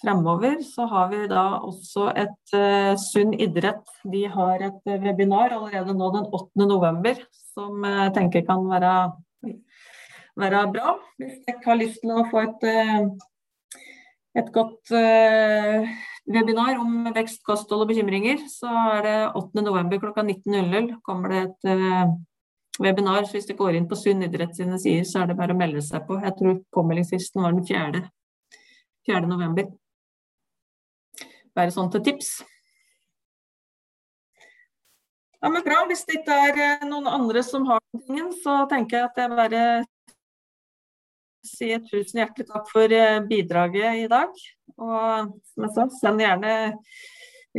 [0.00, 0.60] fremover.
[0.64, 3.82] Så har vi da også et uh, Sunn idrett.
[4.06, 6.68] De har et webinar allerede nå den 8.
[6.68, 7.24] november,
[7.56, 8.94] som jeg tenker kan være,
[10.38, 10.94] være bra.
[11.18, 13.34] Hvis dere har lyst til å få et uh,
[14.38, 15.88] et godt uh,
[16.28, 19.98] webinar om vekst, kosthold og bekymringer, så er det 8.11.
[20.02, 22.14] kl 19.00 kommer det et uh,
[22.82, 23.24] webinar.
[23.24, 25.58] Så hvis det går inn på Sunn idrett sine sider, så er det bare å
[25.58, 26.20] melde seg på.
[26.22, 28.04] Jeg tror påmeldingsfristen var den 4.
[29.08, 29.24] 4.
[29.30, 29.68] november.
[31.56, 32.38] Bare sånn til tips.
[35.38, 35.84] Ja, men bra.
[35.86, 39.38] Hvis det ikke er eh, noen andre som har tingen, så tenker jeg at jeg
[39.38, 39.62] bare
[41.48, 44.30] si tusen hjertelig takk for eh, bidraget i dag.
[44.78, 46.52] Og som jeg sa, send gjerne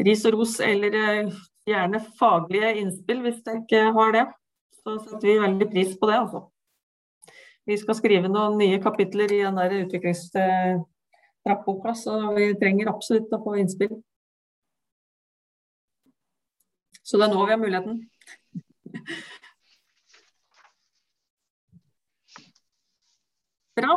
[0.07, 1.31] ris og ros, eller eh,
[1.69, 4.25] gjerne faglige innspill hvis dere ikke har det.
[4.79, 6.39] Så setter vi veldig pris på det, altså.
[7.69, 13.43] Vi skal skrive noen nye kapitler i den der utviklingstrappboka, så vi trenger absolutt å
[13.43, 13.95] få innspill.
[17.03, 17.95] Så det er nå vi har muligheten.
[23.79, 23.95] Bra.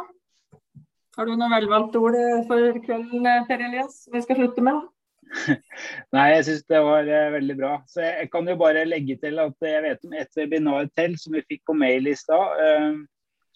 [1.16, 2.16] Har du noen velvalgte ord
[2.48, 4.82] for kvelden, Per Elias, vi skal slutte med?
[6.14, 7.72] Nei, jeg syns det var uh, veldig bra.
[7.90, 11.34] Så jeg, kan jo bare legge til at jeg vet om et webinar til som
[11.34, 13.02] vi fikk på mail i stad.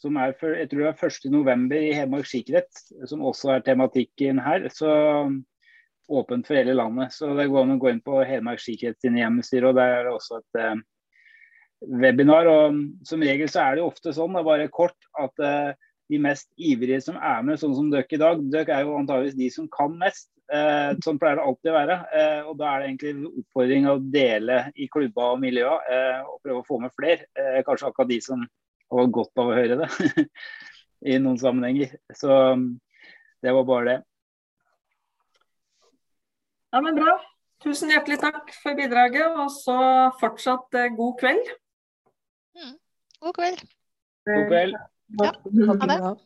[0.02, 1.62] Som er for, jeg tror det er 1.11.
[1.78, 4.66] i Hedmark sikkerhet, som også er tematikken her.
[4.72, 4.90] Så
[6.08, 7.14] åpent for hele landet.
[7.14, 10.06] Så det går an å gå inn på Hedmark sikkerhet sine hjemmesider, og der er
[10.06, 10.76] det også et uh,
[12.04, 12.50] webinar.
[12.50, 15.72] og Som regel så er det jo ofte sånn, det er bare kort, at uh,
[16.12, 19.38] de mest ivrige som er med, sånn som dere i dag, dere er jo antageligvis
[19.38, 20.28] de som kan mest.
[20.46, 21.96] Eh, sånn pleier det alltid å være.
[22.20, 26.20] Eh, og Da er det egentlig en oppfordring å dele i klubba og miljøer, eh,
[26.22, 27.26] og prøve å få med flere.
[27.34, 28.44] Eh, kanskje akkurat de som
[28.92, 29.88] har godt av å høre det
[31.14, 31.96] i noen sammenhenger.
[32.14, 32.30] Så
[33.42, 33.98] det var bare det.
[36.72, 37.16] Ja, men Bra.
[37.64, 39.76] Tusen hjertelig takk for bidraget, og så
[40.20, 41.48] fortsatt eh, god kveld.
[42.56, 42.74] Mm.
[43.24, 43.62] God kveld.
[44.28, 44.76] God kveld.
[45.08, 45.32] Ja,
[45.66, 46.16] ha det.